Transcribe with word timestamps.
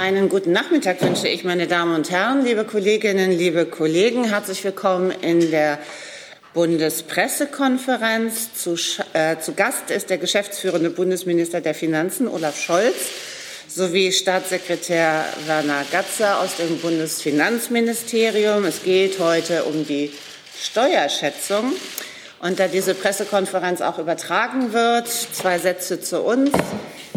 Einen 0.00 0.30
guten 0.30 0.52
Nachmittag 0.52 1.02
wünsche 1.02 1.28
ich, 1.28 1.44
meine 1.44 1.66
Damen 1.66 1.94
und 1.94 2.10
Herren, 2.10 2.42
liebe 2.42 2.64
Kolleginnen, 2.64 3.32
liebe 3.32 3.66
Kollegen. 3.66 4.24
Herzlich 4.24 4.64
willkommen 4.64 5.10
in 5.10 5.50
der 5.50 5.78
Bundespressekonferenz. 6.54 8.54
Zu, 8.54 8.76
äh, 9.12 9.36
zu 9.40 9.52
Gast 9.52 9.90
ist 9.90 10.08
der 10.08 10.16
geschäftsführende 10.16 10.88
Bundesminister 10.88 11.60
der 11.60 11.74
Finanzen, 11.74 12.28
Olaf 12.28 12.58
Scholz, 12.58 12.96
sowie 13.68 14.10
Staatssekretär 14.10 15.26
Werner 15.44 15.84
Gatzer 15.92 16.40
aus 16.40 16.56
dem 16.56 16.78
Bundesfinanzministerium. 16.78 18.64
Es 18.64 18.82
geht 18.82 19.18
heute 19.18 19.64
um 19.64 19.86
die 19.86 20.12
Steuerschätzung. 20.58 21.74
Und 22.40 22.58
da 22.58 22.68
diese 22.68 22.94
Pressekonferenz 22.94 23.82
auch 23.82 23.98
übertragen 23.98 24.72
wird, 24.72 25.08
zwei 25.08 25.58
Sätze 25.58 26.00
zu 26.00 26.22
uns. 26.22 26.52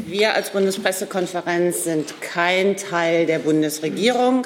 Wir 0.05 0.33
als 0.33 0.49
Bundespressekonferenz 0.49 1.85
sind 1.85 2.21
kein 2.21 2.75
Teil 2.75 3.25
der 3.25 3.39
Bundesregierung, 3.39 4.45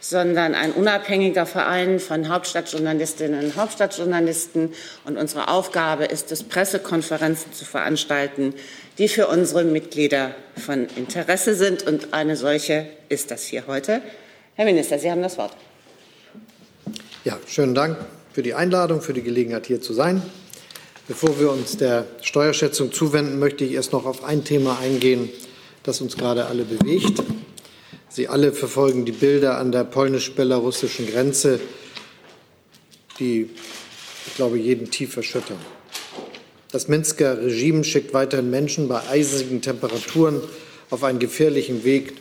sondern 0.00 0.54
ein 0.54 0.72
unabhängiger 0.72 1.46
Verein 1.46 2.00
von 2.00 2.28
Hauptstadtjournalistinnen 2.28 3.44
und 3.44 3.56
Hauptstadtjournalisten. 3.56 4.74
Und 5.04 5.16
unsere 5.16 5.48
Aufgabe 5.48 6.06
ist 6.06 6.32
es, 6.32 6.42
Pressekonferenzen 6.42 7.52
zu 7.52 7.64
veranstalten, 7.64 8.52
die 8.98 9.06
für 9.06 9.28
unsere 9.28 9.62
Mitglieder 9.62 10.34
von 10.56 10.88
Interesse 10.96 11.54
sind. 11.54 11.84
Und 11.84 12.12
eine 12.12 12.36
solche 12.36 12.88
ist 13.08 13.30
das 13.30 13.44
hier 13.44 13.68
heute. 13.68 14.02
Herr 14.56 14.64
Minister, 14.64 14.98
Sie 14.98 15.10
haben 15.10 15.22
das 15.22 15.38
Wort. 15.38 15.52
Ja, 17.24 17.38
schönen 17.46 17.76
Dank 17.76 17.96
für 18.32 18.42
die 18.42 18.54
Einladung, 18.54 19.00
für 19.00 19.12
die 19.12 19.22
Gelegenheit, 19.22 19.66
hier 19.66 19.80
zu 19.80 19.94
sein. 19.94 20.22
Bevor 21.08 21.38
wir 21.38 21.52
uns 21.52 21.76
der 21.76 22.04
Steuerschätzung 22.20 22.92
zuwenden, 22.92 23.38
möchte 23.38 23.64
ich 23.64 23.72
erst 23.72 23.92
noch 23.92 24.06
auf 24.06 24.24
ein 24.24 24.42
Thema 24.42 24.80
eingehen, 24.80 25.28
das 25.84 26.00
uns 26.00 26.16
gerade 26.16 26.46
alle 26.46 26.64
bewegt. 26.64 27.22
Sie 28.08 28.26
alle 28.26 28.52
verfolgen 28.52 29.04
die 29.04 29.12
Bilder 29.12 29.58
an 29.58 29.70
der 29.70 29.84
polnisch-belarussischen 29.84 31.06
Grenze, 31.06 31.60
die, 33.20 33.48
ich 34.26 34.34
glaube, 34.34 34.58
jeden 34.58 34.90
tief 34.90 35.16
erschüttern. 35.16 35.58
Das 36.72 36.88
Minsker 36.88 37.40
Regime 37.40 37.84
schickt 37.84 38.12
weiterhin 38.12 38.50
Menschen 38.50 38.88
bei 38.88 39.00
eisigen 39.08 39.62
Temperaturen 39.62 40.40
auf 40.90 41.04
einen 41.04 41.20
gefährlichen 41.20 41.84
Weg 41.84 42.14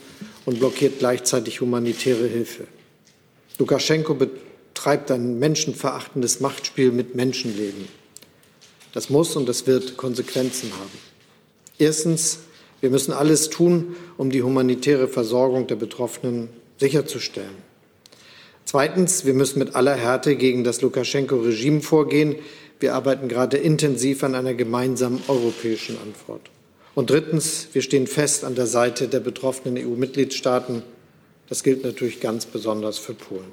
und 0.46 0.60
blockiert 0.60 1.00
gleichzeitig 1.00 1.60
humanitäre 1.60 2.28
Hilfe. 2.28 2.68
Lukaschenko 3.58 4.14
betreibt 4.14 5.10
ein 5.10 5.40
menschenverachtendes 5.40 6.40
Machtspiel 6.40 6.92
mit 6.92 7.16
Menschenleben. 7.16 8.05
Das 8.96 9.10
muss 9.10 9.36
und 9.36 9.50
das 9.50 9.68
wird 9.68 9.98
Konsequenzen 9.98 10.72
haben. 10.72 10.98
Erstens, 11.78 12.40
wir 12.80 12.90
müssen 12.90 13.12
alles 13.12 13.50
tun, 13.50 13.98
um 14.18 14.30
die 14.30 14.42
humanitäre 14.42 15.10
Versorgung 15.10 15.68
der 15.68 15.76
Betroffenen 15.76 16.48
sicherzustellen. 16.80 17.58
Zweitens, 18.64 19.26
wir 19.26 19.34
müssen 19.34 19.60
mit 19.60 19.76
aller 19.76 19.96
Härte 19.96 20.38
gegen 20.38 20.64
das 20.64 20.82
Lukaschenko-Regime 20.82 21.82
vorgehen. 21.82 22.38
Wir 22.80 22.96
arbeiten 22.96 23.28
gerade 23.28 23.58
intensiv 23.58 24.24
an 24.24 24.34
einer 24.34 24.54
gemeinsamen 24.54 25.22
europäischen 25.28 25.98
Antwort. 26.02 26.50
Und 26.96 27.10
drittens, 27.10 27.68
wir 27.74 27.82
stehen 27.82 28.08
fest 28.08 28.46
an 28.46 28.56
der 28.56 28.66
Seite 28.66 29.10
der 29.10 29.20
betroffenen 29.20 29.78
EU-Mitgliedstaaten. 29.78 30.84
Das 31.50 31.64
gilt 31.64 31.84
natürlich 31.84 32.22
ganz 32.22 32.46
besonders 32.46 32.98
für 32.98 33.14
Polen. 33.14 33.52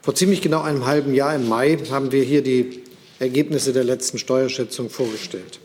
Vor 0.00 0.14
ziemlich 0.14 0.40
genau 0.40 0.62
einem 0.62 0.86
halben 0.86 1.12
Jahr 1.12 1.34
im 1.34 1.50
Mai 1.50 1.76
haben 1.90 2.12
wir 2.12 2.24
hier 2.24 2.42
die 2.42 2.82
Ergebnisse 3.22 3.72
der 3.72 3.84
letzten 3.84 4.18
Steuerschätzung 4.18 4.90
vorgestellt. 4.90 5.60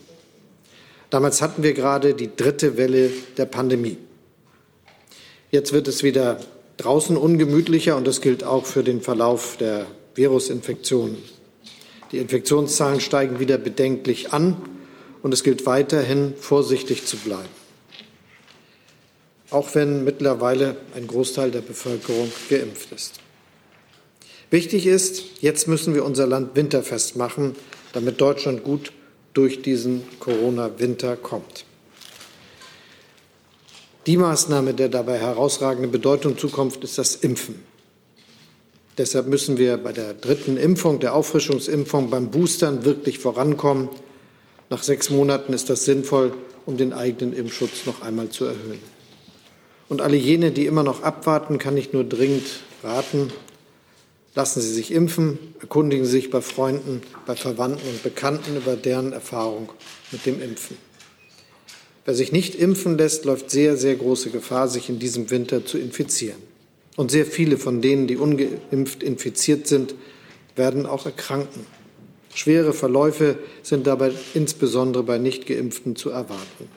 Damals 1.10 1.42
hatten 1.42 1.64
wir 1.64 1.74
gerade 1.74 2.14
die 2.14 2.30
dritte 2.36 2.78
Welle 2.78 3.10
der 3.36 3.46
Pandemie. 3.46 3.98
Jetzt 5.50 5.74
wird 5.74 5.88
es 5.88 6.04
wieder 6.04 6.40
draußen 6.78 7.18
ungemütlicher 7.18 7.98
und 7.98 8.06
das 8.06 8.22
gilt 8.22 8.44
auch 8.44 8.68
für 8.68 8.84
den 8.84 9.02
Verlauf 9.02 9.58
der 9.58 9.88
Virusinfektionen. 10.14 11.18
Die 12.12 12.20
Infektionszahlen 12.20 13.02
steigen 13.02 13.40
wieder 13.40 13.58
bedenklich 13.58 14.34
an 14.34 14.58
und 15.24 15.34
es 15.34 15.44
gilt 15.44 15.66
weiterhin, 15.66 16.36
vorsichtig 16.40 17.08
zu 17.08 17.18
bleiben. 17.18 17.50
Auch 19.50 19.74
wenn 19.74 20.04
mittlerweile 20.04 20.76
ein 20.94 21.08
Großteil 21.08 21.50
der 21.50 21.62
Bevölkerung 21.62 22.32
geimpft 22.50 22.92
ist. 22.92 23.20
Wichtig 24.50 24.88
ist, 24.88 25.24
jetzt 25.42 25.68
müssen 25.68 25.94
wir 25.94 26.06
unser 26.06 26.26
Land 26.26 26.56
winterfest 26.56 27.18
machen, 27.18 27.56
damit 27.92 28.22
Deutschland 28.22 28.64
gut 28.64 28.94
durch 29.34 29.62
diesen 29.62 30.04
Corona-Winter 30.20 31.18
kommt. 31.18 31.66
Die 34.06 34.16
Maßnahme, 34.16 34.74
der 34.74 34.88
dabei 34.88 35.20
herausragende 35.20 35.90
Bedeutung 35.90 36.38
zukommt, 36.38 36.82
ist 36.82 36.98
das 36.98 37.16
Impfen. 37.16 37.56
Deshalb 38.98 39.28
müssen 39.28 39.58
wir 39.58 39.76
bei 39.78 39.92
der 39.92 40.14
dritten 40.14 40.56
Impfung, 40.56 41.00
der 41.00 41.14
Auffrischungsimpfung, 41.14 42.10
beim 42.10 42.32
Boostern 42.32 42.86
wirklich 42.86 43.20
vorankommen. 43.20 43.90
Nach 44.70 44.82
sechs 44.82 45.10
Monaten 45.10 45.52
ist 45.52 45.70
das 45.70 45.84
sinnvoll, 45.84 46.34
um 46.66 46.78
den 46.78 46.94
eigenen 46.94 47.34
Impfschutz 47.34 47.86
noch 47.86 48.02
einmal 48.02 48.30
zu 48.30 48.46
erhöhen. 48.46 48.80
Und 49.90 50.02
alle 50.02 50.18
jene, 50.18 50.52
die 50.52 50.66
immer 50.66 50.84
noch 50.84 51.04
abwarten, 51.04 51.60
kann 51.60 51.76
ich 51.76 51.92
nur 51.92 52.06
dringend 52.06 52.48
raten, 52.84 53.32
Lassen 54.38 54.62
Sie 54.62 54.72
sich 54.72 54.92
impfen, 54.92 55.40
erkundigen 55.60 56.06
Sie 56.06 56.12
sich 56.12 56.30
bei 56.30 56.42
Freunden, 56.42 57.02
bei 57.26 57.36
Verwandten 57.36 57.90
und 57.90 58.04
Bekannten 58.04 58.56
über 58.56 58.76
deren 58.76 59.12
Erfahrung 59.12 59.70
mit 60.12 60.28
dem 60.28 60.40
Impfen. 60.40 60.78
Wer 62.06 62.14
sich 62.14 62.32
nicht 62.32 62.54
impfen 62.54 63.00
lässt, 63.00 63.26
läuft 63.26 63.50
sehr, 63.50 63.78
sehr 63.78 63.96
große 63.96 64.30
Gefahr, 64.30 64.68
sich 64.68 64.90
in 64.90 65.00
diesem 65.00 65.32
Winter 65.32 65.66
zu 65.66 65.80
infizieren. 65.80 66.38
Und 66.98 67.10
sehr 67.10 67.26
viele 67.26 67.58
von 67.58 67.82
denen, 67.82 68.06
die 68.06 68.18
ungeimpft 68.18 69.02
infiziert 69.02 69.66
sind, 69.66 69.96
werden 70.56 70.86
auch 70.86 71.08
erkranken. 71.08 71.66
Schwere 72.32 72.74
Verläufe 72.74 73.40
sind 73.64 73.88
dabei 73.88 74.12
insbesondere 74.36 75.02
bei 75.02 75.18
Nichtgeimpften 75.18 75.96
zu 75.96 76.12
erwarten. 76.12 76.70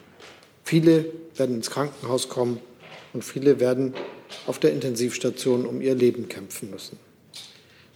Viele 0.65 1.05
werden 1.37 1.57
ins 1.57 1.69
Krankenhaus 1.69 2.31
kommen 2.31 2.59
und 3.13 3.23
viele 3.23 3.61
werden 3.61 3.93
auf 4.47 4.59
der 4.59 4.73
Intensivstation 4.73 5.67
um 5.67 5.83
ihr 5.83 5.95
Leben 5.95 6.27
kämpfen 6.27 6.71
müssen. 6.71 7.10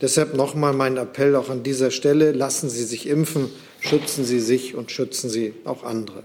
Deshalb 0.05 0.35
nochmal 0.35 0.75
mein 0.75 0.99
Appell 0.99 1.35
auch 1.35 1.49
an 1.49 1.63
dieser 1.63 1.91
Stelle, 1.91 2.33
lassen 2.33 2.69
Sie 2.69 2.85
sich 2.85 3.09
impfen, 3.09 3.49
schützen 3.81 4.27
Sie 4.27 4.39
sich 4.39 4.75
und 4.75 4.91
schützen 4.91 5.31
Sie 5.31 5.55
auch 5.65 5.83
andere. 5.83 6.25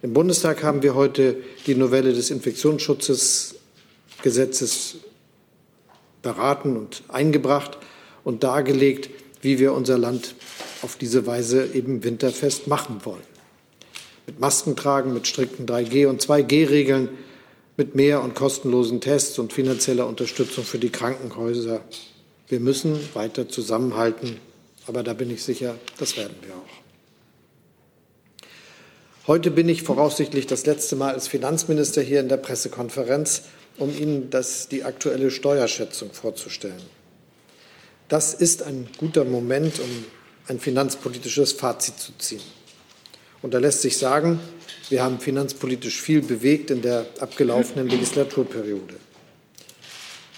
Im 0.00 0.14
Bundestag 0.14 0.62
haben 0.62 0.82
wir 0.82 0.94
heute 0.94 1.36
die 1.66 1.74
Novelle 1.74 2.14
des 2.14 2.30
Infektionsschutzgesetzes 2.30 4.94
beraten 6.22 6.78
und 6.78 7.02
eingebracht 7.08 7.76
und 8.24 8.42
dargelegt, 8.42 9.10
wie 9.42 9.58
wir 9.58 9.74
unser 9.74 9.98
Land 9.98 10.34
auf 10.80 10.96
diese 10.96 11.26
Weise 11.26 11.68
eben 11.74 12.04
winterfest 12.04 12.68
machen 12.68 13.00
wollen. 13.04 13.20
Mit 14.26 14.40
Maskentragen, 14.40 15.12
mit 15.12 15.26
strikten 15.26 15.66
3G- 15.66 16.06
und 16.06 16.22
2G-Regeln, 16.22 17.10
mit 17.76 17.94
mehr 17.94 18.22
und 18.22 18.34
kostenlosen 18.34 19.02
Tests 19.02 19.38
und 19.38 19.52
finanzieller 19.52 20.06
Unterstützung 20.06 20.64
für 20.64 20.78
die 20.78 20.88
Krankenhäuser 20.88 21.82
wir 22.48 22.60
müssen 22.60 22.98
weiter 23.14 23.48
zusammenhalten, 23.48 24.38
aber 24.86 25.02
da 25.02 25.14
bin 25.14 25.30
ich 25.30 25.42
sicher, 25.42 25.76
das 25.98 26.16
werden 26.16 26.36
wir 26.42 26.54
auch. 26.54 26.86
Heute 29.26 29.50
bin 29.50 29.68
ich 29.68 29.82
voraussichtlich 29.82 30.46
das 30.46 30.66
letzte 30.66 30.94
Mal 30.94 31.12
als 31.12 31.26
Finanzminister 31.26 32.00
hier 32.00 32.20
in 32.20 32.28
der 32.28 32.36
Pressekonferenz, 32.36 33.42
um 33.76 33.90
Ihnen 33.90 34.30
das, 34.30 34.68
die 34.68 34.84
aktuelle 34.84 35.32
Steuerschätzung 35.32 36.12
vorzustellen. 36.12 36.82
Das 38.08 38.34
ist 38.34 38.62
ein 38.62 38.88
guter 38.98 39.24
Moment, 39.24 39.80
um 39.80 40.04
ein 40.46 40.60
finanzpolitisches 40.60 41.52
Fazit 41.52 41.98
zu 41.98 42.12
ziehen. 42.18 42.42
Und 43.42 43.52
da 43.52 43.58
lässt 43.58 43.82
sich 43.82 43.98
sagen, 43.98 44.38
wir 44.88 45.02
haben 45.02 45.18
finanzpolitisch 45.18 46.00
viel 46.00 46.22
bewegt 46.22 46.70
in 46.70 46.82
der 46.82 47.06
abgelaufenen 47.18 47.88
Legislaturperiode. 47.88 48.94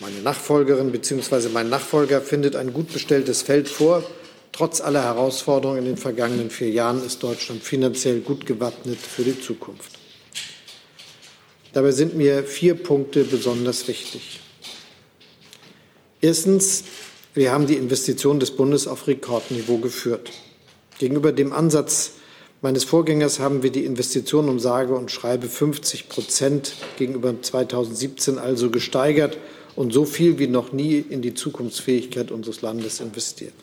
Meine 0.01 0.21
Nachfolgerin 0.21 0.93
bzw. 0.93 1.49
mein 1.49 1.69
Nachfolger 1.69 2.21
findet 2.21 2.55
ein 2.55 2.73
gut 2.73 2.93
bestelltes 2.93 3.43
Feld 3.43 3.69
vor. 3.69 4.05
Trotz 4.53 4.81
aller 4.81 5.03
Herausforderungen 5.03 5.81
in 5.81 5.85
den 5.87 5.97
vergangenen 5.97 6.51
vier 6.51 6.71
Jahren 6.71 7.05
ist 7.05 7.21
Deutschland 7.25 7.65
finanziell 7.65 8.21
gut 8.21 8.47
gewappnet 8.47 8.99
für 8.99 9.25
die 9.25 9.41
Zukunft. 9.41 9.99
Dabei 11.73 11.91
sind 11.91 12.15
mir 12.17 12.45
vier 12.45 12.77
Punkte 12.77 13.25
besonders 13.25 13.89
wichtig. 13.89 14.39
Erstens, 16.21 16.85
wir 17.35 17.51
haben 17.51 17.67
die 17.67 17.77
Investitionen 17.77 18.39
des 18.39 18.53
Bundes 18.53 18.87
auf 18.87 19.09
Rekordniveau 19.09 19.79
geführt. 19.79 20.31
Gegenüber 21.01 21.33
dem 21.33 21.53
Ansatz 21.53 22.13
meines 22.63 22.85
Vorgängers 22.85 23.41
haben 23.41 23.65
wir 23.65 23.71
die 23.71 23.85
Investitionen 23.85 24.49
um 24.49 24.61
sage 24.61 24.95
und 24.95 25.11
schreibe 25.11 25.49
50 25.49 26.09
Prozent 26.09 26.75
gegenüber 26.97 27.35
2017 27.43 28.39
also 28.39 28.71
gesteigert 28.71 29.39
und 29.79 29.93
so 29.93 30.05
viel 30.05 30.41
wie 30.41 30.49
noch 30.49 30.73
nie 30.73 30.99
in 30.99 31.23
die 31.23 31.35
Zukunftsfähigkeit 31.35 32.33
unseres 32.33 32.63
Landes 32.63 32.99
investiert. 32.99 33.55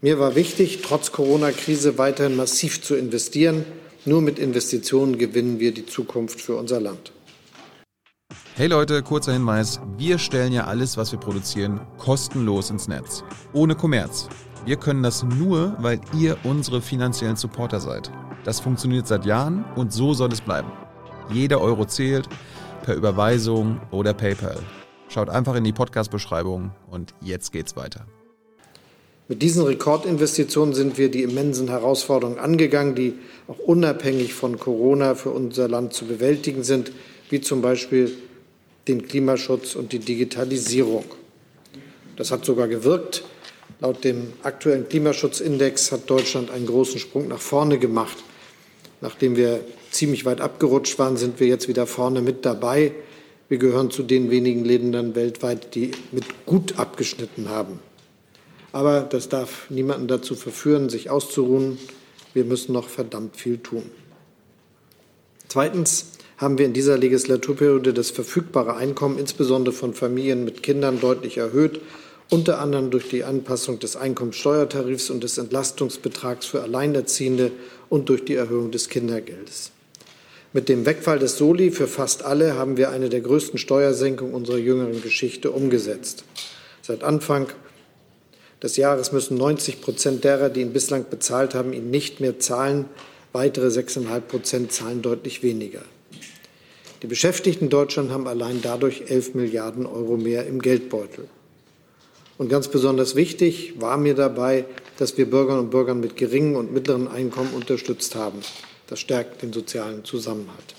Mir 0.00 0.20
war 0.20 0.36
wichtig, 0.36 0.78
trotz 0.80 1.10
Corona-Krise 1.10 1.98
weiterhin 1.98 2.36
massiv 2.36 2.80
zu 2.80 2.94
investieren, 2.94 3.64
Nur 4.06 4.22
mit 4.22 4.38
Investitionen 4.38 5.18
gewinnen 5.18 5.60
wir 5.60 5.74
die 5.74 5.84
Zukunft 5.84 6.40
für 6.40 6.56
unser 6.56 6.80
Land. 6.80 7.12
Hey 8.54 8.66
Leute, 8.66 9.02
kurzer 9.02 9.34
Hinweis. 9.34 9.78
Wir 9.98 10.16
stellen 10.18 10.54
ja 10.54 10.64
alles, 10.64 10.96
was 10.96 11.12
wir 11.12 11.18
produzieren, 11.18 11.82
kostenlos 11.98 12.70
ins 12.70 12.88
Netz. 12.88 13.22
Ohne 13.52 13.74
Kommerz. 13.74 14.30
Wir 14.64 14.76
können 14.76 15.02
das 15.02 15.22
nur, 15.22 15.76
weil 15.80 16.00
ihr 16.18 16.38
unsere 16.44 16.80
finanziellen 16.80 17.36
Supporter 17.36 17.78
seid. 17.78 18.10
Das 18.44 18.58
funktioniert 18.58 19.06
seit 19.06 19.26
Jahren 19.26 19.66
und 19.76 19.92
so 19.92 20.14
soll 20.14 20.32
es 20.32 20.40
bleiben. 20.40 20.72
Jeder 21.30 21.60
Euro 21.60 21.84
zählt, 21.84 22.28
per 22.82 22.94
Überweisung 22.94 23.80
oder 23.90 24.14
PayPal. 24.14 24.58
Schaut 25.08 25.28
einfach 25.28 25.56
in 25.56 25.64
die 25.64 25.72
Podcast-Beschreibung 25.72 26.70
und 26.88 27.14
jetzt 27.20 27.52
geht's 27.52 27.76
weiter. 27.76 28.06
Mit 29.28 29.42
diesen 29.42 29.64
Rekordinvestitionen 29.64 30.74
sind 30.74 30.98
wir 30.98 31.10
die 31.10 31.22
immensen 31.22 31.68
Herausforderungen 31.68 32.38
angegangen, 32.38 32.94
die 32.94 33.14
auch 33.46 33.58
unabhängig 33.58 34.34
von 34.34 34.58
Corona 34.58 35.14
für 35.14 35.30
unser 35.30 35.68
Land 35.68 35.92
zu 35.92 36.06
bewältigen 36.06 36.64
sind, 36.64 36.90
wie 37.28 37.40
zum 37.40 37.62
Beispiel 37.62 38.12
den 38.88 39.06
Klimaschutz 39.06 39.76
und 39.76 39.92
die 39.92 40.00
Digitalisierung. 40.00 41.04
Das 42.16 42.32
hat 42.32 42.44
sogar 42.44 42.66
gewirkt. 42.66 43.22
Laut 43.80 44.04
dem 44.04 44.32
aktuellen 44.42 44.88
Klimaschutzindex 44.88 45.92
hat 45.92 46.10
Deutschland 46.10 46.50
einen 46.50 46.66
großen 46.66 46.98
Sprung 46.98 47.28
nach 47.28 47.40
vorne 47.40 47.78
gemacht. 47.78 48.18
Nachdem 49.00 49.36
wir 49.36 49.60
ziemlich 49.90 50.24
weit 50.24 50.40
abgerutscht 50.40 50.98
waren, 50.98 51.16
sind 51.16 51.40
wir 51.40 51.46
jetzt 51.46 51.68
wieder 51.68 51.86
vorne 51.86 52.22
mit 52.22 52.44
dabei. 52.44 52.92
Wir 53.48 53.58
gehören 53.58 53.90
zu 53.90 54.02
den 54.02 54.30
wenigen 54.30 54.64
Ländern 54.64 55.14
weltweit, 55.14 55.74
die 55.74 55.90
mit 56.12 56.46
gut 56.46 56.78
abgeschnitten 56.78 57.48
haben. 57.48 57.80
Aber 58.72 59.00
das 59.00 59.28
darf 59.28 59.68
niemanden 59.70 60.06
dazu 60.06 60.34
verführen, 60.34 60.88
sich 60.88 61.10
auszuruhen. 61.10 61.78
Wir 62.32 62.44
müssen 62.44 62.72
noch 62.72 62.88
verdammt 62.88 63.36
viel 63.36 63.58
tun. 63.58 63.82
Zweitens 65.48 66.12
haben 66.36 66.58
wir 66.58 66.64
in 66.66 66.72
dieser 66.72 66.96
Legislaturperiode 66.96 67.92
das 67.92 68.10
verfügbare 68.10 68.76
Einkommen 68.76 69.18
insbesondere 69.18 69.74
von 69.74 69.94
Familien 69.94 70.44
mit 70.44 70.62
Kindern 70.62 71.00
deutlich 71.00 71.38
erhöht, 71.38 71.80
unter 72.30 72.60
anderem 72.60 72.90
durch 72.92 73.08
die 73.08 73.24
Anpassung 73.24 73.80
des 73.80 73.96
Einkommensteuertarifs 73.96 75.10
und 75.10 75.24
des 75.24 75.36
Entlastungsbetrags 75.36 76.46
für 76.46 76.62
Alleinerziehende 76.62 77.50
und 77.88 78.08
durch 78.08 78.24
die 78.24 78.36
Erhöhung 78.36 78.70
des 78.70 78.88
Kindergeldes. 78.88 79.72
Mit 80.52 80.68
dem 80.68 80.84
Wegfall 80.84 81.20
des 81.20 81.38
Soli 81.38 81.70
für 81.70 81.86
fast 81.86 82.24
alle 82.24 82.56
haben 82.56 82.76
wir 82.76 82.90
eine 82.90 83.08
der 83.08 83.20
größten 83.20 83.56
Steuersenkungen 83.56 84.34
unserer 84.34 84.58
jüngeren 84.58 85.00
Geschichte 85.00 85.52
umgesetzt. 85.52 86.24
Seit 86.82 87.04
Anfang 87.04 87.46
des 88.60 88.76
Jahres 88.76 89.12
müssen 89.12 89.36
90 89.36 89.80
Prozent 89.80 90.24
derer, 90.24 90.48
die 90.48 90.62
ihn 90.62 90.72
bislang 90.72 91.04
bezahlt 91.08 91.54
haben, 91.54 91.72
ihn 91.72 91.90
nicht 91.90 92.18
mehr 92.18 92.40
zahlen. 92.40 92.86
Weitere 93.32 93.68
6,5 93.68 94.20
Prozent 94.22 94.72
zahlen 94.72 95.02
deutlich 95.02 95.44
weniger. 95.44 95.82
Die 97.02 97.06
Beschäftigten 97.06 97.66
in 97.66 97.70
Deutschland 97.70 98.10
haben 98.10 98.26
allein 98.26 98.60
dadurch 98.60 99.04
11 99.06 99.34
Milliarden 99.34 99.86
Euro 99.86 100.16
mehr 100.16 100.48
im 100.48 100.60
Geldbeutel. 100.60 101.28
Und 102.38 102.48
ganz 102.48 102.66
besonders 102.66 103.14
wichtig 103.14 103.74
war 103.78 103.98
mir 103.98 104.14
dabei, 104.14 104.64
dass 104.98 105.16
wir 105.16 105.30
Bürgerinnen 105.30 105.66
und 105.66 105.70
Bürger 105.70 105.94
mit 105.94 106.16
geringen 106.16 106.56
und 106.56 106.72
mittleren 106.72 107.06
Einkommen 107.06 107.54
unterstützt 107.54 108.16
haben. 108.16 108.40
Das 108.90 109.00
stärkt 109.00 109.42
den 109.42 109.52
sozialen 109.52 110.04
Zusammenhalt. 110.04 110.74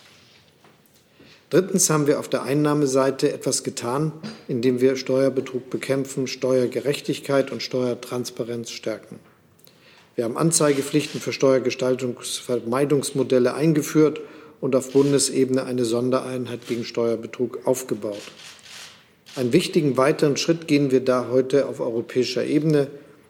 Drittens 1.49 1.89
haben 1.89 2.07
wir 2.07 2.19
auf 2.19 2.29
der 2.29 2.43
Einnahmeseite 2.43 3.31
etwas 3.31 3.63
getan, 3.63 4.11
indem 4.47 4.79
wir 4.81 4.97
Steuerbetrug 4.97 5.69
bekämpfen, 5.69 6.27
Steuergerechtigkeit 6.27 7.51
und 7.51 7.63
Steuertransparenz 7.63 8.71
stärken. 8.71 9.19
Wir 10.15 10.25
haben 10.25 10.35
Anzeigepflichten 10.37 11.21
für 11.21 11.33
Steuergestaltungsvermeidungsmodelle 11.33 13.53
eingeführt 13.53 14.19
und 14.59 14.75
auf 14.75 14.91
Bundesebene 14.91 15.63
eine 15.63 15.85
Sondereinheit 15.85 16.67
gegen 16.67 16.83
Steuerbetrug 16.83 17.65
aufgebaut. 17.65 18.21
Einen 19.37 19.53
wichtigen 19.53 19.95
weiteren 19.95 20.35
Schritt 20.35 20.67
gehen 20.67 20.91
wir 20.91 20.99
da 20.99 21.29
heute 21.31 21.67
auf 21.67 21.79
europäischer 21.79 22.43
Ebene. 22.43 22.87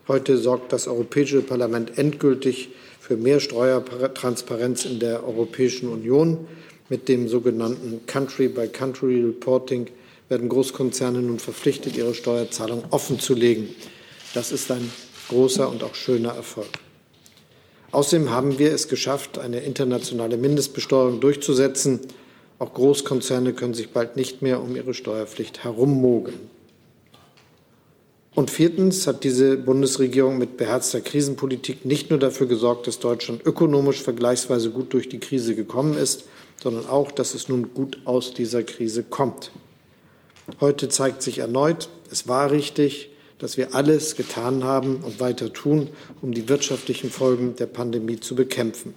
Heute 0.08 0.38
sorgt 0.38 0.74
das 0.74 0.88
Europäische 0.88 1.42
Parlament 1.42 2.00
endgültig 2.00 2.70
für 3.12 3.18
mehr 3.18 3.42
Steuertransparenz 3.42 4.86
in 4.86 5.00
der 5.00 5.28
Europäischen 5.28 5.90
Union. 5.90 6.48
Mit 6.88 7.10
dem 7.10 7.28
sogenannten 7.28 8.06
Country-by-Country 8.08 9.22
Reporting 9.22 9.88
werden 10.30 10.48
Großkonzerne 10.48 11.22
nun 11.22 11.38
verpflichtet, 11.38 11.98
ihre 11.98 12.14
Steuerzahlung 12.14 12.86
offenzulegen. 12.90 13.68
Das 14.34 14.54
ist 14.54 14.72
ein 14.72 14.90
großer 15.28 15.68
und 15.68 15.84
auch 15.84 15.94
schöner 15.94 16.30
Erfolg. 16.30 16.70
Außerdem 17.92 18.30
haben 18.30 18.60
wir 18.60 18.72
es 18.72 18.88
geschafft, 18.88 19.40
eine 19.40 19.60
internationale 19.60 20.38
Mindestbesteuerung 20.38 21.20
durchzusetzen. 21.20 22.00
Auch 22.60 22.74
Großkonzerne 22.74 23.52
können 23.52 23.74
sich 23.74 23.90
bald 23.90 24.16
nicht 24.16 24.42
mehr 24.42 24.62
um 24.62 24.74
ihre 24.74 24.94
Steuerpflicht 24.94 25.66
herummogeln. 25.66 26.50
Und 28.34 28.50
viertens 28.50 29.08
hat 29.08 29.26
diese 29.26 29.58
Bundesregierung 29.58 30.38
mit 30.38 30.56
beherzter 30.56 31.02
Krisenpolitik 31.02 31.86
nicht 31.86 32.10
nur 32.10 32.20
dafür 32.20 32.48
gesorgt, 32.48 32.88
dass 32.88 33.00
Deutschland 33.00 33.46
ökonomisch 33.46 34.02
vergleichsweise 34.02 34.70
gut 34.72 34.94
durch 34.94 35.10
die 35.10 35.20
Krise 35.20 35.54
gekommen 35.54 35.98
ist, 35.98 36.24
sondern 36.64 36.88
auch, 36.88 37.12
dass 37.12 37.34
es 37.34 37.50
nun 37.50 37.74
gut 37.74 38.00
aus 38.06 38.34
dieser 38.34 38.64
Krise 38.64 39.04
kommt. 39.04 39.52
Heute 40.62 40.88
zeigt 40.88 41.22
sich 41.24 41.40
erneut, 41.40 41.90
es 42.10 42.28
war 42.28 42.52
richtig, 42.52 43.10
dass 43.40 43.58
wir 43.58 43.76
alles 43.76 44.16
getan 44.16 44.64
haben 44.64 44.98
und 44.98 45.20
weiter 45.20 45.52
tun, 45.52 45.90
um 46.22 46.34
die 46.34 46.48
wirtschaftlichen 46.48 47.10
Folgen 47.10 47.56
der 47.56 47.66
Pandemie 47.66 48.20
zu 48.20 48.36
bekämpfen. 48.36 48.94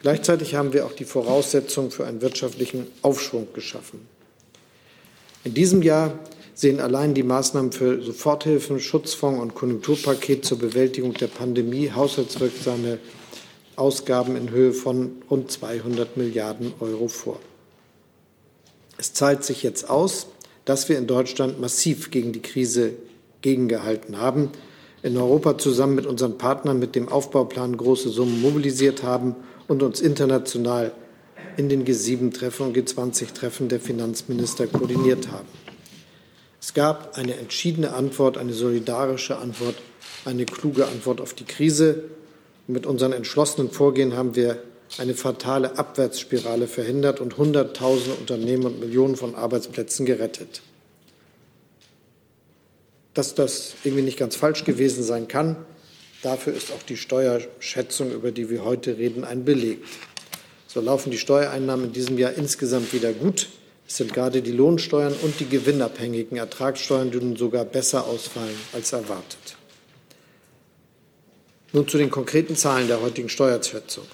Gleichzeitig 0.00 0.54
haben 0.54 0.72
wir 0.72 0.86
auch 0.86 0.92
die 0.92 1.04
Voraussetzungen 1.04 1.90
für 1.90 2.06
einen 2.06 2.20
wirtschaftlichen 2.20 2.86
Aufschwung 3.02 3.48
geschaffen. 3.52 4.00
In 5.44 5.54
diesem 5.54 5.82
Jahr 5.82 6.18
sehen 6.58 6.80
allein 6.80 7.14
die 7.14 7.22
Maßnahmen 7.22 7.70
für 7.70 8.02
Soforthilfen, 8.02 8.80
Schutzfonds 8.80 9.40
und 9.40 9.54
Konjunkturpaket 9.54 10.44
zur 10.44 10.58
Bewältigung 10.58 11.14
der 11.14 11.28
Pandemie 11.28 11.92
haushaltswirksame 11.92 12.98
Ausgaben 13.76 14.34
in 14.34 14.50
Höhe 14.50 14.72
von 14.72 15.22
rund 15.30 15.52
200 15.52 16.16
Milliarden 16.16 16.72
Euro 16.80 17.06
vor. 17.06 17.38
Es 18.96 19.12
zahlt 19.12 19.44
sich 19.44 19.62
jetzt 19.62 19.88
aus, 19.88 20.26
dass 20.64 20.88
wir 20.88 20.98
in 20.98 21.06
Deutschland 21.06 21.60
massiv 21.60 22.10
gegen 22.10 22.32
die 22.32 22.42
Krise 22.42 22.94
gegengehalten 23.40 24.18
haben, 24.18 24.50
in 25.04 25.16
Europa 25.16 25.58
zusammen 25.58 25.94
mit 25.94 26.06
unseren 26.06 26.38
Partnern 26.38 26.80
mit 26.80 26.96
dem 26.96 27.08
Aufbauplan 27.08 27.76
große 27.76 28.08
Summen 28.08 28.42
mobilisiert 28.42 29.04
haben 29.04 29.36
und 29.68 29.84
uns 29.84 30.00
international 30.00 30.90
in 31.56 31.68
den 31.68 31.84
G7-Treffen 31.84 32.66
und 32.66 32.76
G20-Treffen 32.76 33.68
der 33.68 33.78
Finanzminister 33.78 34.66
koordiniert 34.66 35.30
haben. 35.30 35.46
Es 36.60 36.74
gab 36.74 37.16
eine 37.16 37.36
entschiedene 37.36 37.92
Antwort, 37.92 38.36
eine 38.36 38.52
solidarische 38.52 39.38
Antwort, 39.38 39.76
eine 40.24 40.44
kluge 40.44 40.86
Antwort 40.86 41.20
auf 41.20 41.34
die 41.34 41.44
Krise. 41.44 42.04
Mit 42.66 42.84
unserem 42.86 43.12
entschlossenen 43.12 43.70
Vorgehen 43.70 44.16
haben 44.16 44.34
wir 44.34 44.62
eine 44.98 45.14
fatale 45.14 45.78
Abwärtsspirale 45.78 46.66
verhindert 46.66 47.20
und 47.20 47.36
Hunderttausende 47.36 48.14
Unternehmen 48.14 48.66
und 48.66 48.80
Millionen 48.80 49.16
von 49.16 49.34
Arbeitsplätzen 49.34 50.06
gerettet. 50.06 50.62
Dass 53.14 53.34
das 53.34 53.74
irgendwie 53.84 54.04
nicht 54.04 54.18
ganz 54.18 54.36
falsch 54.36 54.64
gewesen 54.64 55.02
sein 55.02 55.28
kann, 55.28 55.56
Dafür 56.22 56.52
ist 56.52 56.72
auch 56.72 56.82
die 56.82 56.96
Steuerschätzung, 56.96 58.10
über 58.10 58.32
die 58.32 58.50
wir 58.50 58.64
heute 58.64 58.98
reden, 58.98 59.24
ein 59.24 59.44
Beleg. 59.44 59.84
So 60.66 60.80
laufen 60.80 61.10
die 61.10 61.18
Steuereinnahmen 61.18 61.86
in 61.86 61.92
diesem 61.92 62.18
Jahr 62.18 62.32
insgesamt 62.32 62.92
wieder 62.92 63.12
gut. 63.12 63.48
Es 63.88 63.96
sind 63.96 64.12
gerade 64.12 64.42
die 64.42 64.52
Lohnsteuern 64.52 65.14
und 65.22 65.40
die 65.40 65.48
gewinnabhängigen 65.48 66.36
Ertragssteuern, 66.36 67.10
die 67.10 67.16
nun 67.16 67.36
sogar 67.36 67.64
besser 67.64 68.06
ausfallen 68.06 68.54
als 68.74 68.92
erwartet. 68.92 69.56
Nun 71.72 71.88
zu 71.88 71.96
den 71.96 72.10
konkreten 72.10 72.54
Zahlen 72.54 72.86
der 72.86 73.00
heutigen 73.00 73.30
Steuerschätzung. 73.30 74.04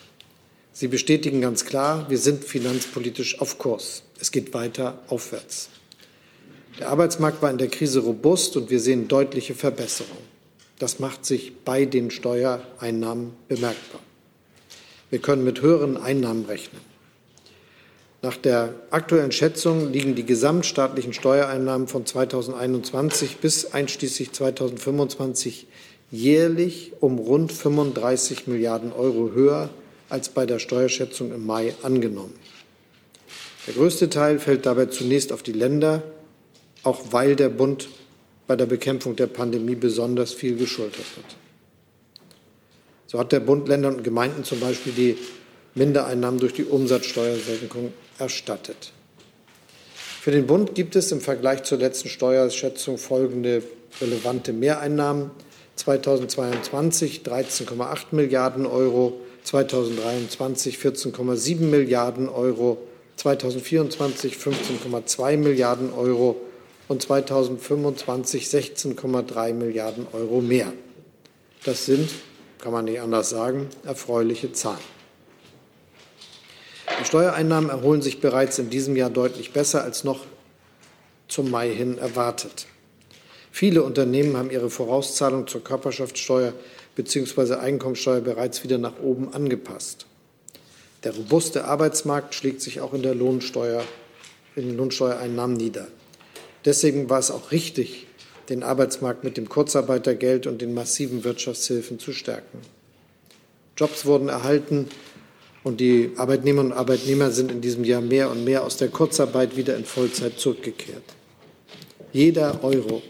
Sie 0.72 0.86
bestätigen 0.86 1.40
ganz 1.40 1.64
klar, 1.64 2.08
wir 2.08 2.18
sind 2.18 2.44
finanzpolitisch 2.44 3.40
auf 3.40 3.58
Kurs. 3.58 4.04
Es 4.20 4.30
geht 4.30 4.54
weiter 4.54 5.02
aufwärts. 5.08 5.70
Der 6.78 6.88
Arbeitsmarkt 6.88 7.42
war 7.42 7.50
in 7.50 7.58
der 7.58 7.68
Krise 7.68 8.00
robust 8.00 8.56
und 8.56 8.70
wir 8.70 8.80
sehen 8.80 9.08
deutliche 9.08 9.54
Verbesserungen. 9.54 10.34
Das 10.78 11.00
macht 11.00 11.24
sich 11.24 11.52
bei 11.64 11.84
den 11.84 12.10
Steuereinnahmen 12.10 13.32
bemerkbar. 13.48 14.00
Wir 15.10 15.20
können 15.20 15.44
mit 15.44 15.62
höheren 15.62 15.96
Einnahmen 15.96 16.44
rechnen. 16.44 16.93
Nach 18.24 18.38
der 18.38 18.72
aktuellen 18.88 19.32
Schätzung 19.32 19.92
liegen 19.92 20.14
die 20.14 20.24
gesamtstaatlichen 20.24 21.12
Steuereinnahmen 21.12 21.88
von 21.88 22.06
2021 22.06 23.36
bis 23.36 23.74
einschließlich 23.74 24.32
2025 24.32 25.66
jährlich 26.10 26.92
um 27.00 27.18
rund 27.18 27.52
35 27.52 28.46
Milliarden 28.46 28.94
Euro 28.94 29.32
höher 29.34 29.68
als 30.08 30.30
bei 30.30 30.46
der 30.46 30.58
Steuerschätzung 30.58 31.34
im 31.34 31.44
Mai 31.44 31.74
angenommen. 31.82 32.32
Der 33.66 33.74
größte 33.74 34.08
Teil 34.08 34.38
fällt 34.38 34.64
dabei 34.64 34.86
zunächst 34.86 35.30
auf 35.30 35.42
die 35.42 35.52
Länder, 35.52 36.02
auch 36.82 37.02
weil 37.10 37.36
der 37.36 37.50
Bund 37.50 37.90
bei 38.46 38.56
der 38.56 38.64
Bekämpfung 38.64 39.16
der 39.16 39.26
Pandemie 39.26 39.74
besonders 39.74 40.32
viel 40.32 40.56
geschultert 40.56 41.04
wird. 41.16 41.36
So 43.06 43.18
hat 43.18 43.32
der 43.32 43.40
Bund 43.40 43.68
Ländern 43.68 43.96
und 43.96 44.02
Gemeinden 44.02 44.44
zum 44.44 44.60
Beispiel 44.60 44.94
die 44.94 45.18
Mindereinnahmen 45.74 46.38
durch 46.38 46.54
die 46.54 46.64
Umsatzsteuersenkung 46.64 47.92
erstattet. 48.18 48.92
Für 50.20 50.30
den 50.30 50.46
Bund 50.46 50.74
gibt 50.74 50.96
es 50.96 51.12
im 51.12 51.20
Vergleich 51.20 51.64
zur 51.64 51.78
letzten 51.78 52.08
Steuerschätzung 52.08 52.96
folgende 52.96 53.62
relevante 54.00 54.52
Mehreinnahmen. 54.52 55.30
2022 55.76 57.22
13,8 57.22 58.06
Milliarden 58.12 58.64
Euro, 58.64 59.20
2023 59.42 60.76
14,7 60.76 61.60
Milliarden 61.62 62.28
Euro, 62.28 62.78
2024 63.16 64.36
15,2 64.36 65.36
Milliarden 65.36 65.92
Euro 65.92 66.36
und 66.88 67.02
2025 67.02 68.46
16,3 68.46 69.52
Milliarden 69.52 70.06
Euro 70.12 70.40
mehr. 70.40 70.72
Das 71.64 71.86
sind, 71.86 72.08
kann 72.60 72.72
man 72.72 72.84
nicht 72.84 73.00
anders 73.00 73.30
sagen, 73.30 73.68
erfreuliche 73.84 74.52
Zahlen. 74.52 74.93
Die 77.00 77.04
Steuereinnahmen 77.04 77.70
erholen 77.70 78.02
sich 78.02 78.20
bereits 78.20 78.58
in 78.58 78.70
diesem 78.70 78.96
Jahr 78.96 79.10
deutlich 79.10 79.52
besser 79.52 79.82
als 79.82 80.04
noch 80.04 80.20
zum 81.28 81.50
Mai 81.50 81.70
hin 81.70 81.98
erwartet. 81.98 82.66
Viele 83.50 83.82
Unternehmen 83.82 84.36
haben 84.36 84.50
ihre 84.50 84.70
Vorauszahlung 84.70 85.46
zur 85.46 85.62
Körperschaftssteuer 85.62 86.52
bzw. 86.96 87.54
Einkommensteuer 87.54 88.20
bereits 88.20 88.64
wieder 88.64 88.78
nach 88.78 88.98
oben 89.00 89.32
angepasst. 89.32 90.06
Der 91.04 91.14
robuste 91.14 91.64
Arbeitsmarkt 91.64 92.34
schlägt 92.34 92.62
sich 92.62 92.80
auch 92.80 92.94
in 92.94 93.02
der 93.02 93.14
Lohnsteuer, 93.14 93.82
in 94.56 94.68
den 94.68 94.76
Lohnsteuereinnahmen 94.76 95.56
nieder. 95.56 95.88
Deswegen 96.64 97.10
war 97.10 97.18
es 97.18 97.30
auch 97.30 97.52
richtig, 97.52 98.06
den 98.48 98.62
Arbeitsmarkt 98.62 99.24
mit 99.24 99.36
dem 99.36 99.48
Kurzarbeitergeld 99.48 100.46
und 100.46 100.62
den 100.62 100.74
massiven 100.74 101.24
Wirtschaftshilfen 101.24 101.98
zu 101.98 102.12
stärken. 102.12 102.58
Jobs 103.76 104.06
wurden 104.06 104.28
erhalten, 104.28 104.88
und 105.64 105.80
die 105.80 106.12
Arbeitnehmerinnen 106.16 106.72
und 106.72 106.78
Arbeitnehmer 106.78 107.30
sind 107.30 107.50
in 107.50 107.62
diesem 107.62 107.84
Jahr 107.84 108.02
mehr 108.02 108.30
und 108.30 108.44
mehr 108.44 108.64
aus 108.64 108.76
der 108.76 108.88
Kurzarbeit 108.88 109.56
wieder 109.56 109.76
in 109.76 109.86
Vollzeit 109.86 110.38
zurückgekehrt. 110.38 111.02
Jeder 112.12 112.62
Euro, 112.62 113.02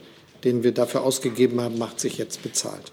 den 0.44 0.62
wir 0.62 0.72
dafür 0.72 1.02
ausgegeben 1.02 1.60
haben, 1.60 1.76
macht 1.76 2.00
sich 2.00 2.16
jetzt 2.16 2.42
bezahlt. 2.42 2.92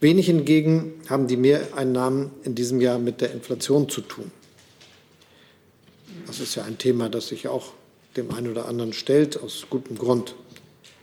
Wenig 0.00 0.26
hingegen 0.26 0.94
haben 1.08 1.28
die 1.28 1.36
Mehreinnahmen 1.36 2.30
in 2.42 2.54
diesem 2.54 2.80
Jahr 2.80 2.98
mit 2.98 3.20
der 3.20 3.32
Inflation 3.32 3.88
zu 3.88 4.00
tun. 4.00 4.30
Das 6.26 6.40
ist 6.40 6.56
ja 6.56 6.64
ein 6.64 6.78
Thema, 6.78 7.08
das 7.08 7.28
sich 7.28 7.48
auch 7.48 7.72
dem 8.16 8.34
einen 8.34 8.50
oder 8.50 8.66
anderen 8.66 8.92
stellt, 8.92 9.40
aus 9.40 9.66
gutem 9.70 9.96
Grund. 9.96 10.34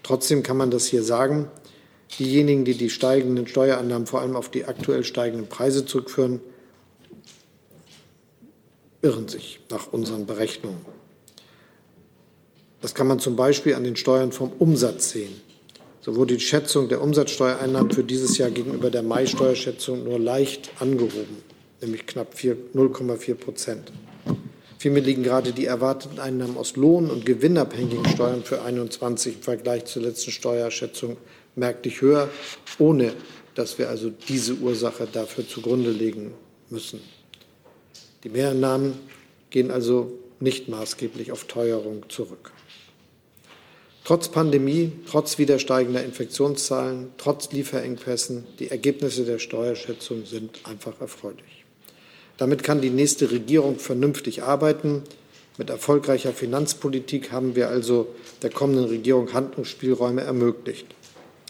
Trotzdem 0.03 0.43
kann 0.43 0.57
man 0.57 0.71
das 0.71 0.87
hier 0.87 1.03
sagen. 1.03 1.47
Diejenigen, 2.19 2.65
die 2.65 2.73
die 2.73 2.89
steigenden 2.89 3.47
Steuerannahmen 3.47 4.07
vor 4.07 4.21
allem 4.21 4.35
auf 4.35 4.49
die 4.49 4.65
aktuell 4.65 5.03
steigenden 5.03 5.47
Preise 5.47 5.85
zurückführen, 5.85 6.41
irren 9.07 9.29
sich 9.29 9.61
nach 9.69 9.93
unseren 9.93 10.25
Berechnungen. 10.25 10.85
Das 12.81 12.93
kann 12.93 13.07
man 13.07 13.19
zum 13.19 13.37
Beispiel 13.37 13.73
an 13.75 13.85
den 13.85 13.95
Steuern 13.95 14.33
vom 14.33 14.51
Umsatz 14.59 15.11
sehen. 15.11 15.41
So 16.01 16.15
wurde 16.15 16.35
die 16.35 16.43
Schätzung 16.43 16.89
der 16.89 17.01
Umsatzsteuereinnahmen 17.01 17.91
für 17.91 18.03
dieses 18.03 18.37
Jahr 18.37 18.51
gegenüber 18.51 18.89
der 18.89 19.03
Mai-Steuerschätzung 19.03 20.03
nur 20.03 20.19
leicht 20.19 20.69
angehoben, 20.79 21.37
nämlich 21.81 22.05
knapp 22.05 22.35
0,4 22.35 23.35
Prozent. 23.35 23.91
Vielmehr 24.77 25.01
liegen 25.01 25.23
gerade 25.23 25.53
die 25.53 25.65
erwarteten 25.65 26.19
Einnahmen 26.19 26.57
aus 26.57 26.75
Lohn- 26.75 27.09
und 27.09 27.25
gewinnabhängigen 27.25 28.07
Steuern 28.09 28.43
für 28.43 28.57
2021 28.57 29.35
im 29.35 29.41
Vergleich 29.41 29.85
zur 29.85 30.03
letzten 30.03 30.31
Steuerschätzung 30.31 31.17
merklich 31.55 32.01
höher, 32.01 32.29
ohne 32.77 33.13
dass 33.55 33.79
wir 33.79 33.89
also 33.89 34.11
diese 34.29 34.55
Ursache 34.55 35.07
dafür 35.11 35.47
zugrunde 35.47 35.91
legen 35.91 36.33
müssen. 36.69 36.99
Die 38.23 38.29
Mehreinnahmen 38.29 38.93
gehen 39.49 39.71
also 39.71 40.11
nicht 40.39 40.67
maßgeblich 40.67 41.31
auf 41.31 41.45
Teuerung 41.45 42.03
zurück. 42.09 42.51
Trotz 44.03 44.29
Pandemie, 44.29 44.91
trotz 45.09 45.37
wieder 45.37 45.59
steigender 45.59 46.03
Infektionszahlen, 46.03 47.09
trotz 47.17 47.51
Lieferengpässen, 47.51 48.45
die 48.59 48.71
Ergebnisse 48.71 49.25
der 49.25 49.37
Steuerschätzung 49.37 50.25
sind 50.25 50.59
einfach 50.63 50.99
erfreulich. 51.01 51.65
Damit 52.37 52.63
kann 52.63 52.81
die 52.81 52.89
nächste 52.89 53.31
Regierung 53.31 53.79
vernünftig 53.79 54.43
arbeiten. 54.43 55.03
Mit 55.57 55.69
erfolgreicher 55.69 56.31
Finanzpolitik 56.31 57.31
haben 57.31 57.55
wir 57.55 57.67
also 57.67 58.07
der 58.43 58.51
kommenden 58.51 58.85
Regierung 58.85 59.33
Handlungsspielräume 59.33 60.21
ermöglicht. 60.21 60.87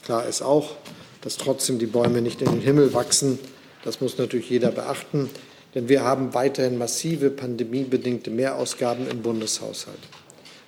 Klar 0.03 0.25
ist 0.25 0.41
auch, 0.41 0.75
dass 1.21 1.37
trotzdem 1.37 1.77
die 1.77 1.85
Bäume 1.85 2.21
nicht 2.21 2.41
in 2.41 2.49
den 2.49 2.61
Himmel 2.61 2.93
wachsen. 2.93 3.37
Das 3.83 4.01
muss 4.01 4.17
natürlich 4.17 4.49
jeder 4.49 4.71
beachten 4.71 5.29
denn 5.77 5.89
wir 5.89 6.03
haben 6.03 6.33
weiterhin 6.33 6.79
massive 6.79 7.29
pandemiebedingte 7.29 8.31
Mehrausgaben 8.31 9.07
im 9.07 9.21
Bundeshaushalt. 9.21 9.99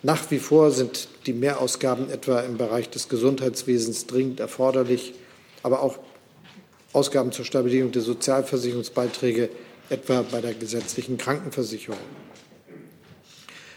Nach 0.04 0.30
wie 0.30 0.38
vor 0.38 0.70
sind 0.70 1.08
die 1.26 1.32
Mehrausgaben 1.32 2.08
etwa 2.10 2.38
im 2.42 2.56
Bereich 2.56 2.90
des 2.90 3.08
Gesundheitswesens 3.08 4.06
dringend 4.06 4.38
erforderlich, 4.38 5.14
aber 5.64 5.82
auch 5.82 5.98
Ausgaben 6.92 7.32
zur 7.32 7.44
Stabilisierung 7.44 7.90
der 7.90 8.02
Sozialversicherungsbeiträge, 8.02 9.48
etwa 9.88 10.22
bei 10.30 10.40
der 10.40 10.54
gesetzlichen 10.54 11.18
Krankenversicherung. 11.18 11.98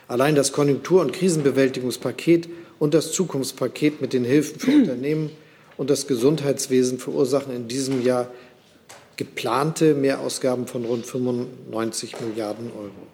Allein 0.08 0.36
das 0.36 0.54
Konjunktur- 0.54 1.02
und 1.02 1.14
Krisenbewältigungspaket 1.14 2.48
und 2.78 2.94
das 2.94 3.12
Zukunftspaket 3.12 4.02
mit 4.02 4.14
den 4.14 4.24
Hilfen 4.24 4.60
für 4.60 4.70
Unternehmen 4.70 5.32
und 5.78 5.90
das 5.90 6.06
Gesundheitswesen 6.06 7.00
verursachen 7.00 7.56
in 7.56 7.68
diesem 7.68 8.04
Jahr 8.06 8.30
geplante 9.18 9.94
Mehrausgaben 9.94 10.68
von 10.68 10.86
rund 10.86 11.06
95 11.06 12.20
Milliarden 12.22 12.72
Euro. 12.72 13.08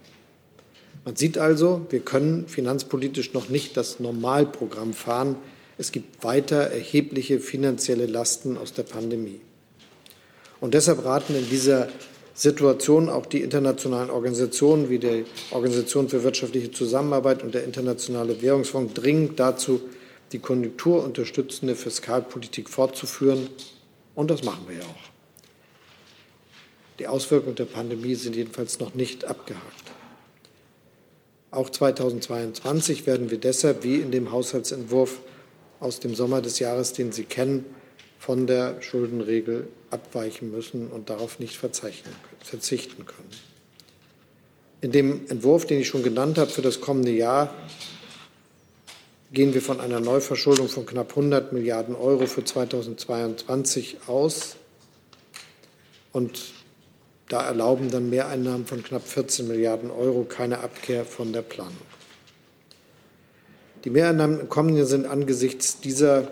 Man 1.06 1.16
sieht 1.16 1.38
also, 1.38 1.86
wir 1.90 2.02
können 2.02 2.48
finanzpolitisch 2.48 3.34
noch 3.34 3.50
nicht 3.50 3.78
das 3.78 4.00
Normalprogramm 4.00 4.94
fahren. 4.94 5.36
Es 5.78 5.92
gibt 5.92 6.24
weiter 6.24 6.58
erhebliche 6.58 7.40
finanzielle 7.40 8.06
Lasten 8.06 8.58
aus 8.58 8.74
der 8.74 8.84
Pandemie. 8.84 9.42
Und 10.60 10.74
deshalb 10.74 11.06
raten 11.06 11.36
in 11.36 11.50
dieser 11.50 11.88
Situation 12.34 13.10
auch 13.10 13.26
die 13.26 13.42
internationalen 13.42 14.10
Organisationen 14.10 14.90
wie 14.90 15.00
die 15.00 15.26
Organisation 15.52 16.10
für 16.10 16.24
wirtschaftliche 16.24 16.72
Zusammenarbeit 16.72 17.44
und 17.44 17.54
der 17.54 17.64
Internationale 17.64 18.42
Währungsfonds 18.42 18.94
dringend 18.94 19.40
dazu, 19.40 19.82
die 20.32 20.40
konjunkturunterstützende 20.40 21.76
Fiskalpolitik 21.76 22.70
fortzuführen. 22.70 23.50
Und 24.16 24.30
das 24.32 24.44
machen 24.44 24.66
wir 24.68 24.78
ja 24.78 24.84
auch. 24.84 25.09
Die 27.00 27.08
Auswirkungen 27.08 27.56
der 27.56 27.66
Pandemie 27.66 28.16
sind 28.16 28.36
jedenfalls 28.36 28.80
noch 28.80 28.94
nicht 28.94 29.26
abgehakt. 29.26 29.64
Auch 31.52 31.70
2022 31.70 33.08
werden 33.08 33.32
wir 33.32 33.40
deshalb, 33.40 33.84
wie 33.84 33.96
in 33.96 34.12
dem 34.12 34.32
Haushaltsentwurf 34.32 35.22
aus 35.80 36.00
dem 36.00 36.14
Sommer 36.14 36.42
des 36.42 36.60
Jahres, 36.60 36.94
den 36.94 37.12
Sie 37.12 37.24
kennen, 37.24 37.66
von 38.20 38.48
der 38.48 38.82
Schuldenregel 38.82 39.70
abweichen 39.90 40.52
müssen 40.52 40.90
und 40.90 41.10
darauf 41.10 41.40
nicht 41.40 41.56
verzichten 41.56 43.06
können. 43.06 43.30
In 44.82 44.92
dem 44.92 45.26
Entwurf, 45.30 45.66
den 45.66 45.80
ich 45.80 45.88
schon 45.88 46.04
genannt 46.04 46.38
habe 46.38 46.52
für 46.52 46.62
das 46.62 46.82
kommende 46.82 47.12
Jahr, 47.12 47.54
gehen 49.32 49.54
wir 49.54 49.62
von 49.62 49.80
einer 49.80 50.02
Neuverschuldung 50.02 50.68
von 50.68 50.86
knapp 50.86 51.12
100 51.12 51.54
Milliarden 51.54 51.96
Euro 51.96 52.26
für 52.26 52.44
2022 52.44 53.98
aus. 54.08 54.58
Und 56.12 56.59
da 57.30 57.46
erlauben 57.46 57.90
dann 57.92 58.10
Mehreinnahmen 58.10 58.66
von 58.66 58.84
knapp 58.84 59.08
14 59.08 59.48
Milliarden 59.48 59.92
Euro 59.92 60.26
keine 60.26 60.60
Abkehr 60.60 61.06
von 61.06 61.32
der 61.32 61.44
Planung. 61.44 61.78
Die 63.86 63.92
Mehreinnahmen 63.92 64.42
im 64.42 64.50
kommenden 64.50 64.86
sind 64.86 65.06
angesichts 65.06 65.80
dieser 65.80 66.32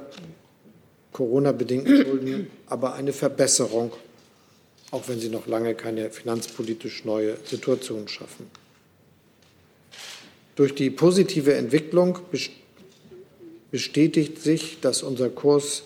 Corona-bedingten 1.13 2.04
Schulden 2.04 2.48
aber 2.66 2.96
eine 2.96 3.13
Verbesserung, 3.13 3.94
auch 4.92 5.08
wenn 5.08 5.20
sie 5.20 5.30
noch 5.30 5.48
lange 5.48 5.75
keine 5.75 6.10
finanzpolitisch 6.10 7.06
neue 7.06 7.38
Situation 7.46 8.08
schaffen. 8.08 8.50
Durch 10.56 10.74
die 10.74 10.89
positive 10.89 11.54
Entwicklung 11.54 12.20
bestätigt 13.70 14.42
sich, 14.42 14.80
dass 14.82 15.04
unser 15.04 15.30
Kurs 15.30 15.84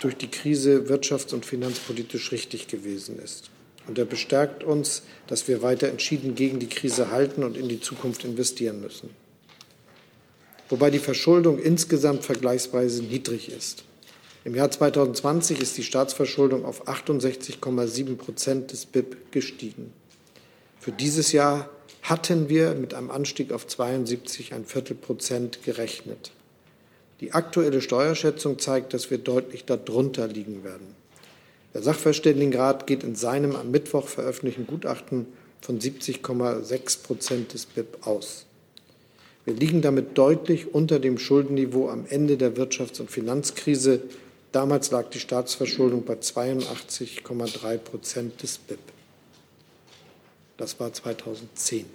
durch 0.00 0.16
die 0.16 0.28
Krise 0.28 0.84
wirtschafts- 0.88 1.34
und 1.34 1.44
finanzpolitisch 1.44 2.30
richtig 2.30 2.68
gewesen 2.68 3.18
ist. 3.18 3.50
Und 3.88 3.98
er 3.98 4.04
bestärkt 4.04 4.62
uns, 4.62 5.02
dass 5.26 5.48
wir 5.48 5.62
weiter 5.62 5.88
entschieden 5.88 6.34
gegen 6.34 6.60
die 6.60 6.68
Krise 6.68 7.10
halten 7.10 7.42
und 7.42 7.56
in 7.56 7.68
die 7.68 7.80
Zukunft 7.80 8.24
investieren 8.24 8.80
müssen. 8.80 9.10
Wobei 10.68 10.90
die 10.90 10.98
Verschuldung 10.98 11.58
insgesamt 11.58 12.24
vergleichsweise 12.24 13.02
niedrig 13.02 13.50
ist. 13.50 13.84
Im 14.44 14.54
Jahr 14.54 14.70
2020 14.70 15.60
ist 15.60 15.76
die 15.78 15.82
Staatsverschuldung 15.82 16.64
auf 16.64 16.86
68,7 16.86 18.16
Prozent 18.16 18.72
des 18.72 18.84
BIP 18.86 19.32
gestiegen. 19.32 19.92
Für 20.78 20.92
dieses 20.92 21.32
Jahr 21.32 21.70
hatten 22.02 22.48
wir 22.48 22.74
mit 22.74 22.94
einem 22.94 23.10
Anstieg 23.10 23.52
auf 23.52 23.66
72 23.66 24.52
ein 24.52 24.66
Viertel 24.66 24.94
Prozent 24.96 25.62
gerechnet. 25.64 26.30
Die 27.20 27.32
aktuelle 27.32 27.80
Steuerschätzung 27.80 28.58
zeigt, 28.58 28.94
dass 28.94 29.10
wir 29.10 29.18
deutlich 29.18 29.64
darunter 29.64 30.28
liegen 30.28 30.62
werden. 30.62 30.97
Der 31.74 31.82
Sachverständigenrat 31.82 32.86
geht 32.86 33.04
in 33.04 33.14
seinem 33.14 33.54
am 33.54 33.70
Mittwoch 33.70 34.08
veröffentlichten 34.08 34.66
Gutachten 34.66 35.26
von 35.60 35.78
70,6 35.78 37.02
Prozent 37.02 37.52
des 37.52 37.66
BIP 37.66 38.06
aus. 38.06 38.46
Wir 39.44 39.54
liegen 39.54 39.80
damit 39.80 40.16
deutlich 40.18 40.74
unter 40.74 40.98
dem 40.98 41.18
Schuldenniveau 41.18 41.88
am 41.88 42.04
Ende 42.08 42.36
der 42.36 42.56
Wirtschafts- 42.56 43.00
und 43.00 43.10
Finanzkrise. 43.10 44.02
Damals 44.52 44.90
lag 44.90 45.08
die 45.10 45.20
Staatsverschuldung 45.20 46.04
bei 46.04 46.14
82,3 46.14 47.78
Prozent 47.78 48.42
des 48.42 48.58
BIP. 48.58 48.78
Das 50.56 50.78
war 50.80 50.92
2010. 50.92 51.86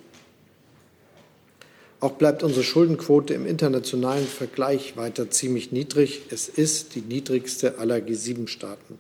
Auch 2.00 2.14
bleibt 2.14 2.44
unsere 2.44 2.64
Schuldenquote 2.64 3.34
im 3.34 3.46
internationalen 3.46 4.28
Vergleich 4.28 4.98
weiter 4.98 5.30
ziemlich 5.30 5.72
niedrig. 5.72 6.24
Es 6.32 6.50
ist 6.50 6.96
die 6.96 7.02
niedrigste 7.02 7.78
aller 7.78 7.98
G7-Staaten. 7.98 9.00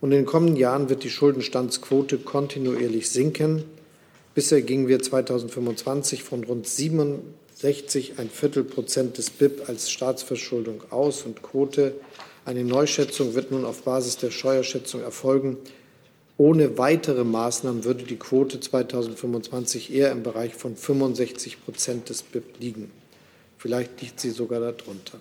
Und 0.00 0.12
in 0.12 0.18
den 0.18 0.26
kommenden 0.26 0.56
Jahren 0.56 0.88
wird 0.88 1.04
die 1.04 1.10
Schuldenstandsquote 1.10 2.18
kontinuierlich 2.18 3.10
sinken. 3.10 3.64
Bisher 4.34 4.62
gingen 4.62 4.88
wir 4.88 5.02
2025 5.02 6.22
von 6.22 6.44
rund 6.44 6.66
67 6.66 8.18
ein 8.18 8.30
Viertel 8.30 8.64
Prozent 8.64 9.18
des 9.18 9.28
BIP 9.30 9.68
als 9.68 9.90
Staatsverschuldung 9.90 10.82
aus 10.90 11.22
und 11.22 11.42
Quote. 11.42 11.94
Eine 12.46 12.64
Neuschätzung 12.64 13.34
wird 13.34 13.50
nun 13.50 13.66
auf 13.66 13.82
Basis 13.82 14.16
der 14.16 14.30
Steuerschätzung 14.30 15.02
erfolgen. 15.02 15.58
Ohne 16.38 16.78
weitere 16.78 17.22
Maßnahmen 17.22 17.84
würde 17.84 18.04
die 18.04 18.16
Quote 18.16 18.60
2025 18.60 19.92
eher 19.92 20.10
im 20.10 20.22
Bereich 20.22 20.54
von 20.54 20.74
65 20.74 21.62
Prozent 21.62 22.08
des 22.08 22.22
BIP 22.22 22.58
liegen. 22.58 22.90
Vielleicht 23.58 24.00
liegt 24.00 24.20
sie 24.20 24.30
sogar 24.30 24.60
darunter. 24.60 25.20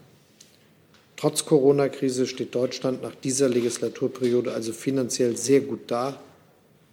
Trotz 1.20 1.44
Corona-Krise 1.44 2.28
steht 2.28 2.56
Deutschland 2.56 3.02
nach 3.02 3.14
dieser 3.14 3.50
Legislaturperiode 3.50 4.54
also 4.54 4.72
finanziell 4.72 5.36
sehr 5.36 5.60
gut 5.60 5.92
da. 5.92 6.18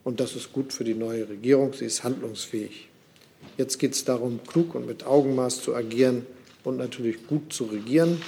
Und 0.03 0.19
das 0.19 0.35
ist 0.35 0.53
gut 0.53 0.73
für 0.73 0.83
die 0.83 0.95
neue 0.95 1.29
Regierung. 1.29 1.73
Sie 1.75 1.85
ist 1.85 2.03
handlungsfähig. 2.03 2.89
Jetzt 3.57 3.79
geht 3.79 3.93
es 3.93 4.05
darum, 4.05 4.41
klug 4.45 4.75
und 4.75 4.85
mit 4.85 5.07
Augenmaß 5.07 5.63
zu 5.63 5.77
agieren 5.77 6.27
und 6.65 6.77
natürlich 6.77 7.29
gut 7.29 7.53
zu 7.53 7.67
regieren. 7.67 8.21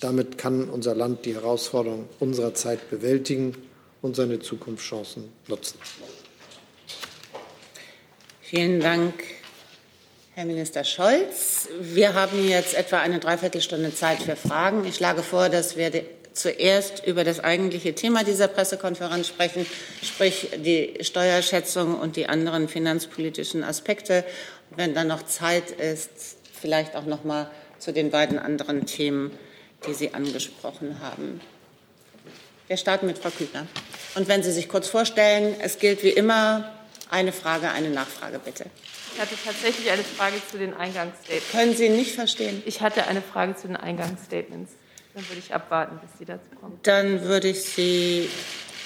Damit 0.00 0.36
kann 0.36 0.68
unser 0.68 0.94
Land 0.94 1.24
die 1.24 1.32
Herausforderungen 1.32 2.06
unserer 2.18 2.52
Zeit 2.52 2.90
bewältigen 2.90 3.54
und 4.02 4.16
seine 4.16 4.40
Zukunftschancen 4.40 5.24
nutzen. 5.48 5.78
Vielen 8.42 8.80
Dank, 8.80 9.14
Herr 10.40 10.46
Minister 10.46 10.84
Scholz. 10.84 11.68
Wir 11.82 12.14
haben 12.14 12.48
jetzt 12.48 12.72
etwa 12.72 13.00
eine 13.00 13.18
Dreiviertelstunde 13.18 13.94
Zeit 13.94 14.22
für 14.22 14.36
Fragen. 14.36 14.86
Ich 14.86 14.94
schlage 14.96 15.22
vor, 15.22 15.50
dass 15.50 15.76
wir 15.76 15.92
zuerst 16.32 17.06
über 17.06 17.24
das 17.24 17.40
eigentliche 17.40 17.94
Thema 17.94 18.24
dieser 18.24 18.48
Pressekonferenz 18.48 19.28
sprechen, 19.28 19.66
sprich 20.02 20.48
die 20.56 20.94
Steuerschätzung 21.02 22.00
und 22.00 22.16
die 22.16 22.26
anderen 22.26 22.68
finanzpolitischen 22.68 23.62
Aspekte. 23.62 24.24
wenn 24.74 24.94
dann 24.94 25.08
noch 25.08 25.26
Zeit 25.26 25.72
ist, 25.72 26.08
vielleicht 26.58 26.96
auch 26.96 27.04
noch 27.04 27.22
mal 27.22 27.50
zu 27.78 27.92
den 27.92 28.10
beiden 28.10 28.38
anderen 28.38 28.86
Themen, 28.86 29.32
die 29.86 29.92
Sie 29.92 30.14
angesprochen 30.14 31.00
haben. 31.02 31.42
Wir 32.66 32.78
starten 32.78 33.04
mit 33.04 33.18
Frau 33.18 33.28
Kübner. 33.28 33.66
Und 34.14 34.26
wenn 34.26 34.42
Sie 34.42 34.52
sich 34.52 34.70
kurz 34.70 34.88
vorstellen, 34.88 35.54
es 35.60 35.78
gilt 35.78 36.02
wie 36.02 36.08
immer 36.08 36.72
eine 37.10 37.32
Frage, 37.32 37.68
eine 37.72 37.90
Nachfrage, 37.90 38.38
bitte. 38.38 38.64
Ich 39.20 39.26
hatte 39.30 39.44
tatsächlich 39.44 39.90
eine 39.90 40.02
Frage 40.02 40.36
zu 40.50 40.56
den 40.56 40.72
Eingangsstatements. 40.72 41.52
Können 41.52 41.74
Sie 41.74 41.90
nicht 41.90 42.14
verstehen? 42.14 42.62
Ich 42.64 42.80
hatte 42.80 43.06
eine 43.06 43.20
Frage 43.20 43.54
zu 43.54 43.66
den 43.66 43.76
Eingangsstatements. 43.76 44.72
Dann 45.12 45.28
würde 45.28 45.40
ich 45.40 45.52
abwarten, 45.52 45.98
bis 46.00 46.18
Sie 46.18 46.24
dazu 46.24 46.48
kommen. 46.58 46.80
Dann 46.84 47.22
würde 47.24 47.48
ich 47.48 47.62
Sie 47.62 48.30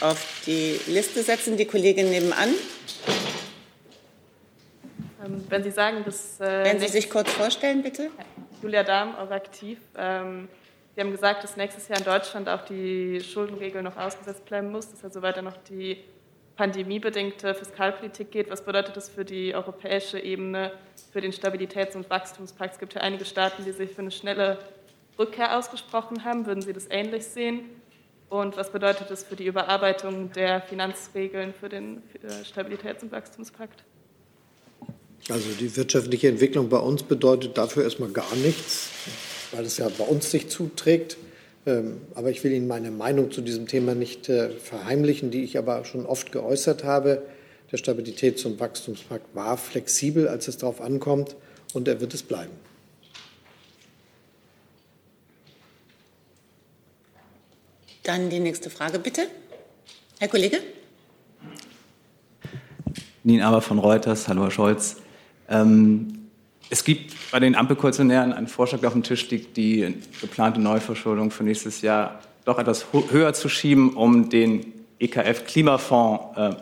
auf 0.00 0.42
die 0.44 0.80
Liste 0.88 1.22
setzen, 1.22 1.56
die 1.56 1.66
Kollegin 1.66 2.10
nebenan. 2.10 2.48
Ähm, 5.24 5.44
wenn 5.48 5.62
Sie 5.62 5.70
sagen, 5.70 6.02
dass. 6.04 6.40
Äh, 6.40 6.64
Wenn 6.64 6.80
Sie 6.80 6.88
sich 6.88 7.08
kurz 7.08 7.30
vorstellen, 7.30 7.84
bitte. 7.84 8.10
Julia 8.60 8.82
Dahm, 8.82 9.14
auch 9.14 9.30
aktiv. 9.30 9.78
Ähm, 9.96 10.48
Sie 10.96 11.00
haben 11.00 11.12
gesagt, 11.12 11.44
dass 11.44 11.56
nächstes 11.56 11.86
Jahr 11.86 11.98
in 11.98 12.04
Deutschland 12.04 12.48
auch 12.48 12.64
die 12.64 13.20
Schuldenregel 13.20 13.84
noch 13.84 13.96
ausgesetzt 13.96 14.44
bleiben 14.46 14.72
muss, 14.72 14.90
dass 14.90 15.04
also 15.04 15.22
weiter 15.22 15.42
noch 15.42 15.58
die 15.68 16.02
pandemiebedingte 16.56 17.54
Fiskalpolitik 17.54 18.30
geht. 18.30 18.50
Was 18.50 18.64
bedeutet 18.64 18.96
das 18.96 19.08
für 19.08 19.24
die 19.24 19.54
europäische 19.54 20.18
Ebene, 20.18 20.72
für 21.12 21.20
den 21.20 21.32
Stabilitäts- 21.32 21.96
und 21.96 22.08
Wachstumspakt? 22.10 22.74
Es 22.74 22.78
gibt 22.78 22.94
ja 22.94 23.00
einige 23.00 23.24
Staaten, 23.24 23.64
die 23.64 23.72
sich 23.72 23.90
für 23.90 24.02
eine 24.02 24.10
schnelle 24.10 24.58
Rückkehr 25.18 25.58
ausgesprochen 25.58 26.24
haben. 26.24 26.46
Würden 26.46 26.62
Sie 26.62 26.72
das 26.72 26.86
ähnlich 26.90 27.24
sehen? 27.24 27.60
Und 28.30 28.56
was 28.56 28.70
bedeutet 28.70 29.10
das 29.10 29.24
für 29.24 29.36
die 29.36 29.46
Überarbeitung 29.46 30.32
der 30.32 30.60
Finanzregeln 30.60 31.54
für 31.58 31.68
den 31.68 32.02
Stabilitäts- 32.44 33.02
und 33.02 33.12
Wachstumspakt? 33.12 33.84
Also 35.28 35.50
die 35.58 35.74
wirtschaftliche 35.76 36.28
Entwicklung 36.28 36.68
bei 36.68 36.78
uns 36.78 37.02
bedeutet 37.02 37.56
dafür 37.56 37.84
erstmal 37.84 38.10
gar 38.10 38.34
nichts, 38.36 38.90
weil 39.52 39.64
es 39.64 39.78
ja 39.78 39.88
bei 39.88 40.04
uns 40.04 40.30
sich 40.30 40.48
zuträgt. 40.50 41.16
Ähm, 41.66 42.02
aber 42.14 42.30
ich 42.30 42.44
will 42.44 42.52
Ihnen 42.52 42.66
meine 42.66 42.90
Meinung 42.90 43.30
zu 43.30 43.40
diesem 43.40 43.66
Thema 43.66 43.94
nicht 43.94 44.28
äh, 44.28 44.50
verheimlichen, 44.50 45.30
die 45.30 45.44
ich 45.44 45.56
aber 45.56 45.84
schon 45.84 46.04
oft 46.06 46.30
geäußert 46.30 46.84
habe. 46.84 47.22
Der 47.72 47.78
Stabilitäts- 47.78 48.44
und 48.44 48.60
Wachstumspakt 48.60 49.34
war 49.34 49.56
flexibel, 49.56 50.28
als 50.28 50.48
es 50.48 50.58
darauf 50.58 50.80
ankommt, 50.80 51.36
und 51.72 51.88
er 51.88 52.00
wird 52.00 52.14
es 52.14 52.22
bleiben. 52.22 52.52
Dann 58.02 58.28
die 58.28 58.40
nächste 58.40 58.68
Frage, 58.68 58.98
bitte. 58.98 59.22
Herr 60.18 60.28
Kollege. 60.28 60.58
Nien 63.22 63.40
Aber 63.40 63.62
von 63.62 63.78
Reuters. 63.78 64.28
Hallo, 64.28 64.42
Herr 64.42 64.50
Scholz. 64.50 64.96
Ähm, 65.48 66.23
es 66.70 66.84
gibt 66.84 67.14
bei 67.30 67.40
den 67.40 67.54
Ampelkoalitionären 67.54 68.32
einen 68.32 68.48
Vorschlag, 68.48 68.80
der 68.80 68.88
auf 68.88 68.94
dem 68.94 69.02
Tisch 69.02 69.28
liegt, 69.30 69.56
die 69.56 69.94
geplante 70.20 70.60
Neuverschuldung 70.60 71.30
für 71.30 71.44
nächstes 71.44 71.82
Jahr 71.82 72.20
doch 72.44 72.58
etwas 72.58 72.86
höher 73.10 73.32
zu 73.32 73.48
schieben, 73.48 73.94
um 73.94 74.28
den 74.28 74.72
EKF-Klimafonds 74.98 76.36
äh, 76.36 76.54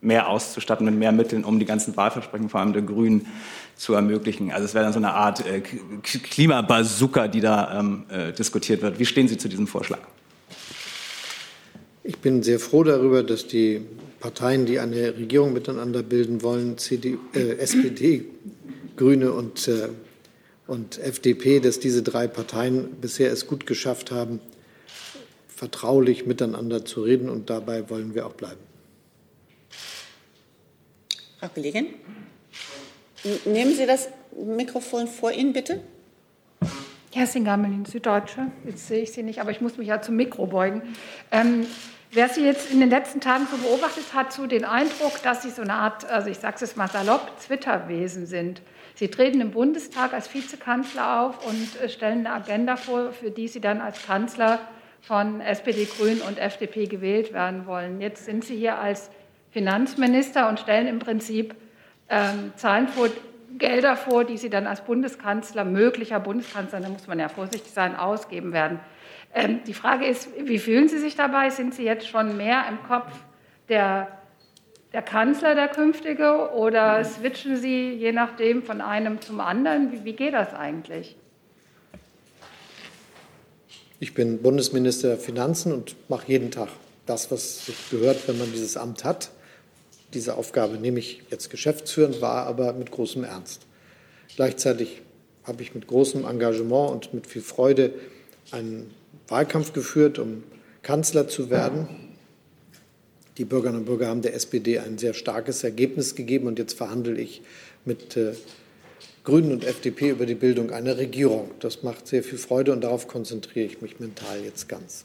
mehr 0.00 0.28
auszustatten 0.28 0.84
mit 0.84 0.94
mehr 0.94 1.12
Mitteln, 1.12 1.44
um 1.44 1.58
die 1.58 1.64
ganzen 1.64 1.96
Wahlversprechen, 1.96 2.48
vor 2.48 2.60
allem 2.60 2.72
der 2.72 2.82
Grünen, 2.82 3.26
zu 3.76 3.94
ermöglichen. 3.94 4.52
Also 4.52 4.66
es 4.66 4.74
wäre 4.74 4.84
dann 4.84 4.92
so 4.92 4.98
eine 4.98 5.14
Art 5.14 5.44
äh, 5.46 5.60
Klimabazooka, 5.60 7.26
die 7.26 7.40
da 7.40 7.80
ähm, 7.80 8.04
äh, 8.08 8.32
diskutiert 8.32 8.82
wird. 8.82 8.98
Wie 8.98 9.06
stehen 9.06 9.26
Sie 9.26 9.36
zu 9.36 9.48
diesem 9.48 9.66
Vorschlag? 9.66 9.98
Ich 12.04 12.18
bin 12.18 12.42
sehr 12.42 12.60
froh 12.60 12.84
darüber, 12.84 13.22
dass 13.22 13.46
die 13.46 13.80
Parteien, 14.20 14.66
die 14.66 14.78
eine 14.78 15.16
Regierung 15.16 15.52
miteinander 15.52 16.02
bilden 16.02 16.42
wollen, 16.42 16.78
CD, 16.78 17.18
äh, 17.34 17.56
SPD, 17.58 18.26
Grüne 18.96 19.32
und, 19.32 19.68
äh, 19.68 19.88
und 20.66 20.98
FDP, 20.98 21.60
dass 21.60 21.80
diese 21.80 22.02
drei 22.02 22.26
Parteien 22.26 23.00
bisher 23.00 23.32
es 23.32 23.46
gut 23.46 23.66
geschafft 23.66 24.10
haben, 24.10 24.40
vertraulich 25.48 26.26
miteinander 26.26 26.84
zu 26.84 27.02
reden. 27.02 27.28
Und 27.28 27.50
dabei 27.50 27.90
wollen 27.90 28.14
wir 28.14 28.26
auch 28.26 28.34
bleiben. 28.34 28.60
Frau 31.38 31.48
Kollegin, 31.48 31.88
nehmen 33.44 33.74
Sie 33.74 33.86
das 33.86 34.08
Mikrofon 34.34 35.06
vor 35.06 35.32
Ihnen, 35.32 35.52
bitte. 35.52 35.80
Kerstin 37.12 37.44
Gamelin, 37.44 37.84
Süddeutsche. 37.84 38.50
Jetzt 38.64 38.88
sehe 38.88 39.02
ich 39.02 39.12
Sie 39.12 39.22
nicht, 39.22 39.40
aber 39.40 39.52
ich 39.52 39.60
muss 39.60 39.76
mich 39.76 39.86
ja 39.86 40.02
zum 40.02 40.16
Mikro 40.16 40.46
beugen. 40.46 40.82
Ähm, 41.30 41.66
wer 42.10 42.28
Sie 42.28 42.44
jetzt 42.44 42.72
in 42.72 42.80
den 42.80 42.90
letzten 42.90 43.20
Tagen 43.20 43.46
so 43.48 43.56
beobachtet 43.56 44.14
hat, 44.14 44.32
so 44.32 44.46
den 44.46 44.64
Eindruck, 44.64 45.22
dass 45.22 45.42
Sie 45.42 45.50
so 45.50 45.62
eine 45.62 45.74
Art, 45.74 46.04
also 46.06 46.28
ich 46.28 46.38
sage 46.38 46.56
es 46.60 46.74
mal 46.74 46.88
salopp, 46.88 47.38
Twitter-Wesen 47.46 48.26
sind. 48.26 48.62
Sie 48.94 49.08
treten 49.08 49.40
im 49.40 49.50
Bundestag 49.50 50.12
als 50.12 50.32
Vizekanzler 50.32 51.20
auf 51.20 51.46
und 51.46 51.80
äh, 51.80 51.88
stellen 51.88 52.26
eine 52.26 52.32
Agenda 52.32 52.76
vor, 52.76 53.12
für 53.12 53.30
die 53.30 53.48
Sie 53.48 53.60
dann 53.60 53.80
als 53.80 54.06
Kanzler 54.06 54.60
von 55.00 55.40
SPD, 55.40 55.84
Grünen 55.84 56.22
und 56.22 56.38
FDP 56.38 56.86
gewählt 56.86 57.32
werden 57.32 57.66
wollen. 57.66 58.00
Jetzt 58.00 58.24
sind 58.24 58.44
Sie 58.44 58.56
hier 58.56 58.78
als 58.78 59.10
Finanzminister 59.50 60.48
und 60.48 60.60
stellen 60.60 60.86
im 60.86 60.98
Prinzip 60.98 61.54
ähm, 62.08 62.52
Zahlen 62.56 62.88
vor, 62.88 63.08
Gelder 63.58 63.96
vor, 63.96 64.24
die 64.24 64.36
Sie 64.36 64.50
dann 64.50 64.66
als 64.66 64.80
Bundeskanzler, 64.80 65.64
möglicher 65.64 66.20
Bundeskanzler, 66.20 66.80
da 66.80 66.88
muss 66.88 67.06
man 67.06 67.18
ja 67.18 67.28
vorsichtig 67.28 67.72
sein, 67.72 67.96
ausgeben 67.96 68.52
werden. 68.52 68.80
Ähm, 69.34 69.60
die 69.66 69.74
Frage 69.74 70.06
ist, 70.06 70.28
wie 70.38 70.58
fühlen 70.58 70.88
Sie 70.88 70.98
sich 70.98 71.16
dabei? 71.16 71.50
Sind 71.50 71.74
Sie 71.74 71.84
jetzt 71.84 72.08
schon 72.08 72.36
mehr 72.36 72.64
im 72.68 72.82
Kopf 72.84 73.12
der 73.68 74.08
der 74.94 75.02
Kanzler 75.02 75.56
der 75.56 75.66
künftige 75.66 76.50
oder 76.54 77.04
switchen 77.04 77.56
Sie 77.56 77.92
je 77.92 78.12
nachdem 78.12 78.62
von 78.62 78.80
einem 78.80 79.20
zum 79.20 79.40
anderen? 79.40 79.92
Wie, 79.92 80.04
wie 80.04 80.12
geht 80.12 80.32
das 80.32 80.54
eigentlich? 80.54 81.16
Ich 83.98 84.14
bin 84.14 84.40
Bundesminister 84.40 85.08
der 85.08 85.18
Finanzen 85.18 85.72
und 85.72 85.96
mache 86.08 86.28
jeden 86.28 86.52
Tag 86.52 86.68
das, 87.06 87.32
was 87.32 87.66
sich 87.66 87.90
gehört, 87.90 88.28
wenn 88.28 88.38
man 88.38 88.52
dieses 88.52 88.76
Amt 88.76 89.02
hat. 89.02 89.30
Diese 90.14 90.36
Aufgabe 90.36 90.76
nehme 90.76 91.00
ich 91.00 91.24
jetzt 91.28 91.50
geschäftsführend 91.50 92.20
wahr, 92.20 92.46
aber 92.46 92.72
mit 92.72 92.92
großem 92.92 93.24
Ernst. 93.24 93.62
Gleichzeitig 94.36 95.02
habe 95.42 95.62
ich 95.62 95.74
mit 95.74 95.88
großem 95.88 96.24
Engagement 96.24 96.92
und 96.92 97.14
mit 97.14 97.26
viel 97.26 97.42
Freude 97.42 97.92
einen 98.52 98.94
Wahlkampf 99.26 99.72
geführt, 99.72 100.20
um 100.20 100.44
Kanzler 100.82 101.26
zu 101.26 101.50
werden 101.50 102.03
Die 103.36 103.44
Bürgerinnen 103.44 103.80
und 103.80 103.86
Bürger 103.86 104.06
haben 104.06 104.22
der 104.22 104.34
SPD 104.34 104.78
ein 104.78 104.96
sehr 104.98 105.12
starkes 105.12 105.64
Ergebnis 105.64 106.14
gegeben 106.14 106.46
und 106.46 106.58
jetzt 106.58 106.76
verhandle 106.76 107.20
ich 107.20 107.42
mit 107.84 108.16
äh, 108.16 108.34
Grünen 109.24 109.52
und 109.52 109.64
FDP 109.64 110.10
über 110.10 110.26
die 110.26 110.34
Bildung 110.34 110.70
einer 110.70 110.98
Regierung. 110.98 111.50
Das 111.58 111.82
macht 111.82 112.06
sehr 112.06 112.22
viel 112.22 112.38
Freude 112.38 112.72
und 112.72 112.82
darauf 112.82 113.08
konzentriere 113.08 113.66
ich 113.66 113.82
mich 113.82 113.98
mental 113.98 114.40
jetzt 114.44 114.68
ganz. 114.68 115.04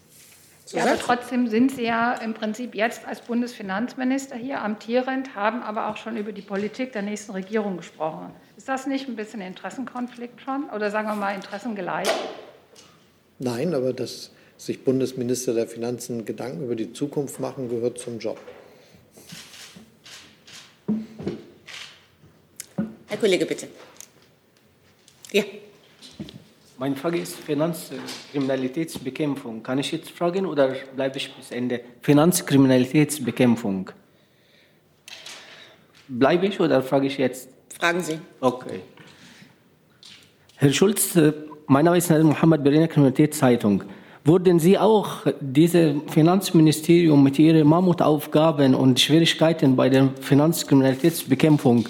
Ja, 0.72 0.84
aber 0.84 0.98
trotzdem 0.98 1.48
sind 1.48 1.72
Sie 1.72 1.82
ja 1.82 2.14
im 2.14 2.32
Prinzip 2.32 2.76
jetzt 2.76 3.04
als 3.04 3.22
Bundesfinanzminister 3.22 4.36
hier 4.36 4.62
amtierend, 4.62 5.34
haben 5.34 5.62
aber 5.62 5.88
auch 5.88 5.96
schon 5.96 6.16
über 6.16 6.30
die 6.30 6.42
Politik 6.42 6.92
der 6.92 7.02
nächsten 7.02 7.32
Regierung 7.32 7.78
gesprochen. 7.78 8.30
Ist 8.56 8.68
das 8.68 8.86
nicht 8.86 9.08
ein 9.08 9.16
bisschen 9.16 9.40
Interessenkonflikt 9.40 10.40
schon 10.40 10.70
oder 10.70 10.92
sagen 10.92 11.08
wir 11.08 11.16
mal 11.16 11.34
Interessengleich? 11.34 12.08
Nein, 13.40 13.74
aber 13.74 13.92
dass 13.92 14.30
sich 14.60 14.84
Bundesminister 14.84 15.54
der 15.54 15.66
Finanzen 15.66 16.26
Gedanken 16.26 16.64
über 16.64 16.76
die 16.76 16.92
Zukunft 16.92 17.40
machen, 17.40 17.70
gehört 17.70 17.98
zum 17.98 18.18
Job. 18.18 18.38
Herr 23.06 23.16
Kollege, 23.16 23.46
bitte. 23.46 23.68
Ja. 25.32 25.44
Meine 26.76 26.94
Frage 26.96 27.20
ist 27.20 27.36
Finanzkriminalitätsbekämpfung. 27.36 29.62
Kann 29.62 29.78
ich 29.78 29.92
jetzt 29.92 30.10
fragen 30.10 30.44
oder 30.44 30.76
bleibe 30.94 31.16
ich 31.16 31.34
bis 31.34 31.52
Ende? 31.52 31.80
Finanzkriminalitätsbekämpfung. 32.02 33.90
Bleibe 36.08 36.44
ich 36.46 36.60
oder 36.60 36.82
frage 36.82 37.06
ich 37.06 37.16
jetzt? 37.16 37.48
Fragen 37.78 38.02
Sie. 38.02 38.18
Okay. 38.40 38.80
Herr 40.56 40.72
Schulz, 40.72 41.16
äh, 41.16 41.32
mein 41.66 41.86
Name 41.86 41.96
ist 41.96 42.10
Mohammed 42.10 42.62
Berliner 42.62 42.88
Kriminalitätszeitung. 42.88 43.84
Wurden 44.24 44.58
Sie 44.58 44.76
auch 44.76 45.26
dieses 45.40 45.94
Finanzministerium 46.08 47.24
mit 47.24 47.38
Ihren 47.38 47.66
Mammutaufgaben 47.66 48.74
und 48.74 49.00
Schwierigkeiten 49.00 49.76
bei 49.76 49.88
der 49.88 50.10
Finanzkriminalitätsbekämpfung 50.20 51.88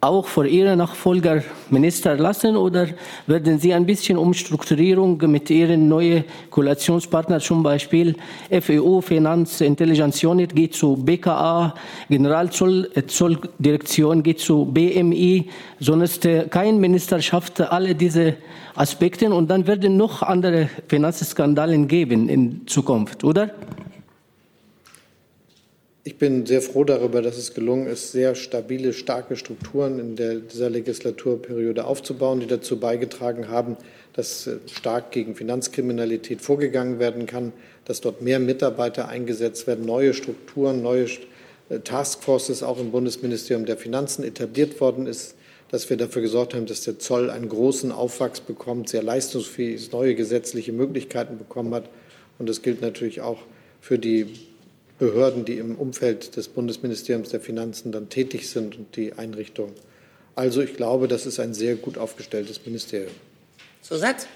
auch 0.00 0.26
vor 0.26 0.46
Ihren 0.46 0.78
Nachfolger 0.78 1.42
Minister 1.68 2.16
lassen 2.16 2.56
oder 2.56 2.86
werden 3.26 3.58
Sie 3.58 3.74
ein 3.74 3.84
bisschen 3.84 4.16
Umstrukturierung 4.16 5.18
mit 5.30 5.50
Ihren 5.50 5.88
neuen 5.88 6.24
Koalitionspartnern, 6.50 7.40
zum 7.40 7.62
Beispiel 7.62 8.16
FEU, 8.50 9.02
Finanz, 9.02 9.60
Intelligence 9.60 10.24
Unit, 10.24 10.54
geht 10.54 10.72
zu 10.74 10.96
BKA, 10.96 11.74
Generalzolldirektion 12.08 14.22
geht 14.22 14.40
zu 14.40 14.64
BMI, 14.64 15.50
sonst 15.80 16.24
äh, 16.24 16.46
kein 16.48 16.80
Minister 16.80 17.20
schafft 17.20 17.60
alle 17.60 17.94
diese 17.94 18.36
Aspekte 18.74 19.30
und 19.30 19.50
dann 19.50 19.66
werden 19.66 19.98
noch 19.98 20.22
andere 20.22 20.70
Finanzskandale 20.88 21.76
geben 21.86 22.28
in 22.28 22.66
Zukunft, 22.66 23.24
oder? 23.24 23.50
Ich 26.02 26.16
bin 26.16 26.46
sehr 26.46 26.62
froh 26.62 26.84
darüber, 26.84 27.20
dass 27.20 27.36
es 27.36 27.52
gelungen 27.52 27.86
ist, 27.86 28.12
sehr 28.12 28.34
stabile, 28.34 28.94
starke 28.94 29.36
Strukturen 29.36 29.98
in 29.98 30.16
der, 30.16 30.36
dieser 30.36 30.70
Legislaturperiode 30.70 31.84
aufzubauen, 31.84 32.40
die 32.40 32.46
dazu 32.46 32.80
beigetragen 32.80 33.48
haben, 33.48 33.76
dass 34.14 34.46
äh, 34.46 34.56
stark 34.64 35.10
gegen 35.10 35.34
Finanzkriminalität 35.34 36.40
vorgegangen 36.40 37.00
werden 37.00 37.26
kann, 37.26 37.52
dass 37.84 38.00
dort 38.00 38.22
mehr 38.22 38.38
Mitarbeiter 38.38 39.08
eingesetzt 39.08 39.66
werden, 39.66 39.84
neue 39.84 40.14
Strukturen, 40.14 40.80
neue 40.80 41.04
äh, 41.68 41.80
Taskforces 41.84 42.62
auch 42.62 42.80
im 42.80 42.92
Bundesministerium 42.92 43.66
der 43.66 43.76
Finanzen 43.76 44.24
etabliert 44.24 44.80
worden 44.80 45.06
ist, 45.06 45.34
dass 45.70 45.90
wir 45.90 45.98
dafür 45.98 46.22
gesorgt 46.22 46.54
haben, 46.54 46.64
dass 46.64 46.80
der 46.80 46.98
Zoll 46.98 47.28
einen 47.28 47.50
großen 47.50 47.92
Aufwachs 47.92 48.40
bekommt, 48.40 48.88
sehr 48.88 49.02
leistungsfähig 49.02 49.74
ist, 49.74 49.92
neue 49.92 50.14
gesetzliche 50.14 50.72
Möglichkeiten 50.72 51.36
bekommen 51.36 51.74
hat. 51.74 51.90
Und 52.38 52.48
das 52.48 52.62
gilt 52.62 52.80
natürlich 52.80 53.20
auch 53.20 53.42
für 53.82 53.98
die 53.98 54.49
Behörden, 55.00 55.44
die 55.44 55.58
im 55.58 55.74
Umfeld 55.74 56.36
des 56.36 56.46
Bundesministeriums 56.48 57.30
der 57.30 57.40
Finanzen 57.40 57.90
dann 57.90 58.08
tätig 58.08 58.48
sind 58.48 58.76
und 58.76 58.96
die 58.96 59.14
Einrichtungen. 59.14 59.72
Also 60.36 60.62
ich 60.62 60.76
glaube, 60.76 61.08
das 61.08 61.26
ist 61.26 61.40
ein 61.40 61.54
sehr 61.54 61.74
gut 61.74 61.98
aufgestelltes 61.98 62.64
Ministerium. 62.64 63.10
Zusatz? 63.82 64.28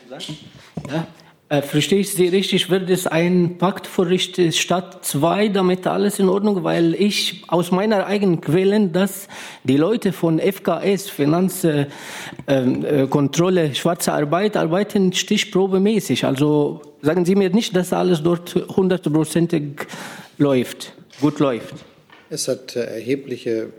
Ja, 0.91 1.07
äh, 1.51 1.61
verstehe 1.61 2.01
ich 2.01 2.11
Sie 2.13 2.29
richtig? 2.29 2.71
Wird 2.71 2.89
es 2.89 3.07
ein 3.07 3.59
Pakt 3.59 3.87
für 3.87 4.19
Stadt 4.19 5.05
2, 5.05 5.49
damit 5.49 5.87
alles 5.87 6.19
in 6.19 6.31
Ordnung? 6.31 6.65
Weil 6.65 6.95
ich 6.95 7.43
aus 7.49 7.71
meiner 7.71 8.07
eigenen 8.07 8.41
Quellen, 8.41 8.93
dass 8.93 9.29
die 9.65 9.77
Leute 9.77 10.13
von 10.13 10.41
FKS, 10.41 11.11
Finanzkontrolle, 11.11 13.61
äh, 13.61 13.67
äh, 13.67 13.75
schwarze 13.75 14.15
Arbeit, 14.15 14.57
arbeiten 14.57 15.13
stichprobemäßig. 15.13 16.25
Also 16.25 16.81
sagen 17.03 17.27
Sie 17.27 17.35
mir 17.35 17.51
nicht, 17.51 17.77
dass 17.77 17.93
alles 17.93 18.23
dort 18.23 18.55
hundertprozentig 18.55 19.87
läuft, 20.39 20.95
gut 21.21 21.39
läuft. 21.39 21.75
Es 22.31 22.49
hat 22.49 22.77
äh, 22.77 22.85
erhebliche 22.85 23.71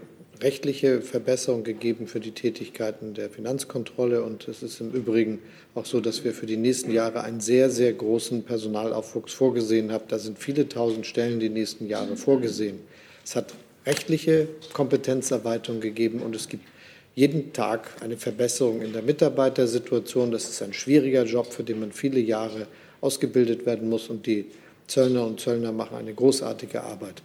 rechtliche 0.41 1.01
Verbesserungen 1.01 1.63
gegeben 1.63 2.07
für 2.07 2.19
die 2.19 2.31
Tätigkeiten 2.31 3.13
der 3.13 3.29
Finanzkontrolle. 3.29 4.23
Und 4.23 4.47
es 4.47 4.63
ist 4.63 4.81
im 4.81 4.91
Übrigen 4.91 5.39
auch 5.73 5.85
so, 5.85 6.01
dass 6.01 6.23
wir 6.23 6.33
für 6.33 6.45
die 6.45 6.57
nächsten 6.57 6.91
Jahre 6.91 7.23
einen 7.23 7.39
sehr, 7.39 7.69
sehr 7.69 7.93
großen 7.93 8.43
Personalaufwuchs 8.43 9.33
vorgesehen 9.33 9.91
haben. 9.91 10.05
Da 10.07 10.19
sind 10.19 10.39
viele 10.39 10.67
tausend 10.67 11.05
Stellen 11.05 11.39
die 11.39 11.49
nächsten 11.49 11.87
Jahre 11.87 12.15
vorgesehen. 12.17 12.79
Es 13.23 13.35
hat 13.35 13.53
rechtliche 13.85 14.47
Kompetenzerweiterung 14.73 15.79
gegeben 15.79 16.21
und 16.21 16.35
es 16.35 16.49
gibt 16.49 16.65
jeden 17.13 17.53
Tag 17.53 17.89
eine 18.01 18.17
Verbesserung 18.17 18.81
in 18.81 18.91
der 18.91 19.01
Mitarbeitersituation. 19.01 20.31
Das 20.31 20.49
ist 20.49 20.61
ein 20.61 20.73
schwieriger 20.73 21.23
Job, 21.23 21.53
für 21.53 21.63
den 21.63 21.79
man 21.79 21.91
viele 21.91 22.19
Jahre 22.19 22.67
ausgebildet 22.99 23.65
werden 23.65 23.87
muss. 23.87 24.09
Und 24.09 24.25
die 24.25 24.45
Zöllner 24.87 25.25
und 25.25 25.39
Zöllner 25.39 25.71
machen 25.71 25.97
eine 25.97 26.13
großartige 26.13 26.83
Arbeit. 26.83 27.21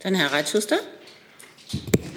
Dann 0.00 0.14
Herr 0.14 0.32
Reitschuster. 0.32 0.78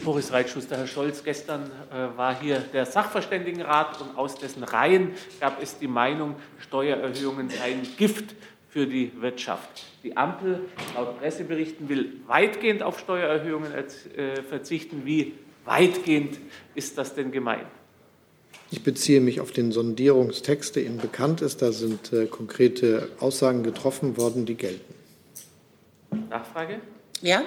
Boris 0.04 0.32
Reitschuster, 0.32 0.78
Herr 0.78 0.88
Scholz, 0.88 1.24
gestern 1.24 1.72
äh, 1.92 2.18
war 2.18 2.40
hier 2.40 2.60
der 2.60 2.86
Sachverständigenrat 2.86 4.00
und 4.02 4.18
aus 4.18 4.36
dessen 4.36 4.64
Reihen 4.64 5.14
gab 5.40 5.62
es 5.62 5.80
die 5.80 5.88
Meinung, 5.88 6.36
Steuererhöhungen 6.60 7.50
seien 7.50 7.82
Gift 7.98 8.36
für 8.70 8.86
die 8.86 9.12
Wirtschaft. 9.20 9.84
Die 10.04 10.16
Ampel, 10.16 10.62
laut 10.94 11.20
Presseberichten, 11.20 11.90
will 11.90 12.22
weitgehend 12.28 12.84
auf 12.84 13.00
Steuererhöhungen 13.00 13.74
äh, 13.74 14.44
verzichten. 14.44 15.06
Wie 15.06 15.34
weitgehend 15.64 16.38
ist 16.76 16.98
das 16.98 17.16
denn 17.16 17.32
gemeint? 17.32 17.68
Ich 18.72 18.84
beziehe 18.84 19.22
mich 19.22 19.40
auf 19.40 19.52
den 19.52 19.72
Sondierungstext, 19.72 20.76
der 20.76 20.84
Ihnen 20.86 20.98
bekannt 20.98 21.42
ist. 21.42 21.62
Da 21.62 21.72
sind 21.72 22.12
äh, 22.14 22.26
konkrete 22.26 23.10
Aussagen 23.20 23.64
getroffen 23.64 24.18
worden, 24.18 24.46
die 24.46 24.56
gelten. 24.56 24.94
Nachfrage? 26.30 26.80
Ja. 27.22 27.44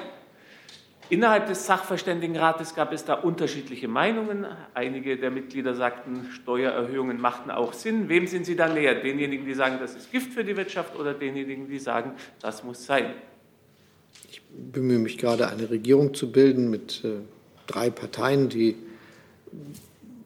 Innerhalb 1.11 1.47
des 1.47 1.65
Sachverständigenrates 1.65 2.75
gab 2.75 2.93
es 2.93 3.05
da 3.05 3.15
unterschiedliche 3.15 3.89
Meinungen. 3.89 4.47
Einige 4.75 5.17
der 5.17 5.31
Mitglieder 5.31 5.75
sagten, 5.75 6.29
Steuererhöhungen 6.33 7.19
machten 7.19 7.51
auch 7.51 7.73
Sinn. 7.73 8.11
Wem 8.11 8.27
sind 8.27 8.45
Sie 8.45 8.57
da 8.57 8.69
näher? 8.69 8.95
Denjenigen, 8.95 9.47
die 9.47 9.55
sagen, 9.55 9.79
das 9.81 9.95
ist 9.95 10.13
Gift 10.13 10.35
für 10.35 10.45
die 10.45 10.57
Wirtschaft 10.57 10.97
oder 10.97 11.15
denjenigen, 11.15 11.69
die 11.69 11.79
sagen, 11.79 12.13
das 12.43 12.63
muss 12.63 12.85
sein? 12.85 13.15
Ich 14.31 14.43
bemühe 14.51 14.99
mich 14.99 15.17
gerade, 15.17 15.49
eine 15.49 15.71
Regierung 15.71 16.13
zu 16.13 16.31
bilden 16.31 16.69
mit 16.69 17.03
äh, 17.05 17.21
drei 17.67 17.89
Parteien, 17.89 18.51
die 18.51 18.77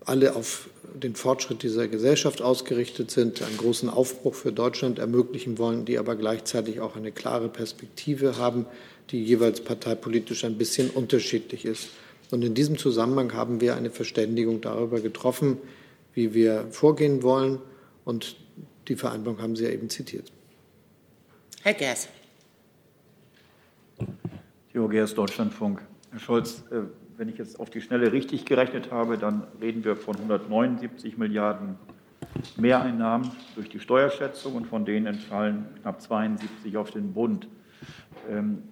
alle 0.05 0.35
auf 0.35 0.69
den 0.95 1.15
Fortschritt 1.15 1.63
dieser 1.63 1.89
Gesellschaft 1.89 2.43
ausgerichtet 2.43 3.11
sind, 3.11 3.43
einen 3.43 3.57
großen 3.57 3.89
Aufbruch 3.89 4.35
für 4.35 4.53
Deutschland 4.53 4.99
ermöglichen 4.99 5.59
wollen, 5.59 5.85
die 5.85 5.99
aber 5.99 6.17
gleichzeitig 6.17 6.81
auch 6.81 6.97
eine 6.97 7.13
klare 7.13 7.49
Perspektive 7.49 8.37
haben, 8.37 8.67
die 9.11 9.23
jeweils 9.23 9.63
parteipolitisch 9.63 10.45
ein 10.45 10.59
bisschen 10.59 10.91
unterschiedlich 10.91 11.65
ist. 11.65 11.89
Und 12.31 12.43
in 12.43 12.55
diesem 12.55 12.79
Zusammenhang 12.79 13.35
haben 13.35 13.61
wir 13.61 13.77
eine 13.77 13.91
Verständigung 13.91 14.61
darüber 14.61 15.01
getroffen, 15.01 15.59
wie 16.15 16.35
wir 16.35 16.67
vorgehen 16.71 17.23
wollen. 17.23 17.59
Und 18.05 18.37
die 18.89 18.97
Vereinbarung 18.97 19.41
haben 19.41 19.57
Sie 19.57 19.65
ja 19.65 19.71
eben 19.71 19.91
zitiert. 19.91 20.33
Herr 21.63 21.75
Gers. 21.75 22.09
Theo 24.73 24.89
Gers, 24.89 25.15
Deutschlandfunk. 25.15 25.83
Herr 26.11 26.19
Scholz, 26.19 26.63
äh, 26.71 26.81
wenn 27.23 27.29
ich 27.29 27.39
jetzt 27.39 27.61
auf 27.61 27.71
die 27.71 27.81
Schnelle 27.81 28.11
richtig 28.11 28.47
gerechnet 28.47 28.91
habe, 28.91 29.17
dann 29.17 29.45
reden 29.61 29.85
wir 29.85 29.95
von 29.95 30.17
179 30.17 31.19
Milliarden 31.19 31.77
Mehreinnahmen 32.57 33.31
durch 33.55 33.69
die 33.69 33.79
Steuerschätzung 33.79 34.57
und 34.57 34.67
von 34.67 34.85
denen 34.85 35.07
entfallen 35.07 35.67
knapp 35.83 36.03
72 36.03 36.77
auf 36.77 36.91
den 36.91 37.13
Bund. 37.13 37.47
Ähm, 38.29 38.65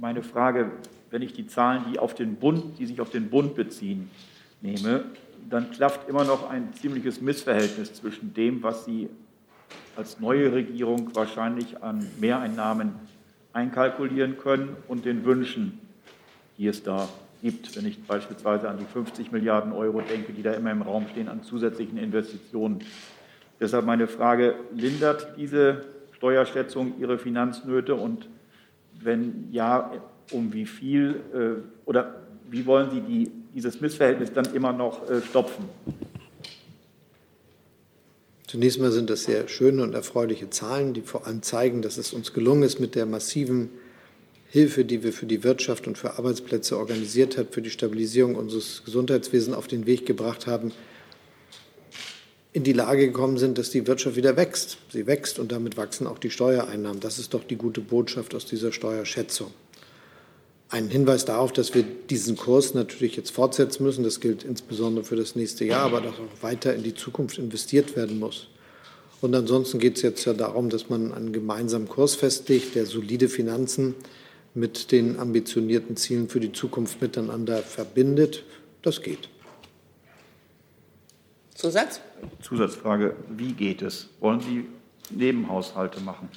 meine 0.00 0.22
Frage, 0.22 0.70
wenn 1.10 1.20
ich 1.20 1.34
die 1.34 1.46
Zahlen, 1.46 1.84
die, 1.92 1.98
auf 1.98 2.14
den 2.14 2.36
Bund, 2.36 2.78
die 2.78 2.86
sich 2.86 3.02
auf 3.02 3.10
den 3.10 3.28
Bund 3.28 3.54
beziehen, 3.54 4.08
nehme, 4.62 5.04
dann 5.50 5.70
klafft 5.70 6.08
immer 6.08 6.24
noch 6.24 6.48
ein 6.48 6.72
ziemliches 6.72 7.20
Missverhältnis 7.20 7.92
zwischen 7.92 8.32
dem, 8.32 8.62
was 8.62 8.86
Sie 8.86 9.10
als 9.94 10.20
neue 10.20 10.54
Regierung 10.54 11.14
wahrscheinlich 11.14 11.82
an 11.82 12.08
Mehreinnahmen 12.18 12.94
einkalkulieren 13.52 14.38
können 14.38 14.74
und 14.88 15.04
den 15.04 15.26
Wünschen, 15.26 15.78
die 16.56 16.66
es 16.66 16.82
da 16.82 17.06
gibt, 17.42 17.76
wenn 17.76 17.86
ich 17.86 18.02
beispielsweise 18.04 18.68
an 18.68 18.78
die 18.78 18.84
50 18.84 19.32
Milliarden 19.32 19.72
Euro 19.72 20.00
denke, 20.00 20.32
die 20.32 20.42
da 20.42 20.52
immer 20.52 20.70
im 20.70 20.82
Raum 20.82 21.06
stehen 21.10 21.28
an 21.28 21.42
zusätzlichen 21.42 21.98
Investitionen. 21.98 22.80
Deshalb 23.60 23.86
meine 23.86 24.06
Frage, 24.06 24.54
lindert 24.74 25.34
diese 25.36 25.84
Steuerschätzung 26.12 26.94
Ihre 27.00 27.18
Finanznöte 27.18 27.94
und 27.94 28.28
wenn 29.00 29.48
ja, 29.52 29.92
um 30.32 30.52
wie 30.52 30.66
viel 30.66 31.20
äh, 31.32 31.88
oder 31.88 32.16
wie 32.50 32.66
wollen 32.66 32.90
Sie 32.90 33.00
die, 33.00 33.30
dieses 33.54 33.80
Missverhältnis 33.80 34.32
dann 34.32 34.52
immer 34.54 34.72
noch 34.72 35.08
äh, 35.08 35.20
stopfen? 35.22 35.64
Zunächst 38.46 38.80
mal 38.80 38.90
sind 38.90 39.10
das 39.10 39.24
sehr 39.24 39.46
schöne 39.46 39.82
und 39.82 39.94
erfreuliche 39.94 40.48
Zahlen, 40.48 40.94
die 40.94 41.02
vor 41.02 41.26
allem 41.26 41.42
zeigen, 41.42 41.82
dass 41.82 41.98
es 41.98 42.14
uns 42.14 42.32
gelungen 42.32 42.62
ist, 42.62 42.80
mit 42.80 42.94
der 42.94 43.04
massiven 43.04 43.70
Hilfe, 44.50 44.84
die 44.84 45.02
wir 45.02 45.12
für 45.12 45.26
die 45.26 45.44
Wirtschaft 45.44 45.86
und 45.86 45.98
für 45.98 46.18
Arbeitsplätze 46.18 46.78
organisiert 46.78 47.36
haben, 47.36 47.48
für 47.50 47.62
die 47.62 47.70
Stabilisierung 47.70 48.34
unseres 48.34 48.82
Gesundheitswesens 48.84 49.54
auf 49.54 49.66
den 49.66 49.86
Weg 49.86 50.06
gebracht 50.06 50.46
haben, 50.46 50.72
in 52.54 52.64
die 52.64 52.72
Lage 52.72 53.06
gekommen 53.06 53.36
sind, 53.36 53.58
dass 53.58 53.70
die 53.70 53.86
Wirtschaft 53.86 54.16
wieder 54.16 54.36
wächst. 54.36 54.78
Sie 54.90 55.06
wächst 55.06 55.38
und 55.38 55.52
damit 55.52 55.76
wachsen 55.76 56.06
auch 56.06 56.18
die 56.18 56.30
Steuereinnahmen. 56.30 57.00
Das 57.00 57.18
ist 57.18 57.34
doch 57.34 57.44
die 57.44 57.56
gute 57.56 57.82
Botschaft 57.82 58.34
aus 58.34 58.46
dieser 58.46 58.72
Steuerschätzung. 58.72 59.52
Ein 60.70 60.88
Hinweis 60.88 61.24
darauf, 61.26 61.52
dass 61.52 61.74
wir 61.74 61.82
diesen 61.82 62.36
Kurs 62.36 62.74
natürlich 62.74 63.16
jetzt 63.16 63.30
fortsetzen 63.30 63.84
müssen. 63.84 64.02
Das 64.02 64.20
gilt 64.20 64.44
insbesondere 64.44 65.04
für 65.04 65.16
das 65.16 65.36
nächste 65.36 65.66
Jahr, 65.66 65.84
aber 65.84 66.00
dass 66.00 66.14
auch 66.14 66.42
weiter 66.42 66.74
in 66.74 66.82
die 66.82 66.94
Zukunft 66.94 67.38
investiert 67.38 67.96
werden 67.96 68.18
muss. 68.18 68.48
Und 69.20 69.34
ansonsten 69.34 69.78
geht 69.78 69.96
es 69.96 70.02
jetzt 70.02 70.24
ja 70.24 70.32
darum, 70.32 70.70
dass 70.70 70.88
man 70.88 71.12
einen 71.12 71.32
gemeinsamen 71.32 71.88
Kurs 71.88 72.14
festlegt, 72.14 72.74
der 72.74 72.86
solide 72.86 73.28
Finanzen 73.28 73.94
mit 74.58 74.92
den 74.92 75.18
ambitionierten 75.18 75.96
Zielen 75.96 76.28
für 76.28 76.40
die 76.40 76.52
Zukunft 76.52 77.00
miteinander 77.00 77.58
verbindet. 77.58 78.44
Das 78.82 79.02
geht. 79.02 79.28
Zusatz? 81.54 82.00
Zusatzfrage, 82.40 83.16
wie 83.36 83.52
geht 83.52 83.82
es? 83.82 84.08
Wollen 84.20 84.40
Sie 84.40 84.66
Nebenhaushalte 85.10 86.00
machen? 86.00 86.28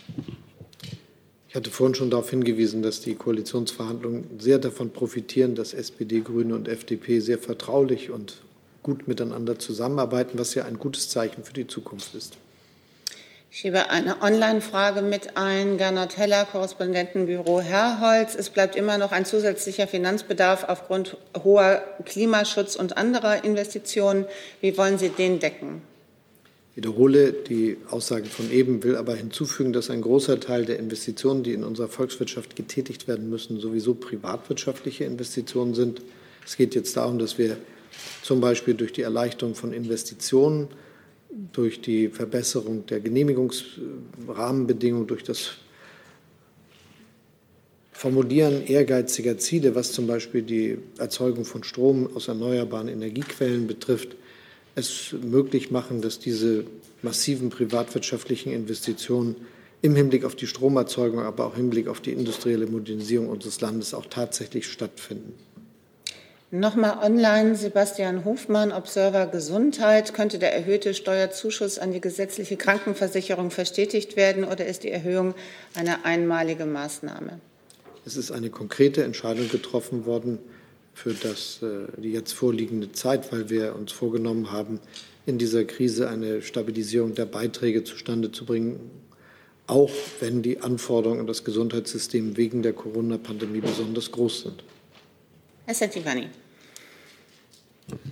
Ich 1.48 1.56
hatte 1.56 1.70
vorhin 1.70 1.96
schon 1.96 2.10
darauf 2.10 2.30
hingewiesen, 2.30 2.82
dass 2.82 3.02
die 3.02 3.16
Koalitionsverhandlungen 3.16 4.40
sehr 4.40 4.58
davon 4.58 4.92
profitieren, 4.92 5.54
dass 5.54 5.74
SPD, 5.74 6.22
Grüne 6.22 6.56
und 6.56 6.68
FDP 6.68 7.20
sehr 7.20 7.38
vertraulich 7.38 8.10
und 8.10 8.42
gut 8.84 9.08
miteinander 9.08 9.60
zusammenarbeiten, 9.60 10.40
was 10.40 10.56
ja 10.56 10.66
ein 10.66 10.80
gutes 10.80 11.10
Zeichen 11.10 11.44
für 11.44 11.54
die 11.54 11.68
Zukunft 11.68 12.16
ist. 12.16 12.38
Ich 13.54 13.60
schiebe 13.60 13.90
eine 13.90 14.22
Online-Frage 14.22 15.02
mit 15.02 15.36
ein. 15.36 15.78
Gernot 15.78 16.16
Heller, 16.16 16.46
Korrespondentenbüro 16.46 17.60
Herrholz. 17.60 18.34
Es 18.34 18.50
bleibt 18.50 18.78
immer 18.78 18.98
noch 18.98 19.12
ein 19.12 19.26
zusätzlicher 19.26 19.88
Finanzbedarf 19.88 20.64
aufgrund 20.70 21.18
hoher 21.44 21.84
Klimaschutz- 22.06 22.78
und 22.78 22.96
anderer 22.96 23.44
Investitionen. 23.44 24.24
Wie 24.62 24.78
wollen 24.78 24.98
Sie 24.98 25.10
den 25.10 25.40
decken? 25.40 25.82
Ich 26.72 26.78
wiederhole 26.78 27.34
die 27.34 27.76
Aussage 27.90 28.28
von 28.28 28.50
eben, 28.54 28.84
will 28.84 28.96
aber 28.96 29.16
hinzufügen, 29.16 29.74
dass 29.74 29.90
ein 29.90 30.02
großer 30.02 30.40
Teil 30.40 30.64
der 30.64 30.80
Investitionen, 30.80 31.44
die 31.44 31.52
in 31.52 31.66
unserer 31.66 31.90
Volkswirtschaft 31.90 32.56
getätigt 32.56 33.10
werden 33.10 33.30
müssen, 33.30 33.60
sowieso 33.60 33.96
privatwirtschaftliche 33.96 35.04
Investitionen 35.04 35.74
sind. 35.74 36.02
Es 36.46 36.56
geht 36.56 36.74
jetzt 36.74 36.96
darum, 36.96 37.20
dass 37.20 37.38
wir 37.38 37.58
zum 38.24 38.40
Beispiel 38.40 38.76
durch 38.76 38.94
die 38.94 39.02
Erleichterung 39.02 39.56
von 39.56 39.74
Investitionen 39.74 40.70
durch 41.54 41.82
die 41.82 42.10
Verbesserung 42.10 42.86
der 42.86 43.00
Genehmigungsrahmenbedingungen, 43.00 45.08
durch 45.08 45.24
das 45.24 45.52
Formulieren 47.92 48.66
ehrgeiziger 48.66 49.38
Ziele, 49.38 49.76
was 49.76 49.92
zum 49.92 50.08
Beispiel 50.08 50.42
die 50.42 50.80
Erzeugung 50.98 51.46
von 51.46 51.64
Strom 51.64 52.10
aus 52.16 52.28
erneuerbaren 52.28 52.88
Energiequellen 52.88 53.68
betrifft, 53.68 54.16
es 54.74 55.14
möglich 55.22 55.70
machen, 55.70 56.02
dass 56.02 56.18
diese 56.18 56.66
massiven 57.04 57.50
privatwirtschaftlichen 57.50 58.54
Investitionen 58.54 59.36
im 59.84 59.96
Hinblick 59.96 60.26
auf 60.26 60.36
die 60.36 60.48
Stromerzeugung, 60.48 61.20
aber 61.20 61.46
auch 61.46 61.54
im 61.54 61.62
Hinblick 61.62 61.88
auf 61.88 62.02
die 62.02 62.12
industrielle 62.12 62.68
Modernisierung 62.68 63.30
unseres 63.30 63.62
Landes 63.62 63.94
auch 63.94 64.08
tatsächlich 64.08 64.68
stattfinden. 64.68 65.34
Nochmal 66.54 66.98
online, 67.02 67.56
Sebastian 67.56 68.26
Hofmann, 68.26 68.74
Observer 68.74 69.26
Gesundheit. 69.28 70.14
Könnte 70.14 70.38
der 70.38 70.54
erhöhte 70.54 70.94
Steuerzuschuss 70.94 71.80
an 71.80 71.94
die 71.94 72.02
gesetzliche 72.02 72.58
Krankenversicherung 72.58 73.52
verstetigt 73.52 74.18
werden 74.18 74.44
oder 74.44 74.66
ist 74.66 74.84
die 74.84 74.92
Erhöhung 74.92 75.34
eine 75.76 76.04
einmalige 76.04 76.66
Maßnahme? 76.66 77.40
Es 78.06 78.18
ist 78.18 78.32
eine 78.32 78.50
konkrete 78.50 79.06
Entscheidung 79.06 79.48
getroffen 79.48 80.06
worden 80.06 80.40
für 80.94 81.14
das, 81.14 81.62
äh, 81.64 81.88
die 82.02 82.12
jetzt 82.12 82.34
vorliegende 82.34 82.92
Zeit, 82.92 83.32
weil 83.32 83.50
wir 83.50 83.74
uns 83.74 83.94
vorgenommen 83.94 84.52
haben, 84.52 84.82
in 85.26 85.38
dieser 85.38 85.64
Krise 85.64 86.10
eine 86.10 86.42
Stabilisierung 86.42 87.16
der 87.16 87.28
Beiträge 87.28 87.86
zustande 87.86 88.34
zu 88.34 88.44
bringen, 88.44 88.92
auch 89.68 89.92
wenn 90.20 90.42
die 90.42 90.60
Anforderungen 90.60 91.22
an 91.22 91.28
das 91.28 91.46
Gesundheitssystem 91.46 92.36
wegen 92.36 92.62
der 92.62 92.74
Corona-Pandemie 92.74 93.62
besonders 93.62 94.12
groß 94.12 94.42
sind. 94.42 94.64
Herr 95.66 95.76
Sentivani. 97.92 98.12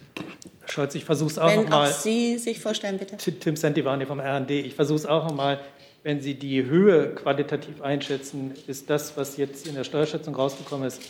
Scholz, 0.67 0.95
ich 0.95 1.05
versuche 1.05 1.31
es 1.31 1.39
auch 1.39 1.49
Wenn 1.49 1.63
nochmal. 1.63 1.89
auch 1.89 1.93
Sie 1.93 2.37
sich 2.37 2.59
vorstellen, 2.59 2.97
bitte. 2.97 3.17
Tim 3.17 3.55
Sentivani 3.55 4.05
vom 4.05 4.19
RND. 4.19 4.51
Ich 4.51 4.75
versuche 4.75 4.97
es 4.99 5.05
auch 5.05 5.27
nochmal. 5.27 5.59
Wenn 6.03 6.21
Sie 6.21 6.35
die 6.35 6.63
Höhe 6.63 7.13
qualitativ 7.15 7.81
einschätzen, 7.81 8.53
ist 8.67 8.89
das, 8.89 9.17
was 9.17 9.35
jetzt 9.37 9.67
in 9.67 9.75
der 9.75 9.83
Steuerschätzung 9.83 10.33
rausgekommen 10.33 10.87
ist, 10.87 11.01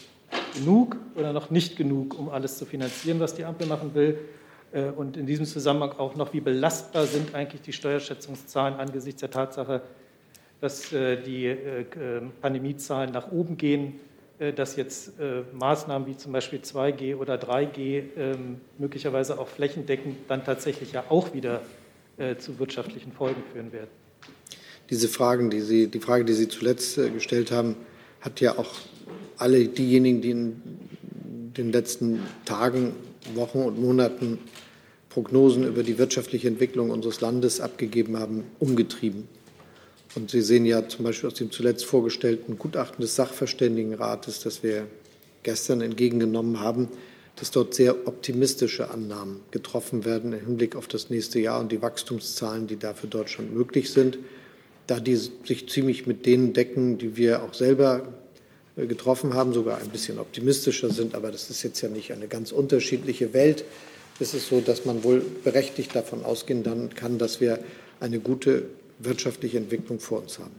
genug 0.56 0.98
oder 1.16 1.32
noch 1.32 1.52
nicht 1.52 1.76
genug, 1.76 2.18
um 2.18 2.30
alles 2.30 2.58
zu 2.58 2.66
finanzieren, 2.66 3.20
was 3.20 3.36
die 3.36 3.46
Ampel 3.46 3.68
machen 3.68 3.94
will? 3.94 4.18
Äh, 4.72 4.86
und 4.86 5.18
in 5.18 5.26
diesem 5.26 5.46
Zusammenhang 5.46 5.92
auch 6.00 6.16
noch, 6.16 6.34
wie 6.34 6.40
belastbar 6.40 7.06
sind 7.06 7.36
eigentlich 7.36 7.62
die 7.62 7.74
Steuerschätzungszahlen 7.74 8.80
angesichts 8.80 9.20
der 9.22 9.32
Tatsache, 9.32 9.82
dass 10.62 10.92
äh, 10.92 11.22
die 11.22 11.46
äh, 11.46 11.86
Pandemiezahlen 12.42 13.12
nach 13.12 13.32
oben 13.32 13.58
gehen? 13.58 14.00
Äh, 14.39 14.54
dass 14.54 14.78
jetzt 14.78 15.19
äh, 15.19 15.43
Maßnahmen 15.54 16.08
wie 16.08 16.15
zum 16.15 16.32
Beispiel 16.32 16.60
2G 16.60 17.17
oder 17.17 17.36
3G 17.36 18.04
ähm, 18.17 18.62
möglicherweise 18.78 19.38
auch 19.38 19.49
flächendeckend 19.49 20.15
dann 20.30 20.45
tatsächlich 20.45 20.93
ja 20.93 21.04
auch 21.10 21.34
wieder 21.34 21.62
äh, 22.17 22.38
zu 22.38 22.58
wirtschaftlichen 22.58 23.12
Folgen 23.12 23.43
führen 23.52 23.73
werden. 23.73 23.89
Diese 24.89 25.10
Fragen, 25.10 25.49
die 25.49 25.60
Sie, 25.60 25.88
die 25.88 25.99
Frage, 25.99 26.25
die 26.25 26.34
Sie 26.34 26.47
zuletzt 26.47 26.95
gestellt 26.95 27.52
haben, 27.52 27.75
hat 28.21 28.41
ja 28.41 28.58
auch 28.58 28.71
alle 29.38 29.67
diejenigen, 29.67 30.21
die 30.21 30.32
in 30.32 31.54
den 31.56 31.71
letzten 31.71 32.21
Tagen, 32.45 32.93
Wochen 33.36 33.60
und 33.60 33.80
Monaten 33.80 34.39
Prognosen 35.10 35.67
über 35.67 35.84
die 35.84 35.97
wirtschaftliche 35.97 36.47
Entwicklung 36.47 36.89
unseres 36.89 37.21
Landes 37.21 37.60
abgegeben 37.62 38.17
haben, 38.17 38.45
umgetrieben. 38.58 39.28
Und 40.15 40.32
Sie 40.32 40.41
sehen 40.41 40.65
ja 40.65 40.88
zum 40.88 41.06
Beispiel 41.06 41.28
aus 41.30 41.36
dem 41.36 41.52
zuletzt 41.52 41.86
vorgestellten 41.86 42.58
Gutachten 42.58 43.02
des 43.02 43.15
Sachverständigenrates, 43.15 44.41
das 44.41 44.63
wir 44.63 44.88
gestern 45.43 45.82
entgegengenommen 45.82 46.60
haben, 46.60 46.89
dass 47.36 47.52
dort 47.52 47.74
sehr 47.74 48.08
optimistische 48.08 48.91
Annahmen 48.91 49.39
getroffen 49.52 50.04
werden 50.04 50.34
im 50.34 50.45
Hinblick 50.45 50.76
auf 50.76 50.88
das 50.88 51.10
nächste 51.10 51.39
Jahr 51.39 51.60
und 51.60 51.72
die 51.72 51.82
Wachstumszahlen, 51.82 52.67
die 52.67 52.78
da 52.78 52.93
für 52.93 53.08
Deutschland 53.08 53.54
möglich 53.54 53.91
sind, 53.91 54.17
da 54.88 55.00
die 55.00 55.15
sich 55.15 55.69
ziemlich 55.69 56.08
mit 56.08 56.26
denen 56.26 56.54
decken, 56.54 56.98
die 56.98 57.15
wir 57.15 57.43
auch 57.43 57.54
selber 57.54 58.13
äh, 58.76 58.88
getroffen 58.88 59.36
haben, 59.36 59.54
sogar 59.54 59.78
ein 59.78 59.89
bisschen 59.89 60.19
optimistischer 60.19 60.89
sind. 60.89 61.15
Aber 61.15 61.32
das 61.32 61.50
ist 61.50 61.63
jetzt 61.63 61.80
ja 61.82 61.89
nicht 61.89 62.12
eine 62.12 62.28
ganz 62.28 62.52
unterschiedliche 62.52 63.34
Welt. 63.34 63.63
Es 64.19 64.34
ist 64.34 64.50
so, 64.50 64.60
dass 64.60 64.84
man 64.84 65.04
wohl 65.04 65.24
berechtigt 65.43 65.95
davon 65.95 66.26
ausgehen 66.26 66.89
kann, 66.95 67.19
dass 67.19 67.39
wir 67.39 67.60
eine 68.02 68.19
gute 68.19 68.63
wirtschaftliche 69.00 69.58
Entwicklung 69.58 70.00
vor 70.00 70.20
uns 70.22 70.40
haben. 70.40 70.56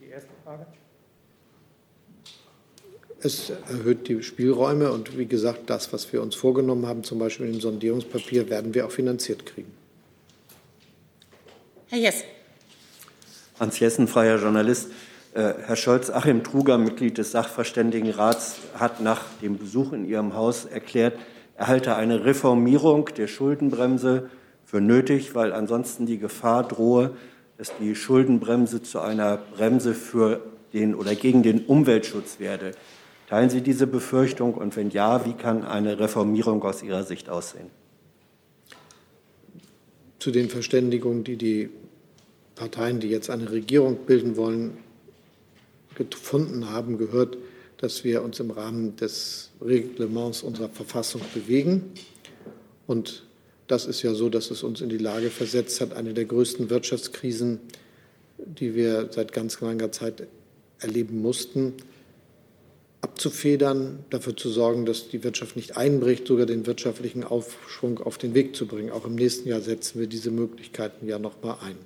Die 0.00 0.06
erste 0.06 0.30
Frage. 0.44 0.66
Es 3.22 3.50
erhöht 3.50 4.08
die 4.08 4.22
Spielräume 4.22 4.90
und 4.90 5.18
wie 5.18 5.26
gesagt, 5.26 5.68
das, 5.68 5.92
was 5.92 6.10
wir 6.10 6.22
uns 6.22 6.34
vorgenommen 6.34 6.86
haben, 6.86 7.04
zum 7.04 7.18
Beispiel 7.18 7.52
im 7.52 7.60
Sondierungspapier, 7.60 8.48
werden 8.48 8.72
wir 8.72 8.86
auch 8.86 8.90
finanziert 8.90 9.44
kriegen. 9.44 9.70
Herr 11.88 11.98
Jess. 11.98 12.24
Hans 13.58 13.78
Jessen, 13.78 14.08
freier 14.08 14.38
Journalist. 14.38 14.90
Äh, 15.34 15.52
Herr 15.66 15.76
Scholz, 15.76 16.08
Achim 16.08 16.42
Truger, 16.42 16.78
Mitglied 16.78 17.18
des 17.18 17.32
Sachverständigenrats, 17.32 18.56
hat 18.74 19.02
nach 19.02 19.22
dem 19.42 19.58
Besuch 19.58 19.92
in 19.92 20.08
Ihrem 20.08 20.34
Haus 20.34 20.64
erklärt, 20.64 21.18
er 21.56 21.66
halte 21.66 21.94
eine 21.94 22.24
Reformierung 22.24 23.10
der 23.16 23.26
Schuldenbremse 23.26 24.30
für 24.70 24.80
nötig, 24.80 25.34
weil 25.34 25.52
ansonsten 25.52 26.06
die 26.06 26.18
Gefahr 26.18 26.62
drohe, 26.62 27.10
dass 27.58 27.72
die 27.80 27.96
Schuldenbremse 27.96 28.80
zu 28.80 29.00
einer 29.00 29.36
Bremse 29.36 29.94
für 29.94 30.42
den 30.72 30.94
oder 30.94 31.16
gegen 31.16 31.42
den 31.42 31.64
Umweltschutz 31.66 32.38
werde. 32.38 32.70
Teilen 33.28 33.50
Sie 33.50 33.62
diese 33.62 33.88
Befürchtung 33.88 34.54
und 34.54 34.76
wenn 34.76 34.90
ja, 34.90 35.26
wie 35.26 35.32
kann 35.32 35.64
eine 35.64 35.98
Reformierung 35.98 36.62
aus 36.62 36.84
Ihrer 36.84 37.02
Sicht 37.02 37.28
aussehen? 37.28 37.66
Zu 40.20 40.30
den 40.30 40.48
Verständigungen, 40.48 41.24
die 41.24 41.36
die 41.36 41.70
Parteien, 42.54 43.00
die 43.00 43.08
jetzt 43.08 43.28
eine 43.28 43.50
Regierung 43.50 43.96
bilden 44.06 44.36
wollen, 44.36 44.78
gefunden 45.96 46.70
haben, 46.70 46.96
gehört, 46.96 47.36
dass 47.78 48.04
wir 48.04 48.22
uns 48.22 48.38
im 48.38 48.52
Rahmen 48.52 48.94
des 48.94 49.50
Reglements 49.60 50.44
unserer 50.44 50.68
Verfassung 50.68 51.22
bewegen 51.34 51.90
und 52.86 53.24
das 53.70 53.86
ist 53.86 54.02
ja 54.02 54.14
so, 54.14 54.28
dass 54.28 54.50
es 54.50 54.62
uns 54.64 54.80
in 54.80 54.88
die 54.88 54.98
Lage 54.98 55.30
versetzt 55.30 55.80
hat, 55.80 55.94
eine 55.94 56.12
der 56.12 56.24
größten 56.24 56.70
Wirtschaftskrisen, 56.70 57.60
die 58.38 58.74
wir 58.74 59.10
seit 59.12 59.32
ganz 59.32 59.60
langer 59.60 59.92
Zeit 59.92 60.26
erleben 60.80 61.22
mussten, 61.22 61.74
abzufedern, 63.00 64.00
dafür 64.10 64.36
zu 64.36 64.50
sorgen, 64.50 64.86
dass 64.86 65.08
die 65.08 65.22
Wirtschaft 65.22 65.54
nicht 65.54 65.76
einbricht, 65.76 66.26
sogar 66.26 66.46
den 66.46 66.66
wirtschaftlichen 66.66 67.22
Aufschwung 67.22 67.98
auf 67.98 68.18
den 68.18 68.34
Weg 68.34 68.56
zu 68.56 68.66
bringen. 68.66 68.90
Auch 68.90 69.06
im 69.06 69.14
nächsten 69.14 69.48
Jahr 69.48 69.60
setzen 69.60 70.00
wir 70.00 70.08
diese 70.08 70.30
Möglichkeiten 70.30 71.06
ja 71.06 71.18
noch 71.18 71.42
mal 71.42 71.58
ein. 71.62 71.76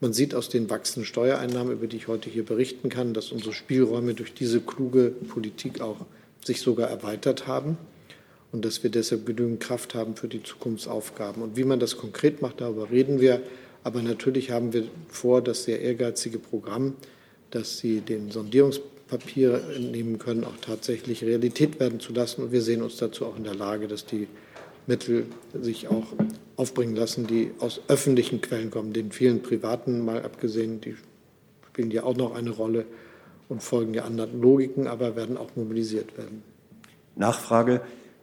Man 0.00 0.12
sieht 0.12 0.34
aus 0.34 0.48
den 0.48 0.70
wachsenden 0.70 1.04
Steuereinnahmen, 1.04 1.74
über 1.74 1.86
die 1.86 1.98
ich 1.98 2.08
heute 2.08 2.30
hier 2.30 2.44
berichten 2.44 2.88
kann, 2.88 3.12
dass 3.12 3.32
unsere 3.32 3.52
Spielräume 3.52 4.14
durch 4.14 4.32
diese 4.32 4.60
kluge 4.60 5.10
Politik 5.10 5.80
auch 5.80 6.06
sich 6.42 6.60
sogar 6.60 6.88
erweitert 6.88 7.46
haben 7.46 7.76
und 8.52 8.64
dass 8.64 8.82
wir 8.82 8.90
deshalb 8.90 9.24
genügend 9.24 9.60
Kraft 9.60 9.94
haben 9.94 10.14
für 10.14 10.28
die 10.28 10.42
Zukunftsaufgaben. 10.42 11.42
Und 11.42 11.56
wie 11.56 11.64
man 11.64 11.80
das 11.80 11.96
konkret 11.96 12.42
macht, 12.42 12.60
darüber 12.60 12.90
reden 12.90 13.20
wir. 13.20 13.40
Aber 13.82 14.02
natürlich 14.02 14.50
haben 14.50 14.72
wir 14.72 14.84
vor, 15.08 15.42
das 15.42 15.64
sehr 15.64 15.80
ehrgeizige 15.80 16.38
Programm, 16.38 16.94
dass 17.50 17.78
Sie 17.78 18.00
den 18.00 18.30
Sondierungspapier 18.30 19.62
entnehmen 19.74 20.18
können, 20.18 20.44
auch 20.44 20.56
tatsächlich 20.60 21.24
Realität 21.24 21.80
werden 21.80 21.98
zu 21.98 22.12
lassen. 22.12 22.44
Und 22.44 22.52
wir 22.52 22.62
sehen 22.62 22.82
uns 22.82 22.98
dazu 22.98 23.26
auch 23.26 23.36
in 23.36 23.44
der 23.44 23.54
Lage, 23.54 23.88
dass 23.88 24.04
die 24.04 24.28
Mittel 24.86 25.26
sich 25.60 25.88
auch 25.88 26.12
aufbringen 26.56 26.94
lassen, 26.94 27.26
die 27.26 27.52
aus 27.58 27.80
öffentlichen 27.88 28.40
Quellen 28.42 28.70
kommen. 28.70 28.92
Den 28.92 29.12
vielen 29.12 29.42
privaten 29.42 30.04
mal 30.04 30.22
abgesehen, 30.22 30.80
die 30.80 30.94
spielen 31.68 31.90
ja 31.90 32.02
auch 32.02 32.16
noch 32.16 32.34
eine 32.34 32.50
Rolle 32.50 32.84
und 33.48 33.62
folgen 33.62 33.94
ja 33.94 34.04
anderen 34.04 34.40
Logiken, 34.40 34.86
aber 34.86 35.16
werden 35.16 35.36
auch 35.36 35.56
mobilisiert 35.56 36.18
werden. 36.18 36.42
Nachfrage. 37.16 37.80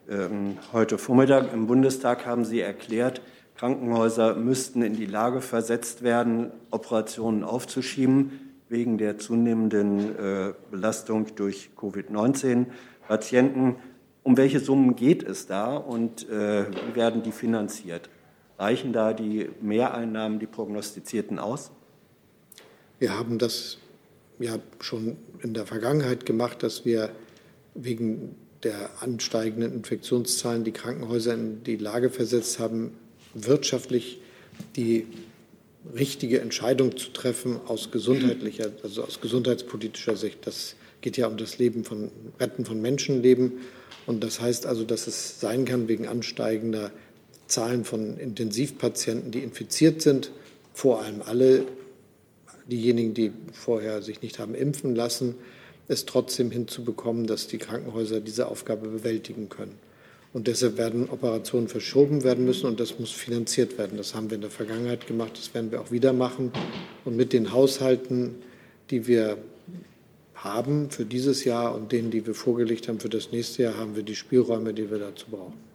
Ähm, 0.09 0.57
heute 0.73 0.97
Vormittag 0.97 1.53
im 1.53 1.67
Bundestag 1.67 2.25
haben 2.25 2.43
Sie 2.43 2.61
erklärt, 2.61 3.21
Krankenhäuser 3.55 4.33
müssten 4.33 4.81
in 4.81 4.95
die 4.95 5.05
Lage 5.05 5.39
versetzt 5.39 6.01
werden, 6.01 6.49
Operationen 6.71 7.43
aufzuschieben 7.43 8.31
wegen 8.69 8.97
der 8.97 9.19
zunehmenden 9.19 10.17
äh, 10.17 10.53
Belastung 10.71 11.27
durch 11.35 11.69
Covid-19-Patienten. 11.75 13.75
Um 14.23 14.35
welche 14.35 14.59
Summen 14.59 14.95
geht 14.95 15.21
es 15.21 15.45
da 15.45 15.77
und 15.77 16.27
äh, 16.27 16.65
wie 16.71 16.95
werden 16.95 17.21
die 17.21 17.31
finanziert? 17.31 18.09
Reichen 18.57 18.93
da 18.93 19.13
die 19.13 19.51
Mehreinnahmen, 19.61 20.39
die 20.39 20.47
prognostizierten, 20.47 21.37
aus? 21.37 21.69
Wir 22.97 23.15
haben 23.15 23.37
das 23.37 23.77
ja 24.39 24.57
schon 24.79 25.17
in 25.43 25.53
der 25.53 25.67
Vergangenheit 25.67 26.25
gemacht, 26.25 26.63
dass 26.63 26.83
wir 26.83 27.11
wegen 27.75 28.35
der 28.63 28.89
ansteigenden 29.01 29.73
Infektionszahlen 29.73 30.63
die 30.63 30.71
Krankenhäuser 30.71 31.33
in 31.33 31.63
die 31.63 31.77
Lage 31.77 32.09
versetzt 32.09 32.59
haben, 32.59 32.91
wirtschaftlich 33.33 34.19
die 34.75 35.07
richtige 35.95 36.41
Entscheidung 36.41 36.97
zu 36.97 37.11
treffen 37.11 37.59
aus 37.67 37.91
gesundheitlicher, 37.91 38.71
also 38.83 39.03
aus 39.03 39.21
gesundheitspolitischer 39.21 40.17
Sicht. 40.17 40.45
Das 40.45 40.75
geht 41.01 41.17
ja 41.17 41.27
um 41.27 41.37
das 41.37 41.57
Leben 41.57 41.83
von 41.85 42.11
Retten 42.39 42.65
von 42.65 42.81
Menschenleben. 42.81 43.53
Und 44.05 44.23
das 44.23 44.41
heißt 44.41 44.65
also, 44.65 44.83
dass 44.83 45.07
es 45.07 45.39
sein 45.39 45.65
kann, 45.65 45.87
wegen 45.87 46.07
ansteigender 46.07 46.91
Zahlen 47.47 47.85
von 47.85 48.17
Intensivpatienten, 48.17 49.31
die 49.31 49.39
infiziert 49.39 50.01
sind, 50.01 50.31
vor 50.73 51.01
allem 51.01 51.21
alle 51.21 51.65
diejenigen, 52.67 53.13
die 53.13 53.31
vorher 53.53 54.01
sich 54.01 54.21
nicht 54.21 54.39
haben 54.39 54.53
impfen 54.53 54.95
lassen, 54.95 55.35
es 55.89 56.05
trotzdem 56.05 56.51
hinzubekommen, 56.51 57.27
dass 57.27 57.47
die 57.47 57.57
Krankenhäuser 57.57 58.21
diese 58.21 58.47
Aufgabe 58.47 58.87
bewältigen 58.87 59.49
können. 59.49 59.77
Und 60.31 60.47
deshalb 60.47 60.77
werden 60.77 61.09
Operationen 61.09 61.67
verschoben 61.67 62.23
werden 62.23 62.45
müssen 62.45 62.67
und 62.67 62.79
das 62.79 62.99
muss 62.99 63.11
finanziert 63.11 63.79
werden. 63.79 63.97
Das 63.97 64.13
haben 64.13 64.29
wir 64.29 64.35
in 64.35 64.41
der 64.41 64.51
Vergangenheit 64.51 65.07
gemacht, 65.07 65.31
das 65.33 65.53
werden 65.55 65.71
wir 65.71 65.81
auch 65.81 65.91
wieder 65.91 66.13
machen. 66.13 66.51
Und 67.03 67.17
mit 67.17 67.33
den 67.33 67.51
Haushalten, 67.51 68.35
die 68.91 69.07
wir 69.07 69.37
haben 70.35 70.91
für 70.91 71.03
dieses 71.03 71.43
Jahr 71.43 71.75
und 71.75 71.91
denen, 71.91 72.11
die 72.11 72.25
wir 72.25 72.35
vorgelegt 72.35 72.87
haben 72.87 72.99
für 72.99 73.09
das 73.09 73.31
nächste 73.31 73.63
Jahr, 73.63 73.77
haben 73.77 73.95
wir 73.95 74.03
die 74.03 74.15
Spielräume, 74.15 74.73
die 74.73 74.89
wir 74.91 74.99
dazu 74.99 75.25
brauchen. 75.31 75.68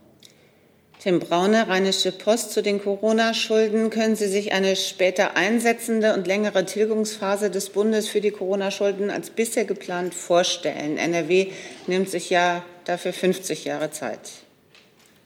Tim 1.05 1.21
Braune, 1.21 1.69
Rheinische 1.69 2.13
Post 2.13 2.53
zu 2.53 2.63
den 2.63 2.81
Corona-Schulden. 2.81 3.91
Können 3.91 4.17
Sie 4.17 4.27
sich 4.27 4.53
eine 4.53 4.75
später 4.75 5.37
einsetzende 5.37 6.15
und 6.15 6.27
längere 6.27 6.65
Tilgungsphase 6.65 7.51
des 7.51 7.69
Bundes 7.69 8.09
für 8.09 8.23
die 8.23 8.31
Corona-Schulden 8.31 9.11
als 9.11 9.29
bisher 9.29 9.67
geplant 9.67 10.15
vorstellen? 10.15 10.97
NRW 10.97 11.49
nimmt 11.87 12.09
sich 12.09 12.31
ja 12.31 12.65
dafür 12.87 13.13
50 13.13 13.67
Jahre 13.67 13.91
Zeit. 13.91 14.31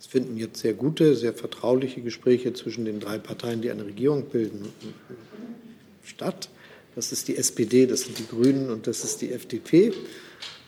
Es 0.00 0.06
finden 0.08 0.36
jetzt 0.36 0.58
sehr 0.58 0.74
gute, 0.74 1.14
sehr 1.14 1.32
vertrauliche 1.32 2.00
Gespräche 2.00 2.52
zwischen 2.54 2.84
den 2.84 2.98
drei 2.98 3.18
Parteien, 3.18 3.62
die 3.62 3.70
eine 3.70 3.86
Regierung 3.86 4.24
bilden, 4.24 4.72
statt. 6.04 6.48
Das 6.96 7.12
ist 7.12 7.28
die 7.28 7.36
SPD, 7.36 7.86
das 7.86 8.00
sind 8.00 8.18
die 8.18 8.26
Grünen 8.26 8.70
und 8.70 8.88
das 8.88 9.04
ist 9.04 9.22
die 9.22 9.30
FDP. 9.30 9.92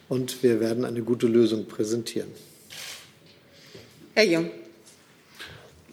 Und 0.09 0.45
wir 0.45 0.61
werden 0.61 0.85
eine 0.85 1.03
gute 1.03 1.27
Lösung 1.27 1.67
präsentieren. 1.67 2.29
Herr 4.15 4.25
Jung. 4.25 4.51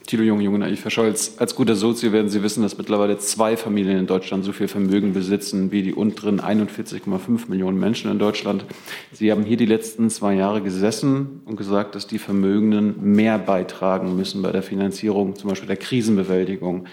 Thilo 0.08 0.24
Jung, 0.24 0.40
Junge 0.40 0.60
Naiv, 0.60 0.86
Herr 0.86 0.92
Scholz. 0.92 1.34
Als 1.36 1.54
guter 1.54 1.76
Sozi 1.76 2.14
werden 2.14 2.30
Sie 2.30 2.42
wissen, 2.42 2.64
dass 2.64 2.78
mittlerweile 2.78 3.18
zwei 3.18 3.58
Familien 3.58 3.98
in 3.98 4.08
Deutschland 4.08 4.46
so 4.46 4.54
viel 4.54 4.70
Vermögen 4.70 5.12
besitzen 5.12 5.70
wie 5.74 5.84
die 5.84 5.94
unteren 5.94 6.40
41,5 6.40 7.50
Millionen 7.50 7.78
Menschen 7.78 8.10
in 8.10 8.18
Deutschland. 8.18 8.64
Sie 9.12 9.30
haben 9.34 9.44
hier 9.44 9.58
die 9.58 9.66
letzten 9.66 10.10
zwei 10.10 10.36
Jahre 10.36 10.62
gesessen 10.62 11.42
und 11.44 11.58
gesagt, 11.58 11.94
dass 11.94 12.08
die 12.08 12.20
Vermögenden 12.20 13.16
mehr 13.16 13.38
beitragen 13.38 14.16
müssen 14.16 14.42
bei 14.42 14.54
der 14.54 14.64
Finanzierung, 14.64 15.36
zum 15.36 15.50
Beispiel 15.50 15.68
der 15.68 15.76
Krisenbewältigung. 15.76 16.88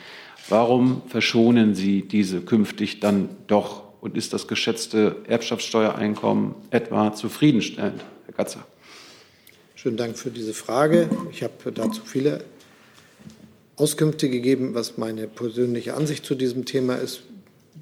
Warum 0.49 1.03
verschonen 1.07 1.77
Sie 1.77 2.03
diese 2.03 2.41
künftig 2.41 2.99
dann 2.99 3.29
doch? 3.47 3.85
Und 4.01 4.17
ist 4.17 4.33
das 4.33 4.49
geschätzte 4.49 5.19
Erbschaftssteuereinkommen 5.29 6.57
etwa 6.71 7.15
zufriedenstellend, 7.15 8.05
Herr 8.27 8.35
Gatzer? 8.35 8.67
Schönen 9.77 9.97
Dank 9.97 10.19
für 10.19 10.31
diese 10.31 10.53
Frage. 10.53 11.09
Ich 11.31 11.45
habe 11.45 11.71
dazu 11.71 12.03
viele 12.05 12.43
Auskünfte 13.77 14.29
gegeben, 14.29 14.75
was 14.75 14.99
meine 14.99 15.27
persönliche 15.27 15.95
Ansicht 15.95 16.25
zu 16.25 16.35
diesem 16.35 16.65
Thema 16.65 16.97
ist, 16.97 17.23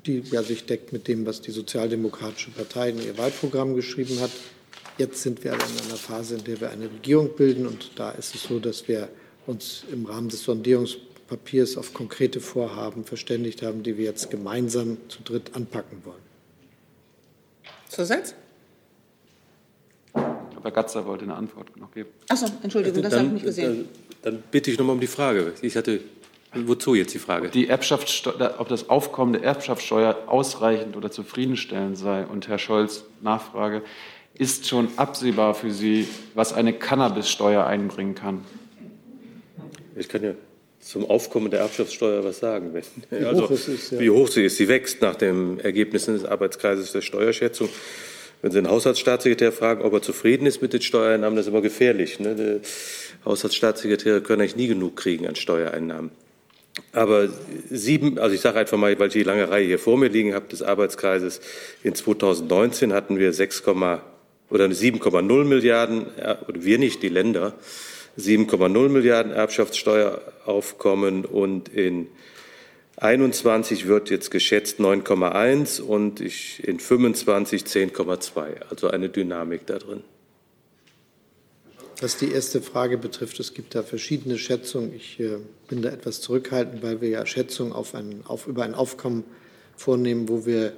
die 0.06 0.22
ja 0.30 0.42
sich 0.42 0.64
deckt 0.64 0.92
mit 0.92 1.06
dem, 1.06 1.26
was 1.26 1.42
die 1.42 1.50
Sozialdemokratische 1.50 2.50
Partei 2.50 2.90
in 2.90 3.02
ihr 3.02 3.18
Wahlprogramm 3.18 3.74
geschrieben 3.74 4.20
hat. 4.20 4.30
Jetzt 4.98 5.22
sind 5.22 5.44
wir 5.44 5.52
aber 5.52 5.64
in 5.64 5.86
einer 5.86 5.96
Phase, 5.96 6.36
in 6.36 6.44
der 6.44 6.60
wir 6.60 6.70
eine 6.70 6.84
Regierung 6.84 7.30
bilden. 7.36 7.66
Und 7.66 7.92
da 7.96 8.10
ist 8.10 8.34
es 8.34 8.44
so, 8.44 8.58
dass 8.58 8.88
wir 8.88 9.08
uns 9.46 9.84
im 9.92 10.06
Rahmen 10.06 10.28
des 10.28 10.42
Sondierungs 10.42 10.96
Papiers 11.28 11.76
auf 11.76 11.94
konkrete 11.94 12.40
Vorhaben 12.40 13.04
verständigt 13.04 13.62
haben, 13.62 13.82
die 13.82 13.96
wir 13.96 14.04
jetzt 14.04 14.30
gemeinsam 14.30 14.98
zu 15.08 15.22
dritt 15.22 15.54
anpacken 15.54 16.04
wollen. 16.04 16.22
Zusatz? 17.88 18.34
Aber 20.62 20.70
Gatzer 20.70 21.04
wollte 21.06 21.24
eine 21.24 21.34
Antwort 21.34 21.76
noch 21.76 21.90
geben. 21.92 22.10
Achso, 22.28 22.46
Entschuldigung, 22.62 23.02
das 23.02 23.14
habe 23.14 23.26
ich 23.26 23.32
nicht 23.32 23.44
gesehen. 23.44 23.88
Dann, 24.22 24.34
dann 24.34 24.42
bitte 24.50 24.70
ich 24.70 24.78
noch 24.78 24.86
mal 24.86 24.92
um 24.92 25.00
die 25.00 25.08
Frage. 25.08 25.52
Ich 25.60 25.76
hatte 25.76 26.00
Wozu 26.54 26.94
jetzt 26.94 27.14
die 27.14 27.18
Frage? 27.18 27.48
Die 27.48 27.68
Erbschaftssteuer, 27.68 28.56
ob 28.58 28.68
das 28.68 28.90
Aufkommen 28.90 29.32
der 29.32 29.42
Erbschaftssteuer 29.42 30.24
ausreichend 30.26 30.96
oder 30.96 31.10
zufriedenstellend 31.10 31.96
sei. 31.96 32.26
Und 32.26 32.46
Herr 32.46 32.58
Scholz, 32.58 33.04
Nachfrage, 33.22 33.82
ist 34.34 34.68
schon 34.68 34.88
absehbar 34.96 35.54
für 35.54 35.70
Sie, 35.70 36.06
was 36.34 36.52
eine 36.52 36.72
Cannabissteuer 36.72 37.66
einbringen 37.66 38.14
kann? 38.14 38.42
Ich 39.96 40.08
kann 40.08 40.22
ja 40.22 40.34
zum 40.80 41.08
Aufkommen 41.08 41.50
der 41.50 41.60
Erbschaftssteuer 41.60 42.22
was 42.22 42.40
sagen. 42.40 42.74
Wie, 42.74 43.16
also, 43.24 43.44
hoch, 43.44 43.50
ist, 43.50 43.92
ja. 43.92 43.98
wie 43.98 44.10
hoch 44.10 44.28
sie 44.28 44.44
ist. 44.44 44.56
Sie 44.56 44.68
wächst 44.68 45.00
nach 45.00 45.14
den 45.14 45.58
Ergebnissen 45.60 46.14
des 46.14 46.24
Arbeitskreises 46.24 46.92
der 46.92 47.00
Steuerschätzung. 47.00 47.68
Wenn 48.42 48.50
Sie 48.50 48.60
den 48.60 48.68
Haushaltsstaatssekretär 48.68 49.52
fragen, 49.52 49.82
ob 49.82 49.92
er 49.92 50.02
zufrieden 50.02 50.46
ist 50.46 50.60
mit 50.60 50.72
den 50.72 50.82
Steuereinnahmen, 50.82 51.36
das 51.36 51.46
ist 51.46 51.50
immer 51.52 51.62
gefährlich. 51.62 52.18
Ne? 52.18 52.34
Die 52.34 52.60
Haushaltsstaatssekretäre 53.24 54.20
können 54.20 54.42
eigentlich 54.42 54.56
nie 54.56 54.66
genug 54.66 54.96
kriegen 54.96 55.28
an 55.28 55.36
Steuereinnahmen. 55.36 56.10
Aber 56.92 57.28
sieben, 57.70 58.18
also 58.18 58.34
ich 58.34 58.40
sage 58.40 58.58
einfach 58.58 58.78
mal, 58.78 58.98
weil 58.98 59.08
ich 59.08 59.12
die 59.12 59.22
lange 59.22 59.48
Reihe 59.48 59.66
hier 59.66 59.78
vor 59.78 59.96
mir 59.96 60.08
liegen 60.08 60.34
habe, 60.34 60.48
des 60.48 60.62
Arbeitskreises, 60.62 61.40
in 61.84 61.94
2019 61.94 62.92
hatten 62.92 63.18
wir 63.18 63.32
6, 63.32 63.62
oder 63.68 64.64
7,0 64.66 65.44
Milliarden, 65.44 66.06
oder 66.48 66.64
wir 66.64 66.78
nicht, 66.78 67.02
die 67.02 67.10
Länder, 67.10 67.54
7,0 68.18 68.88
Milliarden 68.88 69.32
Erbschaftssteueraufkommen 69.32 71.24
und 71.26 71.68
in 71.68 72.08
21 73.02 73.88
wird 73.88 74.10
jetzt 74.10 74.30
geschätzt 74.30 74.78
9,1 74.78 75.80
und 75.82 76.20
ich 76.20 76.62
in 76.66 76.78
25 76.78 77.64
10,2. 77.64 78.62
Also 78.70 78.90
eine 78.90 79.08
Dynamik 79.08 79.66
da 79.66 79.78
drin. 79.78 80.04
Was 82.00 82.16
die 82.16 82.30
erste 82.30 82.62
Frage 82.62 82.98
betrifft, 82.98 83.40
es 83.40 83.54
gibt 83.54 83.74
da 83.74 83.82
verschiedene 83.82 84.38
Schätzungen. 84.38 84.94
Ich 84.94 85.18
äh, 85.18 85.38
bin 85.66 85.82
da 85.82 85.90
etwas 85.90 86.20
zurückhaltend, 86.20 86.84
weil 86.84 87.00
wir 87.00 87.08
ja 87.08 87.26
Schätzungen 87.26 87.72
auf 87.72 87.96
ein, 87.96 88.22
auf, 88.24 88.46
über 88.46 88.62
ein 88.62 88.74
Aufkommen 88.74 89.24
vornehmen, 89.76 90.28
wo 90.28 90.46
wir 90.46 90.72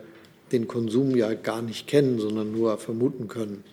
den 0.50 0.66
Konsum 0.66 1.14
ja 1.14 1.34
gar 1.34 1.60
nicht 1.60 1.86
kennen, 1.86 2.18
sondern 2.18 2.52
nur 2.52 2.78
vermuten 2.78 3.28
können. 3.28 3.64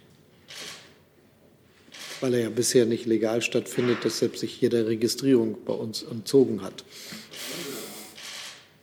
weil 2.21 2.35
er 2.35 2.39
ja 2.41 2.49
bisher 2.49 2.85
nicht 2.85 3.05
legal 3.05 3.41
stattfindet, 3.41 3.99
deshalb 4.03 4.37
sich 4.37 4.61
jeder 4.61 4.87
Registrierung 4.87 5.57
bei 5.65 5.73
uns 5.73 6.03
entzogen 6.03 6.61
hat. 6.61 6.85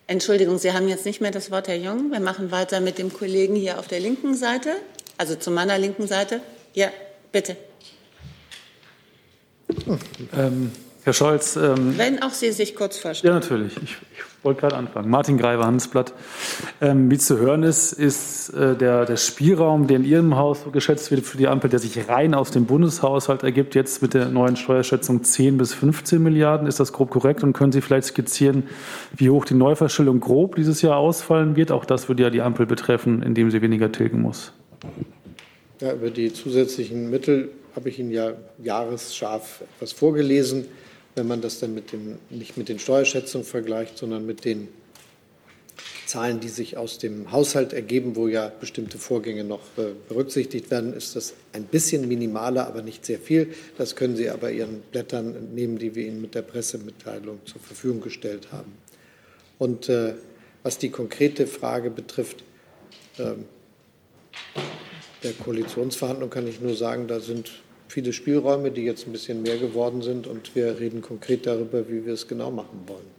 Entschuldigung, 0.09 0.57
Sie 0.57 0.73
haben 0.73 0.89
jetzt 0.89 1.05
nicht 1.05 1.21
mehr 1.21 1.31
das 1.31 1.51
Wort, 1.51 1.69
Herr 1.69 1.77
Jung. 1.77 2.11
Wir 2.11 2.21
machen 2.21 2.51
weiter 2.51 2.81
mit 2.81 2.97
dem 2.97 3.13
Kollegen 3.13 3.55
hier 3.55 3.79
auf 3.79 3.89
der 3.89 4.01
linken 4.01 4.35
Seite, 4.35 4.71
also 5.19 5.37
zu 5.37 5.51
meiner 5.51 5.77
linken 5.77 6.07
Seite. 6.07 6.41
Ja, 6.73 6.89
bitte. 7.31 7.59
Ähm, 10.33 10.73
Herr 11.09 11.15
Scholz. 11.15 11.57
Ähm, 11.57 11.97
Wenn 11.97 12.23
auch 12.23 12.33
Sie 12.33 12.53
sich 12.53 12.77
kurz 12.77 12.99
vorstellen. 12.99 13.33
Ja, 13.33 13.41
natürlich. 13.41 13.75
Ich, 13.83 13.93
ich 13.93 14.45
wollte 14.45 14.61
gerade 14.61 14.77
anfangen. 14.77 15.09
Martin 15.09 15.39
Greiber, 15.39 15.65
Handelsblatt. 15.65 16.13
Ähm, 16.83 17.11
wie 17.11 17.17
zu 17.17 17.39
hören 17.39 17.63
ist, 17.63 17.93
ist 17.95 18.51
äh, 18.51 18.77
der, 18.77 19.07
der 19.07 19.17
Spielraum, 19.17 19.87
der 19.87 19.97
in 19.97 20.05
Ihrem 20.05 20.37
Haus 20.37 20.67
geschätzt 20.71 21.11
wird 21.11 21.25
für 21.25 21.39
die 21.39 21.49
Ampel, 21.49 21.71
der 21.71 21.79
sich 21.79 22.11
rein 22.11 22.35
aus 22.35 22.51
dem 22.51 22.67
Bundeshaushalt 22.67 23.43
ergibt, 23.43 23.75
jetzt 23.75 24.03
mit 24.03 24.13
der 24.13 24.29
neuen 24.29 24.57
Steuerschätzung 24.57 25.25
10 25.25 25.57
bis 25.57 25.73
15 25.73 26.23
Milliarden. 26.23 26.67
Ist 26.67 26.79
das 26.79 26.93
grob 26.93 27.09
korrekt? 27.09 27.43
Und 27.43 27.55
können 27.55 27.73
Sie 27.73 27.81
vielleicht 27.81 28.09
skizzieren, 28.09 28.65
wie 29.17 29.31
hoch 29.31 29.47
die 29.47 29.55
Neuverschuldung 29.55 30.21
grob 30.21 30.57
dieses 30.57 30.83
Jahr 30.83 30.99
ausfallen 30.99 31.57
wird? 31.57 31.73
Auch 31.73 31.87
das 31.87 32.09
würde 32.11 32.25
ja 32.25 32.29
die 32.29 32.43
Ampel 32.43 32.67
betreffen, 32.67 33.23
indem 33.23 33.51
sie 33.51 33.63
weniger 33.63 33.91
tilgen 33.91 34.21
muss. 34.21 34.53
Ja, 35.81 35.95
über 35.95 36.11
die 36.11 36.35
zusätzlichen 36.35 37.09
Mittel 37.09 37.49
habe 37.75 37.89
ich 37.89 37.99
Ihnen 37.99 38.11
ja 38.11 38.33
jahresscharf 38.59 39.63
etwas 39.77 39.93
vorgelesen 39.93 40.67
wenn 41.19 41.27
man 41.27 41.43
das 41.43 41.61
dann 41.61 41.75
mit 41.75 41.93
dem, 41.93 42.17
nicht 42.31 42.57
mit 42.57 42.71
den 42.71 42.79
Steuerschätzungen 42.79 43.47
vergleicht, 43.47 43.99
sondern 43.99 44.25
mit 44.25 44.45
den 44.45 44.69
Zahlen, 46.07 46.41
die 46.41 46.49
sich 46.49 46.79
aus 46.79 46.97
dem 46.97 47.33
Haushalt 47.33 47.75
ergeben, 47.75 48.17
wo 48.17 48.29
ja 48.29 48.51
bestimmte 48.61 48.97
Vorgänge 48.97 49.45
noch 49.45 49.61
äh, 49.77 49.93
berücksichtigt 50.09 50.71
werden, 50.71 50.95
ist 50.95 51.15
das 51.17 51.35
ein 51.53 51.65
bisschen 51.65 52.09
minimaler, 52.09 52.67
aber 52.67 52.81
nicht 52.81 53.05
sehr 53.05 53.19
viel. 53.19 53.53
Das 53.77 53.95
können 53.95 54.17
Sie 54.17 54.31
aber 54.31 54.51
Ihren 54.51 54.81
Blättern 54.81 55.37
entnehmen, 55.37 55.79
die 55.79 55.95
wir 55.95 56.07
Ihnen 56.07 56.23
mit 56.23 56.35
der 56.35 56.43
Pressemitteilung 56.43 57.41
zur 57.45 57.61
Verfügung 57.61 58.01
gestellt 58.01 58.53
haben. 58.53 58.73
Und 59.59 59.91
äh, 59.91 60.15
was 60.63 60.79
die 60.79 60.89
konkrete 60.89 61.47
Frage 61.47 61.91
betrifft, 61.91 62.43
äh, 63.19 63.33
der 65.23 65.33
Koalitionsverhandlung 65.33 66.31
kann 66.31 66.47
ich 66.47 66.61
nur 66.61 66.75
sagen, 66.75 67.07
da 67.07 67.21
sind 67.21 67.51
viele 67.89 68.13
Spielräume, 68.13 68.71
die 68.71 68.85
jetzt 68.85 69.07
ein 69.07 69.13
bisschen 69.13 69.43
mehr 69.43 69.59
geworden 69.59 70.03
sind. 70.03 70.27
Und 70.27 70.55
wir 70.55 70.79
reden 70.79 71.03
konkret 71.03 71.47
darüber, 71.47 71.89
wie 71.89 72.07
wir 72.07 72.15
es 72.15 72.29
genau 72.29 72.51
machen 72.51 72.85
wollen. 72.87 73.19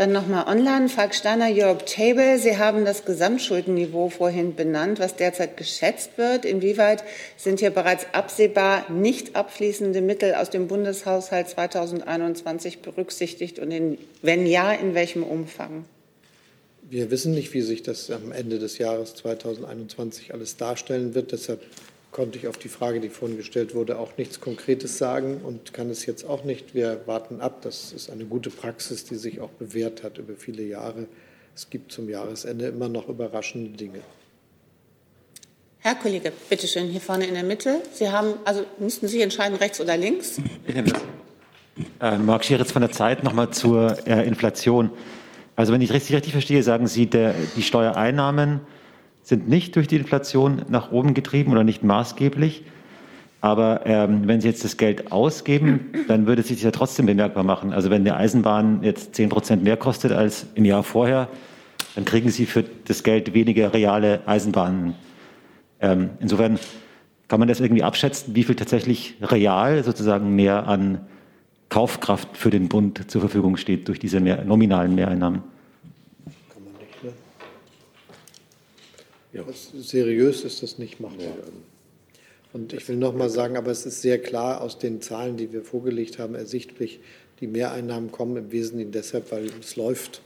Dann 0.00 0.12
nochmal 0.12 0.46
online. 0.46 0.88
Falk 0.88 1.14
Steiner, 1.14 1.50
Europe 1.50 1.84
Table. 1.84 2.38
Sie 2.38 2.56
haben 2.56 2.86
das 2.86 3.04
Gesamtschuldenniveau 3.04 4.08
vorhin 4.08 4.54
benannt, 4.54 4.98
was 4.98 5.16
derzeit 5.16 5.58
geschätzt 5.58 6.16
wird. 6.16 6.46
Inwieweit 6.46 7.04
sind 7.36 7.60
hier 7.60 7.68
bereits 7.68 8.06
absehbar 8.12 8.90
nicht 8.90 9.36
abfließende 9.36 10.00
Mittel 10.00 10.34
aus 10.36 10.48
dem 10.48 10.68
Bundeshaushalt 10.68 11.50
2021 11.50 12.78
berücksichtigt? 12.78 13.58
Und 13.58 13.72
in, 13.72 13.98
wenn 14.22 14.46
ja, 14.46 14.72
in 14.72 14.94
welchem 14.94 15.22
Umfang? 15.22 15.84
Wir 16.88 17.10
wissen 17.10 17.34
nicht, 17.34 17.52
wie 17.52 17.60
sich 17.60 17.82
das 17.82 18.10
am 18.10 18.32
Ende 18.32 18.58
des 18.58 18.78
Jahres 18.78 19.14
2021 19.16 20.32
alles 20.32 20.56
darstellen 20.56 21.14
wird. 21.14 21.32
Deshalb 21.32 21.62
konnte 22.12 22.38
ich 22.38 22.48
auf 22.48 22.58
die 22.58 22.68
Frage, 22.68 23.00
die 23.00 23.08
vorhin 23.08 23.36
gestellt 23.36 23.74
wurde, 23.74 23.98
auch 23.98 24.16
nichts 24.16 24.40
Konkretes 24.40 24.98
sagen 24.98 25.40
und 25.44 25.72
kann 25.72 25.90
es 25.90 26.06
jetzt 26.06 26.24
auch 26.24 26.44
nicht. 26.44 26.74
Wir 26.74 27.02
warten 27.06 27.40
ab. 27.40 27.62
Das 27.62 27.92
ist 27.92 28.10
eine 28.10 28.24
gute 28.24 28.50
Praxis, 28.50 29.04
die 29.04 29.16
sich 29.16 29.40
auch 29.40 29.50
bewährt 29.50 30.02
hat 30.02 30.18
über 30.18 30.34
viele 30.34 30.62
Jahre. 30.62 31.06
Es 31.54 31.70
gibt 31.70 31.92
zum 31.92 32.08
Jahresende 32.08 32.66
immer 32.66 32.88
noch 32.88 33.08
überraschende 33.08 33.70
Dinge. 33.76 34.00
Herr 35.78 35.94
Kollege, 35.94 36.32
bitte 36.50 36.68
schön, 36.68 36.88
hier 36.88 37.00
vorne 37.00 37.26
in 37.26 37.34
der 37.34 37.42
Mitte. 37.42 37.80
Sie 37.92 38.10
haben, 38.10 38.34
also 38.44 38.64
müssten 38.78 39.08
Sie 39.08 39.22
entscheiden, 39.22 39.56
rechts 39.56 39.80
oder 39.80 39.96
links? 39.96 40.38
Ich 40.66 40.74
nehme 40.74 40.90
das. 40.90 41.00
Äh, 42.00 42.18
Marc 42.18 42.44
Schieritz 42.44 42.72
von 42.72 42.82
der 42.82 42.90
Zeit 42.90 43.24
nochmal 43.24 43.50
zur 43.50 43.96
äh, 44.06 44.26
Inflation. 44.26 44.90
Also 45.56 45.72
wenn 45.72 45.80
ich 45.80 45.92
richtig, 45.92 46.16
richtig 46.16 46.32
verstehe, 46.32 46.62
sagen 46.62 46.86
Sie, 46.86 47.06
der, 47.06 47.34
die 47.56 47.62
Steuereinnahmen 47.62 48.60
sind 49.22 49.48
nicht 49.48 49.76
durch 49.76 49.86
die 49.86 49.96
Inflation 49.96 50.62
nach 50.68 50.92
oben 50.92 51.14
getrieben 51.14 51.52
oder 51.52 51.64
nicht 51.64 51.82
maßgeblich. 51.82 52.64
Aber 53.40 53.86
ähm, 53.86 54.26
wenn 54.26 54.40
Sie 54.40 54.48
jetzt 54.48 54.64
das 54.64 54.76
Geld 54.76 55.12
ausgeben, 55.12 55.92
dann 56.08 56.26
würde 56.26 56.42
sich 56.42 56.62
ja 56.62 56.70
trotzdem 56.70 57.06
bemerkbar 57.06 57.42
machen. 57.42 57.72
Also 57.72 57.88
wenn 57.90 58.04
die 58.04 58.10
Eisenbahn 58.10 58.82
jetzt 58.82 59.14
10 59.14 59.30
Prozent 59.30 59.62
mehr 59.62 59.76
kostet 59.76 60.12
als 60.12 60.46
im 60.54 60.64
Jahr 60.64 60.82
vorher, 60.82 61.28
dann 61.94 62.04
kriegen 62.04 62.30
Sie 62.30 62.46
für 62.46 62.64
das 62.84 63.02
Geld 63.02 63.32
weniger 63.32 63.72
reale 63.72 64.20
Eisenbahnen. 64.26 64.94
Ähm, 65.80 66.10
insofern 66.20 66.58
kann 67.28 67.40
man 67.40 67.48
das 67.48 67.60
irgendwie 67.60 67.82
abschätzen, 67.82 68.34
wie 68.34 68.44
viel 68.44 68.56
tatsächlich 68.56 69.16
real 69.22 69.84
sozusagen 69.84 70.34
mehr 70.34 70.66
an 70.66 71.00
Kaufkraft 71.70 72.36
für 72.36 72.50
den 72.50 72.68
Bund 72.68 73.10
zur 73.10 73.20
Verfügung 73.20 73.56
steht 73.56 73.88
durch 73.88 74.00
diese 74.00 74.20
mehr, 74.20 74.44
nominalen 74.44 74.94
Mehreinnahmen. 74.94 75.42
Ja. 79.32 79.44
seriös 79.78 80.44
ist 80.44 80.62
das 80.62 80.78
nicht 80.78 81.00
machbar. 81.00 81.34
Und 82.52 82.72
ich 82.72 82.88
will 82.88 82.96
noch 82.96 83.14
mal 83.14 83.30
sagen, 83.30 83.56
aber 83.56 83.70
es 83.70 83.86
ist 83.86 84.02
sehr 84.02 84.18
klar 84.18 84.60
aus 84.60 84.78
den 84.78 85.00
Zahlen, 85.00 85.36
die 85.36 85.52
wir 85.52 85.62
vorgelegt 85.62 86.18
haben, 86.18 86.34
ersichtlich, 86.34 86.98
die 87.40 87.46
Mehreinnahmen 87.46 88.10
kommen 88.10 88.36
im 88.36 88.52
Wesentlichen 88.52 88.92
deshalb, 88.92 89.30
weil 89.30 89.46
es 89.60 89.76
läuft 89.76 90.20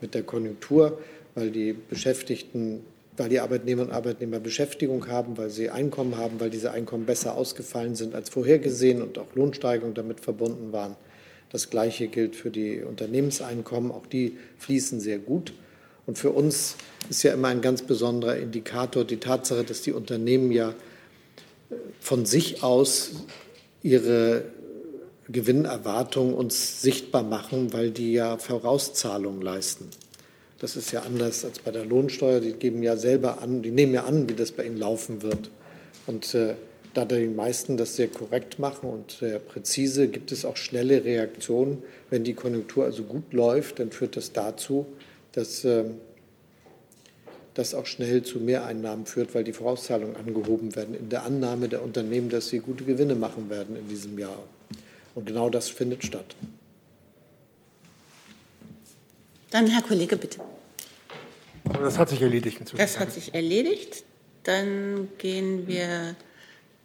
mit 0.00 0.14
der 0.14 0.22
Konjunktur, 0.22 0.98
weil 1.34 1.50
die 1.50 1.72
Beschäftigten, 1.72 2.80
weil 3.16 3.30
die 3.30 3.40
Arbeitnehmer 3.40 3.82
und 3.82 3.90
Arbeitnehmer 3.90 4.38
Beschäftigung 4.38 5.08
haben, 5.08 5.38
weil 5.38 5.50
sie 5.50 5.70
Einkommen 5.70 6.18
haben, 6.18 6.38
weil 6.38 6.50
diese 6.50 6.70
Einkommen 6.70 7.06
besser 7.06 7.34
ausgefallen 7.36 7.94
sind 7.94 8.14
als 8.14 8.28
vorhergesehen 8.28 9.02
und 9.02 9.18
auch 9.18 9.34
Lohnsteigerungen 9.34 9.94
damit 9.94 10.20
verbunden 10.20 10.72
waren. 10.72 10.96
Das 11.50 11.68
Gleiche 11.68 12.08
gilt 12.08 12.36
für 12.36 12.50
die 12.50 12.82
Unternehmenseinkommen. 12.82 13.90
Auch 13.90 14.06
die 14.06 14.36
fließen 14.58 15.00
sehr 15.00 15.18
gut. 15.18 15.52
Und 16.06 16.18
für 16.18 16.30
uns 16.30 16.76
ist 17.08 17.22
ja 17.22 17.32
immer 17.32 17.48
ein 17.48 17.60
ganz 17.60 17.82
besonderer 17.82 18.36
Indikator 18.36 19.04
die 19.04 19.18
Tatsache, 19.18 19.64
dass 19.64 19.82
die 19.82 19.92
Unternehmen 19.92 20.50
ja 20.52 20.74
von 22.00 22.26
sich 22.26 22.62
aus 22.62 23.12
ihre 23.82 24.44
Gewinnerwartungen 25.28 26.34
uns 26.34 26.82
sichtbar 26.82 27.22
machen, 27.22 27.72
weil 27.72 27.90
die 27.90 28.12
ja 28.12 28.36
Vorauszahlungen 28.36 29.40
leisten. 29.40 29.88
Das 30.58 30.76
ist 30.76 30.92
ja 30.92 31.02
anders 31.02 31.44
als 31.44 31.58
bei 31.58 31.70
der 31.70 31.84
Lohnsteuer. 31.84 32.40
Die 32.40 32.52
geben 32.52 32.82
ja 32.82 32.96
selber 32.96 33.42
an, 33.42 33.62
die 33.62 33.70
nehmen 33.70 33.94
ja 33.94 34.04
an, 34.04 34.28
wie 34.28 34.34
das 34.34 34.52
bei 34.52 34.64
ihnen 34.64 34.76
laufen 34.76 35.22
wird. 35.22 35.50
Und 36.06 36.34
äh, 36.34 36.54
da 36.94 37.04
die 37.04 37.26
meisten 37.26 37.76
das 37.76 37.96
sehr 37.96 38.08
korrekt 38.08 38.58
machen 38.58 38.88
und 38.88 39.12
sehr 39.12 39.38
präzise, 39.38 40.08
gibt 40.08 40.30
es 40.30 40.44
auch 40.44 40.56
schnelle 40.56 41.04
Reaktionen. 41.04 41.82
Wenn 42.10 42.22
die 42.22 42.34
Konjunktur 42.34 42.84
also 42.84 43.02
gut 43.04 43.32
läuft, 43.32 43.78
dann 43.78 43.90
führt 43.90 44.16
das 44.16 44.32
dazu, 44.32 44.86
dass 45.32 45.64
ähm, 45.64 46.00
das 47.54 47.74
auch 47.74 47.86
schnell 47.86 48.22
zu 48.22 48.40
Mehreinnahmen 48.40 49.06
führt, 49.06 49.34
weil 49.34 49.44
die 49.44 49.52
Vorauszahlungen 49.52 50.16
angehoben 50.16 50.74
werden, 50.74 50.94
in 50.94 51.08
der 51.08 51.24
Annahme 51.24 51.68
der 51.68 51.82
Unternehmen, 51.82 52.30
dass 52.30 52.48
sie 52.48 52.60
gute 52.60 52.84
Gewinne 52.84 53.14
machen 53.14 53.50
werden 53.50 53.76
in 53.76 53.88
diesem 53.88 54.18
Jahr. 54.18 54.42
Und 55.14 55.26
genau 55.26 55.50
das 55.50 55.68
findet 55.68 56.04
statt. 56.04 56.34
Dann 59.50 59.66
Herr 59.66 59.82
Kollege, 59.82 60.16
bitte. 60.16 60.40
Das 61.64 61.98
hat 61.98 62.08
sich 62.08 62.22
erledigt. 62.22 62.58
Inzwischen. 62.60 62.78
Das 62.78 62.98
hat 62.98 63.12
sich 63.12 63.34
erledigt. 63.34 64.04
Dann 64.44 65.08
gehen 65.18 65.68
wir 65.68 66.16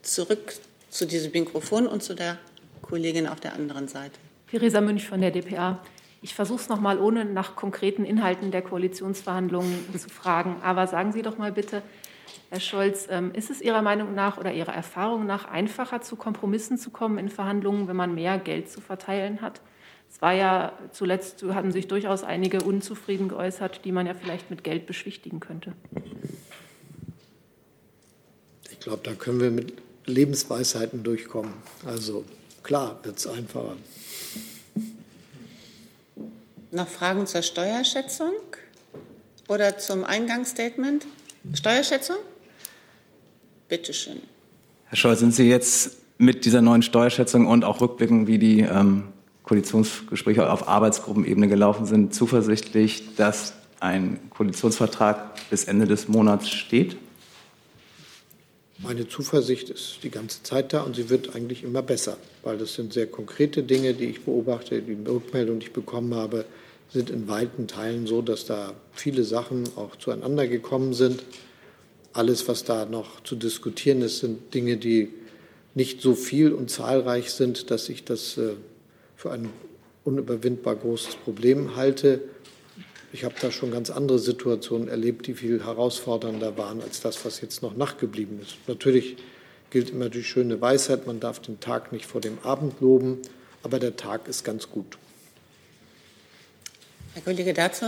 zurück 0.01 0.53
zu 0.89 1.05
diesem 1.05 1.31
Mikrofon 1.31 1.87
und 1.87 2.03
zu 2.03 2.13
der 2.13 2.37
Kollegin 2.81 3.27
auf 3.27 3.39
der 3.39 3.53
anderen 3.53 3.87
Seite. 3.87 4.19
Theresa 4.51 4.81
Münch 4.81 5.07
von 5.07 5.21
der 5.21 5.31
DPA. 5.31 5.81
Ich 6.21 6.33
versuche 6.33 6.61
es 6.61 6.69
nochmal, 6.69 6.99
ohne 6.99 7.25
nach 7.25 7.55
konkreten 7.55 8.03
Inhalten 8.03 8.51
der 8.51 8.61
Koalitionsverhandlungen 8.61 9.73
zu 9.97 10.09
fragen. 10.09 10.57
Aber 10.63 10.87
sagen 10.87 11.11
Sie 11.11 11.21
doch 11.21 11.37
mal 11.37 11.51
bitte, 11.51 11.83
Herr 12.49 12.59
Scholz, 12.59 13.07
ähm, 13.09 13.31
ist 13.33 13.49
es 13.49 13.61
Ihrer 13.61 13.81
Meinung 13.81 14.15
nach 14.15 14.37
oder 14.37 14.53
Ihrer 14.53 14.73
Erfahrung 14.73 15.25
nach 15.25 15.45
einfacher, 15.45 16.01
zu 16.01 16.15
Kompromissen 16.15 16.77
zu 16.77 16.89
kommen 16.89 17.17
in 17.17 17.29
Verhandlungen, 17.29 17.87
wenn 17.87 17.95
man 17.95 18.15
mehr 18.15 18.37
Geld 18.37 18.69
zu 18.71 18.81
verteilen 18.81 19.41
hat? 19.41 19.61
Es 20.09 20.21
war 20.21 20.33
ja 20.33 20.71
zuletzt, 20.91 21.43
hatten 21.43 21.71
sich 21.71 21.87
durchaus 21.87 22.23
einige 22.23 22.61
unzufrieden 22.61 23.27
geäußert, 23.27 23.83
die 23.83 23.91
man 23.91 24.07
ja 24.07 24.13
vielleicht 24.13 24.49
mit 24.49 24.63
Geld 24.63 24.87
beschwichtigen 24.87 25.39
könnte. 25.39 25.73
Ich 28.71 28.79
glaube, 28.79 29.01
da 29.03 29.13
können 29.13 29.41
wir 29.41 29.51
mit 29.51 29.73
Lebensweisheiten 30.05 31.03
durchkommen. 31.03 31.53
Also 31.85 32.23
klar 32.63 32.99
wird 33.03 33.17
es 33.17 33.27
einfacher. 33.27 33.75
Noch 36.71 36.87
Fragen 36.87 37.25
zur 37.27 37.43
Steuerschätzung 37.43 38.33
oder 39.47 39.77
zum 39.77 40.03
Eingangsstatement? 40.03 41.05
Steuerschätzung? 41.53 42.17
Bitte 43.69 43.93
schön. 43.93 44.17
Herr 44.87 44.97
Scholz, 44.97 45.19
sind 45.19 45.33
Sie 45.33 45.47
jetzt 45.47 45.97
mit 46.17 46.43
dieser 46.43 46.61
neuen 46.61 46.81
Steuerschätzung 46.81 47.47
und 47.47 47.63
auch 47.63 47.79
rückblickend, 47.79 48.27
wie 48.27 48.37
die 48.37 48.61
ähm, 48.61 49.03
Koalitionsgespräche 49.43 50.51
auf 50.51 50.67
Arbeitsgruppenebene 50.67 51.47
gelaufen 51.47 51.85
sind, 51.85 52.13
zuversichtlich, 52.13 53.15
dass 53.15 53.53
ein 53.79 54.19
Koalitionsvertrag 54.29 55.49
bis 55.49 55.63
Ende 55.63 55.87
des 55.87 56.09
Monats 56.09 56.49
steht? 56.49 56.97
meine 58.79 59.07
Zuversicht 59.07 59.69
ist 59.69 59.99
die 60.03 60.11
ganze 60.11 60.43
Zeit 60.43 60.73
da 60.73 60.81
und 60.81 60.95
sie 60.95 61.09
wird 61.09 61.35
eigentlich 61.35 61.63
immer 61.63 61.81
besser, 61.81 62.17
weil 62.43 62.57
das 62.57 62.75
sind 62.75 62.93
sehr 62.93 63.07
konkrete 63.07 63.63
Dinge, 63.63 63.93
die 63.93 64.05
ich 64.05 64.21
beobachte. 64.21 64.81
Die 64.81 64.97
Rückmeldung, 65.07 65.59
die 65.59 65.67
ich 65.67 65.73
bekommen 65.73 66.13
habe, 66.13 66.45
sind 66.89 67.09
in 67.09 67.27
weiten 67.27 67.67
Teilen 67.67 68.07
so, 68.07 68.21
dass 68.21 68.45
da 68.45 68.73
viele 68.93 69.23
Sachen 69.23 69.65
auch 69.75 69.95
zueinander 69.95 70.47
gekommen 70.47 70.93
sind. 70.93 71.23
Alles, 72.13 72.47
was 72.47 72.63
da 72.63 72.85
noch 72.85 73.21
zu 73.23 73.35
diskutieren 73.35 74.01
ist, 74.01 74.19
sind 74.19 74.53
Dinge, 74.53 74.77
die 74.77 75.09
nicht 75.75 76.01
so 76.01 76.15
viel 76.15 76.53
und 76.53 76.71
zahlreich 76.71 77.31
sind, 77.31 77.69
dass 77.69 77.89
ich 77.89 78.03
das 78.03 78.37
äh, 78.37 78.53
für 79.15 79.31
ein 79.31 79.49
unüberwindbar 80.05 80.75
großes 80.75 81.15
Problem 81.17 81.75
halte. 81.75 82.21
Ich 83.13 83.23
habe 83.23 83.35
da 83.39 83.51
schon 83.51 83.71
ganz 83.71 83.89
andere 83.89 84.19
Situationen 84.19 84.87
erlebt, 84.87 85.27
die 85.27 85.33
viel 85.33 85.63
herausfordernder 85.63 86.57
waren 86.57 86.81
als 86.81 87.01
das, 87.01 87.23
was 87.25 87.41
jetzt 87.41 87.61
noch 87.61 87.75
nachgeblieben 87.75 88.39
ist. 88.41 88.55
Natürlich 88.67 89.17
gilt 89.69 89.89
immer 89.89 90.09
die 90.09 90.23
schöne 90.23 90.59
Weisheit, 90.61 91.07
man 91.07 91.19
darf 91.19 91.39
den 91.39 91.59
Tag 91.59 91.91
nicht 91.91 92.05
vor 92.05 92.21
dem 92.21 92.39
Abend 92.43 92.79
loben, 92.79 93.19
aber 93.63 93.79
der 93.79 93.95
Tag 93.95 94.27
ist 94.27 94.43
ganz 94.43 94.69
gut. 94.69 94.97
Herr 97.17 97.23
Kollege 97.23 97.51
dazu? 97.51 97.85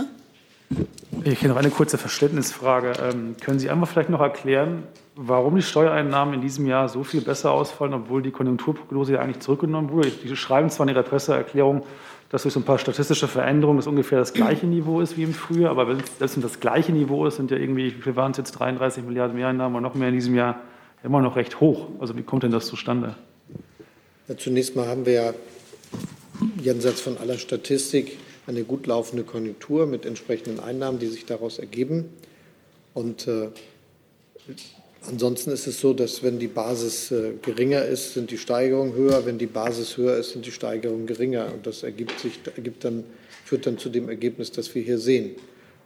Ich 1.22 1.38
habe 1.38 1.50
noch 1.50 1.56
eine 1.56 1.70
kurze 1.70 1.98
Verständnisfrage. 1.98 2.94
Ähm, 3.00 3.36
können 3.40 3.60
Sie 3.60 3.70
einmal 3.70 3.86
vielleicht 3.86 4.10
noch 4.10 4.20
erklären, 4.20 4.82
warum 5.14 5.54
die 5.54 5.62
Steuereinnahmen 5.62 6.34
in 6.34 6.40
diesem 6.40 6.66
Jahr 6.66 6.88
so 6.88 7.04
viel 7.04 7.20
besser 7.20 7.52
ausfallen, 7.52 7.94
obwohl 7.94 8.22
die 8.22 8.32
Konjunkturprognose 8.32 9.12
ja 9.12 9.20
eigentlich 9.20 9.38
zurückgenommen 9.38 9.90
wurde? 9.90 10.10
Die 10.10 10.34
schreiben 10.34 10.68
zwar 10.68 10.88
in 10.88 10.94
Ihrer 10.96 11.04
Presseerklärung, 11.04 11.84
dass 12.30 12.42
durch 12.42 12.54
so 12.54 12.58
ein 12.58 12.64
paar 12.64 12.78
statistische 12.78 13.28
Veränderungen 13.28 13.78
das 13.78 13.86
ungefähr 13.86 14.18
das 14.18 14.32
gleiche 14.32 14.66
Niveau 14.66 15.00
ist 15.00 15.16
wie 15.16 15.22
im 15.22 15.32
Frühjahr. 15.32 15.70
Aber 15.70 15.86
wenn 15.86 15.98
es 16.18 16.34
das 16.34 16.58
gleiche 16.58 16.90
Niveau 16.90 17.24
ist, 17.24 17.36
sind 17.36 17.52
ja 17.52 17.56
irgendwie, 17.56 17.96
wie 17.96 18.02
viel 18.02 18.16
waren 18.16 18.32
es 18.32 18.38
jetzt, 18.38 18.50
33 18.50 19.04
Milliarden 19.04 19.36
Mehreinnahmen 19.36 19.76
und 19.76 19.84
noch 19.84 19.94
mehr 19.94 20.08
in 20.08 20.14
diesem 20.14 20.34
Jahr 20.34 20.58
immer 21.04 21.20
noch 21.20 21.36
recht 21.36 21.60
hoch. 21.60 21.86
Also 22.00 22.16
wie 22.16 22.24
kommt 22.24 22.42
denn 22.42 22.50
das 22.50 22.66
zustande? 22.66 23.14
Ja, 24.26 24.36
zunächst 24.36 24.74
mal 24.74 24.88
haben 24.88 25.06
wir 25.06 25.12
ja 25.12 25.34
jenseits 26.60 27.00
von 27.00 27.16
aller 27.16 27.38
Statistik 27.38 28.18
eine 28.50 28.64
gut 28.64 28.86
laufende 28.86 29.24
Konjunktur 29.24 29.86
mit 29.86 30.04
entsprechenden 30.04 30.60
Einnahmen, 30.60 30.98
die 30.98 31.06
sich 31.06 31.24
daraus 31.24 31.58
ergeben. 31.58 32.10
Und 32.92 33.26
äh, 33.26 33.48
Ansonsten 35.08 35.50
ist 35.50 35.66
es 35.66 35.80
so, 35.80 35.94
dass 35.94 36.22
wenn 36.22 36.38
die 36.38 36.46
Basis 36.46 37.10
äh, 37.10 37.32
geringer 37.40 37.84
ist, 37.84 38.14
sind 38.14 38.30
die 38.30 38.36
Steigerungen 38.36 38.94
höher. 38.94 39.24
Wenn 39.24 39.38
die 39.38 39.46
Basis 39.46 39.96
höher 39.96 40.16
ist, 40.18 40.32
sind 40.32 40.44
die 40.44 40.52
Steigerungen 40.52 41.06
geringer. 41.06 41.52
Und 41.54 41.66
das 41.66 41.82
ergibt 41.82 42.20
sich, 42.20 42.38
ergibt 42.54 42.84
dann, 42.84 43.04
führt 43.44 43.66
dann 43.66 43.78
zu 43.78 43.88
dem 43.88 44.10
Ergebnis, 44.10 44.52
das 44.52 44.74
wir 44.74 44.82
hier 44.82 44.98
sehen. 44.98 45.36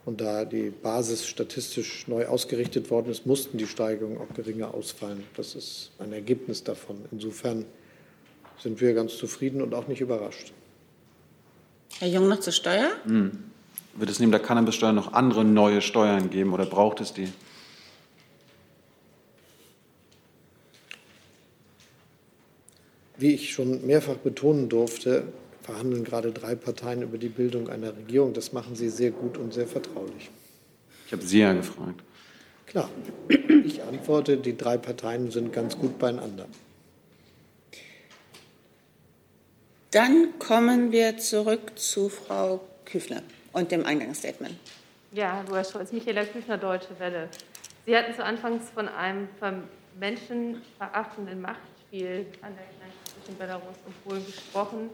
Und 0.04 0.20
da 0.20 0.44
die 0.44 0.70
Basis 0.70 1.26
statistisch 1.26 2.08
neu 2.08 2.26
ausgerichtet 2.26 2.90
worden 2.90 3.10
ist, 3.10 3.24
mussten 3.24 3.56
die 3.56 3.68
Steigerungen 3.68 4.18
auch 4.18 4.34
geringer 4.34 4.74
ausfallen. 4.74 5.22
Das 5.36 5.54
ist 5.54 5.92
ein 5.98 6.12
Ergebnis 6.12 6.64
davon. 6.64 6.96
Insofern 7.12 7.64
sind 8.60 8.80
wir 8.80 8.94
ganz 8.94 9.16
zufrieden 9.16 9.62
und 9.62 9.74
auch 9.74 9.86
nicht 9.86 10.00
überrascht. 10.00 10.52
Herr 12.00 12.08
Jung 12.08 12.28
noch 12.28 12.40
zur 12.40 12.52
Steuer? 12.52 12.90
Hm. 13.04 13.32
Wird 13.96 14.10
es 14.10 14.18
neben 14.18 14.32
der 14.32 14.40
Cannabissteuer 14.40 14.92
noch 14.92 15.12
andere 15.12 15.44
neue 15.44 15.80
Steuern 15.80 16.30
geben 16.30 16.52
oder 16.52 16.66
braucht 16.66 17.00
es 17.00 17.12
die? 17.12 17.28
Wie 23.16 23.32
ich 23.32 23.52
schon 23.52 23.86
mehrfach 23.86 24.16
betonen 24.16 24.68
durfte, 24.68 25.28
verhandeln 25.62 26.02
gerade 26.02 26.32
drei 26.32 26.56
Parteien 26.56 27.02
über 27.02 27.16
die 27.16 27.28
Bildung 27.28 27.68
einer 27.68 27.96
Regierung. 27.96 28.34
Das 28.34 28.52
machen 28.52 28.74
sie 28.74 28.88
sehr 28.88 29.12
gut 29.12 29.38
und 29.38 29.54
sehr 29.54 29.68
vertraulich. 29.68 30.30
Ich 31.06 31.12
habe 31.12 31.22
Sie 31.22 31.38
ja 31.38 31.52
gefragt. 31.52 32.02
Klar, 32.66 32.90
ich 33.28 33.82
antworte, 33.82 34.36
die 34.36 34.56
drei 34.56 34.78
Parteien 34.78 35.30
sind 35.30 35.52
ganz 35.52 35.78
gut 35.78 35.98
beieinander. 35.98 36.46
Dann 39.94 40.40
kommen 40.40 40.90
wir 40.90 41.18
zurück 41.18 41.78
zu 41.78 42.08
Frau 42.08 42.60
Küfner 42.84 43.22
und 43.52 43.70
dem 43.70 43.86
Eingangsstatement. 43.86 44.56
Ja, 45.12 45.36
hallo 45.36 45.54
Herr 45.54 45.62
Scholz, 45.62 45.92
Michaela 45.92 46.24
Küfner, 46.24 46.58
Deutsche 46.58 46.98
Welle. 46.98 47.28
Sie 47.86 47.96
hatten 47.96 48.12
zu 48.12 48.24
Anfangs 48.24 48.70
von 48.70 48.88
einem 48.88 49.28
menschenverachtenden 50.00 51.40
Machtspiel 51.40 52.26
an 52.42 52.56
der 52.56 52.64
Grenze 52.64 53.22
zwischen 53.22 53.38
Belarus 53.38 53.76
und 53.86 54.04
Polen 54.04 54.26
gesprochen 54.26 54.90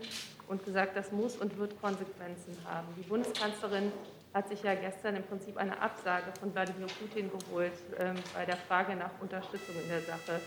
und 0.49 0.63
gesagt, 0.67 0.95
das 0.95 1.11
muss 1.13 1.35
und 1.37 1.57
wird 1.57 1.81
Konsequenzen 1.81 2.55
haben. 2.67 2.89
Die 2.99 3.09
Bundeskanzlerin 3.09 3.93
hat 4.35 4.51
sich 4.51 4.63
ja 4.63 4.75
gestern 4.75 5.17
im 5.17 5.23
Prinzip 5.23 5.57
eine 5.57 5.81
Absage 5.81 6.27
von 6.39 6.53
Wladimir 6.53 6.89
Putin 7.01 7.31
geholt 7.31 7.73
ähm, 7.99 8.17
bei 8.35 8.45
der 8.45 8.59
Frage 8.59 8.95
nach 8.97 9.13
Unterstützung 9.23 9.77
in 9.83 9.89
der 9.89 10.03
Sache. 10.03 10.43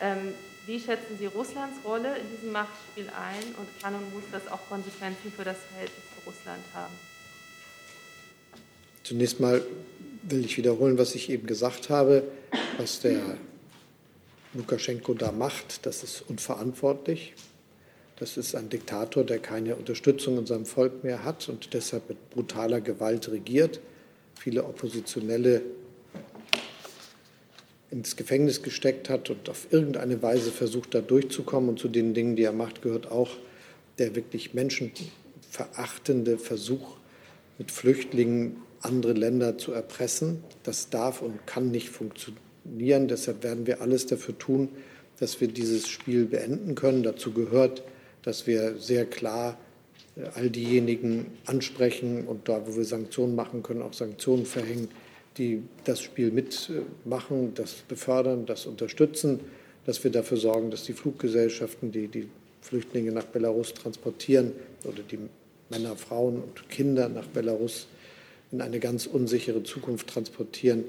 Ähm, 0.00 0.32
wie 0.66 0.78
schätzen 0.78 1.16
Sie 1.18 1.26
Russlands 1.26 1.76
Rolle 1.84 2.16
in 2.18 2.36
diesem 2.36 2.52
Machtspiel 2.52 3.08
ein 3.08 3.54
und 3.58 3.68
kann 3.82 3.94
und 3.94 4.12
muss 4.14 4.24
das 4.30 4.46
auch 4.50 4.60
Konsequenzen 4.68 5.32
für 5.36 5.44
das 5.44 5.56
Verhältnis 5.70 6.04
zu 6.14 6.30
Russland 6.30 6.62
haben? 6.74 6.94
Zunächst 9.02 9.40
mal 9.40 9.62
will 10.22 10.44
ich 10.44 10.56
wiederholen, 10.56 10.98
was 10.98 11.14
ich 11.14 11.30
eben 11.30 11.46
gesagt 11.46 11.90
habe, 11.90 12.22
was 12.78 13.00
der 13.00 13.20
Lukaschenko 14.54 15.14
da 15.14 15.32
macht, 15.32 15.86
das 15.86 16.04
ist 16.04 16.22
unverantwortlich. 16.28 17.34
Das 18.16 18.36
ist 18.36 18.54
ein 18.54 18.68
Diktator, 18.68 19.24
der 19.24 19.40
keine 19.40 19.74
Unterstützung 19.74 20.38
in 20.38 20.46
seinem 20.46 20.66
Volk 20.66 21.02
mehr 21.02 21.24
hat 21.24 21.48
und 21.48 21.74
deshalb 21.74 22.08
mit 22.08 22.30
brutaler 22.30 22.80
Gewalt 22.80 23.28
regiert. 23.28 23.80
Viele 24.38 24.64
Oppositionelle 24.64 25.62
ins 27.92 28.16
Gefängnis 28.16 28.62
gesteckt 28.62 29.10
hat 29.10 29.28
und 29.30 29.48
auf 29.50 29.68
irgendeine 29.70 30.22
Weise 30.22 30.50
versucht, 30.50 30.94
da 30.94 31.00
durchzukommen. 31.00 31.68
Und 31.68 31.78
zu 31.78 31.88
den 31.88 32.14
Dingen, 32.14 32.36
die 32.36 32.42
er 32.42 32.52
macht, 32.52 32.82
gehört 32.82 33.10
auch 33.10 33.30
der 33.98 34.16
wirklich 34.16 34.54
menschenverachtende 34.54 36.38
Versuch, 36.38 36.96
mit 37.58 37.70
Flüchtlingen 37.70 38.56
andere 38.80 39.12
Länder 39.12 39.58
zu 39.58 39.72
erpressen. 39.72 40.42
Das 40.62 40.88
darf 40.88 41.20
und 41.20 41.46
kann 41.46 41.70
nicht 41.70 41.90
funktionieren. 41.90 43.08
Deshalb 43.08 43.44
werden 43.44 43.66
wir 43.66 43.82
alles 43.82 44.06
dafür 44.06 44.36
tun, 44.38 44.70
dass 45.20 45.40
wir 45.40 45.48
dieses 45.48 45.88
Spiel 45.88 46.24
beenden 46.24 46.74
können. 46.74 47.02
Dazu 47.02 47.32
gehört, 47.32 47.82
dass 48.22 48.46
wir 48.46 48.78
sehr 48.78 49.04
klar 49.04 49.58
äh, 50.16 50.22
all 50.34 50.48
diejenigen 50.48 51.26
ansprechen 51.44 52.26
und 52.26 52.48
da, 52.48 52.66
wo 52.66 52.76
wir 52.76 52.84
Sanktionen 52.84 53.36
machen 53.36 53.62
können, 53.62 53.82
auch 53.82 53.92
Sanktionen 53.92 54.46
verhängen, 54.46 54.88
die 55.38 55.62
das 55.84 56.00
Spiel 56.00 56.30
mitmachen, 56.30 57.54
das 57.54 57.74
befördern, 57.88 58.46
das 58.46 58.66
unterstützen, 58.66 59.40
dass 59.86 60.02
wir 60.04 60.10
dafür 60.10 60.36
sorgen, 60.36 60.70
dass 60.70 60.84
die 60.84 60.92
Fluggesellschaften, 60.92 61.90
die 61.90 62.08
die 62.08 62.28
Flüchtlinge 62.60 63.12
nach 63.12 63.24
Belarus 63.24 63.74
transportieren 63.74 64.52
oder 64.84 65.02
die 65.02 65.18
Männer, 65.70 65.96
Frauen 65.96 66.36
und 66.36 66.68
Kinder 66.68 67.08
nach 67.08 67.26
Belarus 67.26 67.88
in 68.52 68.60
eine 68.60 68.78
ganz 68.78 69.06
unsichere 69.06 69.62
Zukunft 69.62 70.08
transportieren, 70.08 70.84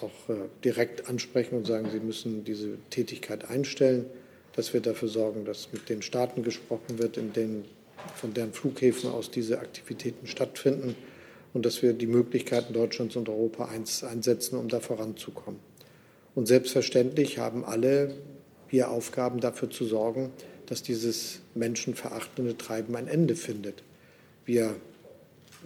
auch 0.00 0.30
äh, 0.30 0.36
direkt 0.64 1.08
ansprechen 1.08 1.56
und 1.56 1.66
sagen, 1.66 1.88
sie 1.90 1.98
müssen 1.98 2.44
diese 2.44 2.78
Tätigkeit 2.90 3.50
einstellen, 3.50 4.06
dass 4.54 4.72
wir 4.72 4.80
dafür 4.80 5.08
sorgen, 5.08 5.44
dass 5.44 5.72
mit 5.72 5.88
den 5.88 6.02
Staaten 6.02 6.44
gesprochen 6.44 6.98
wird, 6.98 7.16
in 7.16 7.32
denen, 7.32 7.64
von 8.14 8.32
deren 8.32 8.52
Flughäfen 8.52 9.10
aus 9.10 9.30
diese 9.30 9.58
Aktivitäten 9.58 10.28
stattfinden 10.28 10.94
und 11.54 11.66
dass 11.66 11.82
wir 11.82 11.92
die 11.92 12.06
Möglichkeiten 12.06 12.72
Deutschlands 12.72 13.16
und 13.16 13.28
Europa 13.28 13.68
einsetzen, 13.68 14.56
um 14.56 14.68
da 14.68 14.80
voranzukommen. 14.80 15.60
Und 16.34 16.46
selbstverständlich 16.46 17.38
haben 17.38 17.64
alle 17.64 18.14
hier 18.68 18.90
Aufgaben 18.90 19.40
dafür 19.40 19.70
zu 19.70 19.84
sorgen, 19.84 20.30
dass 20.66 20.82
dieses 20.82 21.40
menschenverachtende 21.54 22.56
Treiben 22.56 22.96
ein 22.96 23.06
Ende 23.06 23.36
findet. 23.36 23.82
Wir 24.46 24.74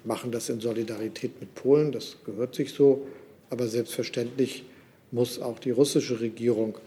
machen 0.04 0.32
das 0.32 0.48
in 0.48 0.60
Solidarität 0.60 1.40
mit 1.40 1.54
Polen, 1.54 1.92
das 1.92 2.16
gehört 2.24 2.54
sich 2.54 2.72
so. 2.72 3.06
Aber 3.48 3.68
selbstverständlich 3.68 4.64
muss 5.12 5.38
auch 5.38 5.60
die 5.60 5.70
russische 5.70 6.20
Regierung 6.20 6.78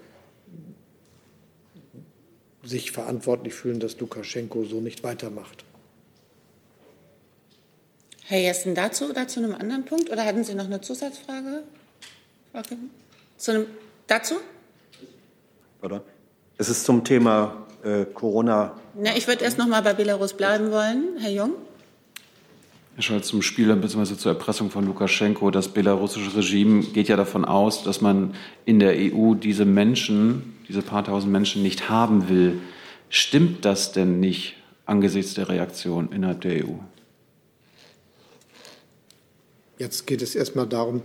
sich 2.63 2.91
verantwortlich 2.91 3.53
fühlen, 3.53 3.79
dass 3.79 3.97
Lukaschenko 3.99 4.65
so 4.65 4.81
nicht 4.81 5.03
weitermacht. 5.03 5.63
Herr 8.29 8.39
Jessen, 8.39 8.75
dazu 8.75 9.09
oder 9.09 9.27
zu 9.27 9.39
einem 9.39 9.55
anderen 9.55 9.85
Punkt? 9.85 10.11
Oder 10.11 10.23
hatten 10.23 10.43
Sie 10.43 10.53
noch 10.53 10.65
eine 10.65 10.79
Zusatzfrage? 10.79 11.63
Okay. 12.53 12.77
Zu 13.37 13.51
einem, 13.51 13.65
dazu? 14.05 14.35
Pardon. 15.81 16.01
Es 16.59 16.69
ist 16.69 16.83
zum 16.83 17.03
Thema 17.03 17.65
äh, 17.83 18.05
Corona. 18.05 18.75
Na, 18.93 19.17
ich 19.17 19.27
würde 19.27 19.43
erst 19.43 19.57
noch 19.57 19.65
mal 19.65 19.81
bei 19.81 19.95
Belarus 19.95 20.33
bleiben 20.33 20.69
wollen. 20.69 21.17
Herr 21.17 21.31
Jung? 21.31 21.53
Herr 22.93 23.01
Scholz, 23.01 23.29
zum 23.29 23.41
Spieler 23.41 23.75
bzw. 23.75 24.15
zur 24.15 24.33
Erpressung 24.33 24.69
von 24.69 24.85
Lukaschenko. 24.85 25.49
Das 25.49 25.69
belarussische 25.69 26.37
Regime 26.37 26.83
geht 26.83 27.07
ja 27.07 27.15
davon 27.15 27.45
aus, 27.45 27.81
dass 27.81 27.99
man 27.99 28.35
in 28.63 28.77
der 28.77 28.93
EU 28.95 29.33
diese 29.33 29.65
Menschen, 29.65 30.55
diese 30.67 30.83
paar 30.83 31.03
tausend 31.03 31.31
Menschen 31.31 31.63
nicht 31.63 31.89
haben 31.89 32.29
will. 32.29 32.61
Stimmt 33.09 33.65
das 33.65 33.91
denn 33.91 34.19
nicht 34.19 34.55
angesichts 34.85 35.33
der 35.33 35.49
Reaktion 35.49 36.11
innerhalb 36.11 36.41
der 36.41 36.63
EU? 36.63 36.75
Jetzt 39.79 40.05
geht 40.07 40.21
es 40.21 40.35
erstmal 40.35 40.67
darum, 40.67 41.01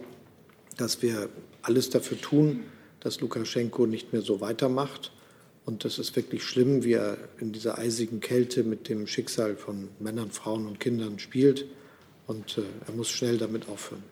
dass 0.76 1.00
wir 1.00 1.28
alles 1.62 1.90
dafür 1.90 2.20
tun, 2.20 2.64
dass 2.98 3.20
Lukaschenko 3.20 3.86
nicht 3.86 4.12
mehr 4.12 4.20
so 4.20 4.40
weitermacht. 4.40 5.12
Und 5.64 5.84
das 5.84 6.00
ist 6.00 6.16
wirklich 6.16 6.42
schlimm, 6.42 6.82
wie 6.82 6.94
er 6.94 7.16
in 7.38 7.52
dieser 7.52 7.78
eisigen 7.78 8.18
Kälte 8.18 8.64
mit 8.64 8.88
dem 8.88 9.06
Schicksal 9.06 9.54
von 9.54 9.88
Männern, 10.00 10.32
Frauen 10.32 10.66
und 10.66 10.80
Kindern 10.80 11.20
spielt. 11.20 11.66
Und 12.26 12.58
äh, 12.58 12.62
er 12.88 12.94
muss 12.94 13.10
schnell 13.10 13.38
damit 13.38 13.68
aufhören. 13.68 14.02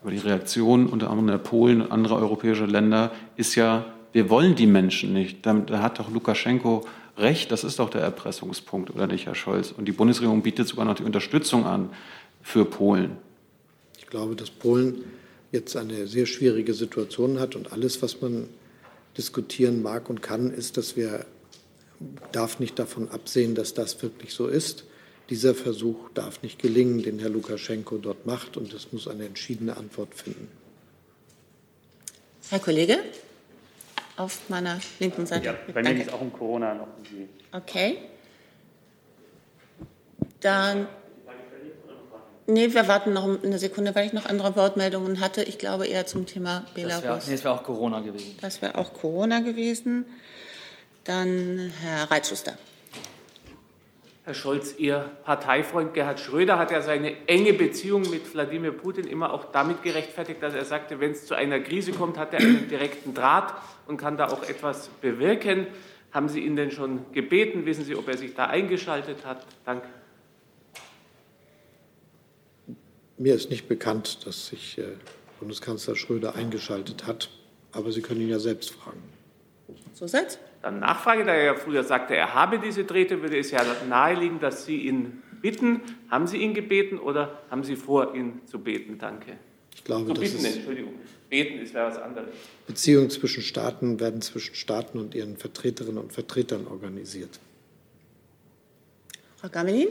Aber 0.00 0.12
die 0.12 0.18
Reaktion 0.18 0.86
unter 0.86 1.10
anderem 1.10 1.26
der 1.26 1.38
Polen 1.38 1.82
und 1.82 1.90
anderer 1.90 2.18
europäischer 2.18 2.68
Länder 2.68 3.10
ist 3.36 3.56
ja, 3.56 3.92
wir 4.12 4.30
wollen 4.30 4.54
die 4.54 4.68
Menschen 4.68 5.12
nicht. 5.12 5.44
Da 5.44 5.64
hat 5.82 5.98
doch 5.98 6.08
Lukaschenko 6.08 6.86
recht, 7.18 7.50
das 7.50 7.64
ist 7.64 7.80
doch 7.80 7.90
der 7.90 8.02
Erpressungspunkt, 8.02 8.94
oder 8.94 9.08
nicht, 9.08 9.26
Herr 9.26 9.34
Scholz? 9.34 9.72
Und 9.72 9.86
die 9.86 9.92
Bundesregierung 9.92 10.42
bietet 10.42 10.68
sogar 10.68 10.84
noch 10.84 10.94
die 10.94 11.02
Unterstützung 11.02 11.66
an 11.66 11.90
für 12.42 12.64
Polen. 12.64 13.25
Ich 14.06 14.10
glaube, 14.10 14.36
dass 14.36 14.50
Polen 14.50 15.04
jetzt 15.50 15.76
eine 15.76 16.06
sehr 16.06 16.26
schwierige 16.26 16.74
Situation 16.74 17.40
hat 17.40 17.56
und 17.56 17.72
alles, 17.72 18.02
was 18.02 18.20
man 18.20 18.48
diskutieren 19.18 19.82
mag 19.82 20.08
und 20.08 20.22
kann, 20.22 20.52
ist, 20.52 20.76
dass 20.76 20.94
wir 20.94 21.26
darf 22.30 22.60
nicht 22.60 22.78
davon 22.78 23.08
absehen, 23.08 23.56
dass 23.56 23.74
das 23.74 24.00
wirklich 24.04 24.32
so 24.32 24.46
ist. 24.46 24.84
Dieser 25.28 25.56
Versuch 25.56 26.08
darf 26.14 26.40
nicht 26.42 26.60
gelingen, 26.62 27.02
den 27.02 27.18
Herr 27.18 27.30
Lukaschenko 27.30 27.98
dort 27.98 28.26
macht, 28.26 28.56
und 28.56 28.72
es 28.72 28.92
muss 28.92 29.08
eine 29.08 29.24
entschiedene 29.24 29.76
Antwort 29.76 30.14
finden. 30.14 30.46
Herr 32.50 32.60
Kollege, 32.60 33.00
auf 34.16 34.48
meiner 34.48 34.78
linken 35.00 35.26
Seite. 35.26 35.46
Ja, 35.46 35.58
bei 35.74 35.82
mir 35.82 35.94
geht 35.94 36.06
es 36.06 36.12
auch 36.12 36.20
um 36.20 36.32
Corona 36.32 36.74
noch. 36.74 36.86
Um 36.96 37.04
Sie. 37.10 37.28
Okay. 37.50 37.98
Dann. 40.38 40.86
Nee, 42.48 42.72
wir 42.72 42.86
warten 42.86 43.12
noch 43.12 43.42
eine 43.42 43.58
Sekunde, 43.58 43.94
weil 43.94 44.06
ich 44.06 44.12
noch 44.12 44.26
andere 44.26 44.54
Wortmeldungen 44.54 45.20
hatte. 45.20 45.42
Ich 45.42 45.58
glaube 45.58 45.86
eher 45.86 46.06
zum 46.06 46.26
Thema 46.26 46.64
Belarus. 46.74 47.02
Das 47.02 47.28
wäre 47.28 47.44
wär 47.44 47.52
auch 47.52 47.62
Corona 47.64 48.00
gewesen. 48.00 48.36
Das 48.40 48.62
wäre 48.62 48.76
auch 48.76 48.92
Corona 48.92 49.40
gewesen. 49.40 50.04
Dann 51.02 51.72
Herr 51.82 52.10
Reitschuster. 52.10 52.56
Herr 54.24 54.34
Scholz, 54.34 54.74
Ihr 54.78 55.10
Parteifreund 55.24 55.94
Gerhard 55.94 56.18
Schröder 56.18 56.58
hat 56.58 56.72
ja 56.72 56.82
seine 56.82 57.28
enge 57.28 57.52
Beziehung 57.52 58.02
mit 58.10 58.32
Wladimir 58.34 58.72
Putin 58.72 59.06
immer 59.06 59.32
auch 59.32 59.52
damit 59.52 59.84
gerechtfertigt, 59.84 60.42
dass 60.42 60.52
er 60.52 60.64
sagte, 60.64 60.98
wenn 60.98 61.12
es 61.12 61.26
zu 61.26 61.34
einer 61.34 61.60
Krise 61.60 61.92
kommt, 61.92 62.18
hat 62.18 62.32
er 62.32 62.40
einen 62.40 62.68
direkten 62.68 63.14
Draht 63.14 63.54
und 63.86 63.98
kann 63.98 64.16
da 64.16 64.26
auch 64.26 64.42
etwas 64.42 64.88
bewirken. 65.00 65.68
Haben 66.12 66.28
Sie 66.28 66.40
ihn 66.40 66.56
denn 66.56 66.70
schon 66.72 67.12
gebeten? 67.12 67.66
Wissen 67.66 67.84
Sie, 67.84 67.94
ob 67.94 68.08
er 68.08 68.16
sich 68.16 68.34
da 68.34 68.46
eingeschaltet 68.46 69.24
hat? 69.24 69.46
Danke. 69.64 69.86
Mir 73.18 73.34
ist 73.34 73.50
nicht 73.50 73.68
bekannt, 73.68 74.26
dass 74.26 74.48
sich 74.48 74.78
äh, 74.78 74.84
Bundeskanzler 75.40 75.96
Schröder 75.96 76.34
eingeschaltet 76.34 77.06
hat, 77.06 77.30
aber 77.72 77.92
Sie 77.92 78.02
können 78.02 78.20
ihn 78.20 78.28
ja 78.28 78.38
selbst 78.38 78.70
fragen. 78.70 79.02
So 79.94 80.06
seid. 80.06 80.38
Dann 80.62 80.80
Nachfrage, 80.80 81.24
da 81.24 81.32
er 81.32 81.44
ja 81.44 81.54
früher 81.54 81.84
sagte, 81.84 82.14
er 82.14 82.34
habe 82.34 82.58
diese 82.58 82.84
Drähte, 82.84 83.22
würde 83.22 83.38
es 83.38 83.50
ja 83.50 83.64
naheliegen, 83.88 84.40
dass 84.40 84.66
Sie 84.66 84.82
ihn 84.82 85.22
bitten. 85.40 85.80
Haben 86.10 86.26
Sie 86.26 86.38
ihn 86.38 86.54
gebeten 86.54 86.98
oder 86.98 87.42
haben 87.50 87.64
Sie 87.64 87.76
vor, 87.76 88.14
ihn 88.14 88.40
zu 88.46 88.58
beten? 88.58 88.98
Danke. 88.98 89.38
Ich 89.74 89.84
glaube, 89.84 90.06
zu 90.06 90.14
das 90.14 90.20
bitten, 90.20 90.44
ist 90.44 90.56
Entschuldigung. 90.56 90.94
Beten 91.28 91.58
ist 91.60 91.74
ja 91.74 91.88
was 91.88 91.98
anderes. 91.98 92.30
Beziehungen 92.66 93.10
zwischen 93.10 93.42
Staaten 93.42 94.00
werden 94.00 94.22
zwischen 94.22 94.54
Staaten 94.54 94.98
und 94.98 95.14
ihren 95.14 95.36
Vertreterinnen 95.36 95.98
und 95.98 96.12
Vertretern 96.12 96.66
organisiert. 96.66 97.38
Frau 99.36 99.48
Gamelin? 99.48 99.88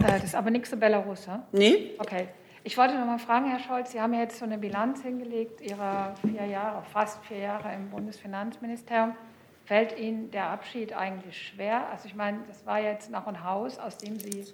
Äh, 0.00 0.12
das 0.12 0.24
ist 0.24 0.34
aber 0.34 0.50
nichts 0.50 0.70
zu 0.70 0.76
Belarus, 0.76 1.26
ja? 1.26 1.46
Nee. 1.52 1.92
Okay. 1.98 2.28
Ich 2.62 2.76
wollte 2.76 2.94
noch 2.98 3.06
mal 3.06 3.18
fragen, 3.18 3.46
Herr 3.48 3.58
Scholz, 3.58 3.92
Sie 3.92 4.00
haben 4.00 4.12
ja 4.12 4.20
jetzt 4.20 4.38
so 4.38 4.44
eine 4.44 4.58
Bilanz 4.58 5.02
hingelegt 5.02 5.62
Ihrer 5.62 6.14
vier 6.20 6.44
Jahre, 6.44 6.82
fast 6.84 7.24
vier 7.24 7.38
Jahre 7.38 7.74
im 7.74 7.88
Bundesfinanzministerium. 7.88 9.14
Fällt 9.64 9.98
Ihnen 9.98 10.30
der 10.30 10.50
Abschied 10.50 10.92
eigentlich 10.92 11.40
schwer? 11.40 11.88
Also 11.90 12.06
ich 12.06 12.14
meine, 12.14 12.40
das 12.48 12.66
war 12.66 12.80
jetzt 12.80 13.10
noch 13.10 13.26
ein 13.26 13.44
Haus, 13.44 13.78
aus 13.78 13.96
dem 13.96 14.18
Sie 14.18 14.44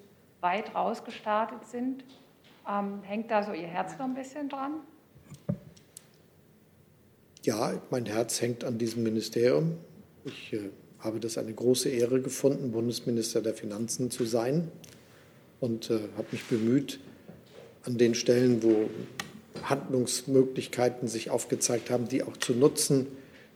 weit 0.41 0.75
rausgestartet 0.75 1.67
sind. 1.67 2.05
Ähm, 2.69 3.03
hängt 3.03 3.31
da 3.31 3.43
so 3.43 3.53
Ihr 3.53 3.67
Herz 3.67 3.99
noch 3.99 4.05
ein 4.05 4.15
bisschen 4.15 4.49
dran? 4.49 4.75
Ja, 7.43 7.73
mein 7.91 8.07
Herz 8.07 8.41
hängt 8.41 8.63
an 8.63 8.79
diesem 8.79 9.03
Ministerium. 9.03 9.79
Ich 10.25 10.53
äh, 10.53 10.71
habe 11.01 11.19
das 11.19 11.39
eine 11.39 11.53
große 11.53 11.89
Ehre 11.89 12.21
gefunden, 12.21 12.71
Bundesminister 12.71 13.41
der 13.41 13.55
Finanzen 13.55 14.11
zu 14.11 14.25
sein 14.25 14.71
und 15.61 15.91
äh, 15.91 16.01
habe 16.17 16.29
mich 16.33 16.45
bemüht, 16.45 17.01
an 17.85 17.99
den 17.99 18.15
Stellen, 18.15 18.63
wo 18.63 18.91
Handlungsmöglichkeiten 19.63 21.09
sich 21.09 21.31
aufgezeigt 21.31 21.91
haben, 21.91 22.09
die 22.09 22.23
auch 22.23 22.37
zu 22.37 22.53
nutzen 22.53 23.07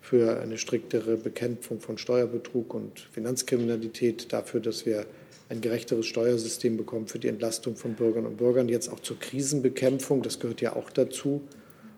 für 0.00 0.40
eine 0.40 0.56
striktere 0.56 1.16
Bekämpfung 1.16 1.80
von 1.80 1.98
Steuerbetrug 1.98 2.74
und 2.74 3.00
Finanzkriminalität, 3.12 4.32
dafür, 4.32 4.60
dass 4.60 4.86
wir 4.86 5.06
ein 5.48 5.60
gerechteres 5.60 6.06
Steuersystem 6.06 6.76
bekommen 6.76 7.08
für 7.08 7.18
die 7.18 7.28
Entlastung 7.28 7.76
von 7.76 7.94
Bürgern 7.94 8.24
und 8.24 8.36
Bürgern, 8.36 8.68
jetzt 8.68 8.88
auch 8.88 9.00
zur 9.00 9.18
Krisenbekämpfung, 9.18 10.22
das 10.22 10.38
gehört 10.38 10.60
ja 10.60 10.76
auch 10.76 10.90
dazu. 10.90 11.42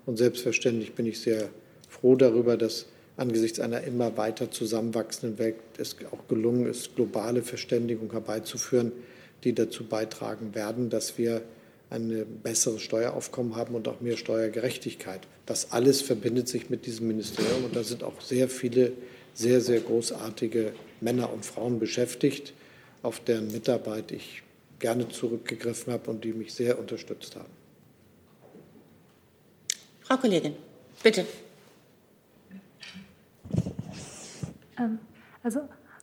Und 0.07 0.17
selbstverständlich 0.17 0.95
bin 0.95 1.07
ich 1.07 1.21
sehr 1.21 1.51
froh 1.89 2.17
darüber, 2.17 2.57
dass 2.57 2.87
angesichts 3.17 3.61
einer 3.61 3.83
immer 3.83 4.17
weiter 4.17 4.51
zusammenwachsenden 4.51 5.39
Welt 5.39 5.57
es 5.77 5.97
auch 6.11 6.27
gelungen 6.29 6.67
ist, 6.67 6.97
globale 6.97 7.43
Verständigung 7.43 8.11
herbeizuführen, 8.11 8.93
die 9.45 9.55
dazu 9.55 9.85
beitragen 9.85 10.55
werden, 10.55 10.91
dass 10.91 11.19
wir 11.19 11.43
ein 11.91 12.41
besseres 12.43 12.81
Steueraufkommen 12.81 13.55
haben 13.55 13.75
und 13.75 13.87
auch 13.87 14.01
mehr 14.01 14.17
Steuergerechtigkeit. 14.17 15.21
Das 15.45 15.73
alles 15.73 16.01
verbindet 16.01 16.49
sich 16.49 16.71
mit 16.71 16.87
diesem 16.87 17.09
Ministerium 17.09 17.65
und 17.65 17.77
da 17.77 17.83
sind 17.83 18.03
auch 18.03 18.21
sehr 18.21 18.49
viele 18.49 18.93
sehr, 19.35 19.61
sehr 19.61 19.81
großartige 19.81 20.75
Männer 21.01 21.33
und 21.33 21.45
Frauen 21.45 21.79
beschäftigt, 21.79 22.53
auf 23.03 23.21
deren 23.21 23.51
Mitarbeit 23.51 24.13
ich 24.13 24.43
gerne 24.79 25.09
zurückgegriffen 25.09 25.93
habe 25.93 26.11
und 26.11 26.25
die 26.25 26.33
mich 26.33 26.53
sehr 26.55 26.79
unterstützt 26.79 27.37
haben. 27.37 27.51
Frau 30.01 30.17
Kollegin, 30.17 30.55
bitte. 31.03 31.25
Ähm, 34.79 34.99
also, 35.43 35.61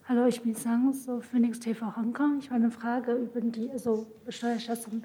hallo, 0.09 0.25
ich 0.25 0.41
bin 0.41 0.55
Sang, 0.55 0.91
so 0.93 1.21
Phoenix 1.21 1.59
TV 1.59 1.95
Hongkong. 1.95 2.39
Ich 2.39 2.49
habe 2.49 2.55
eine 2.61 2.71
Frage 2.71 3.13
über 3.13 3.41
die 3.41 3.69
also 3.71 4.07
Steuerschätzung 4.27 5.03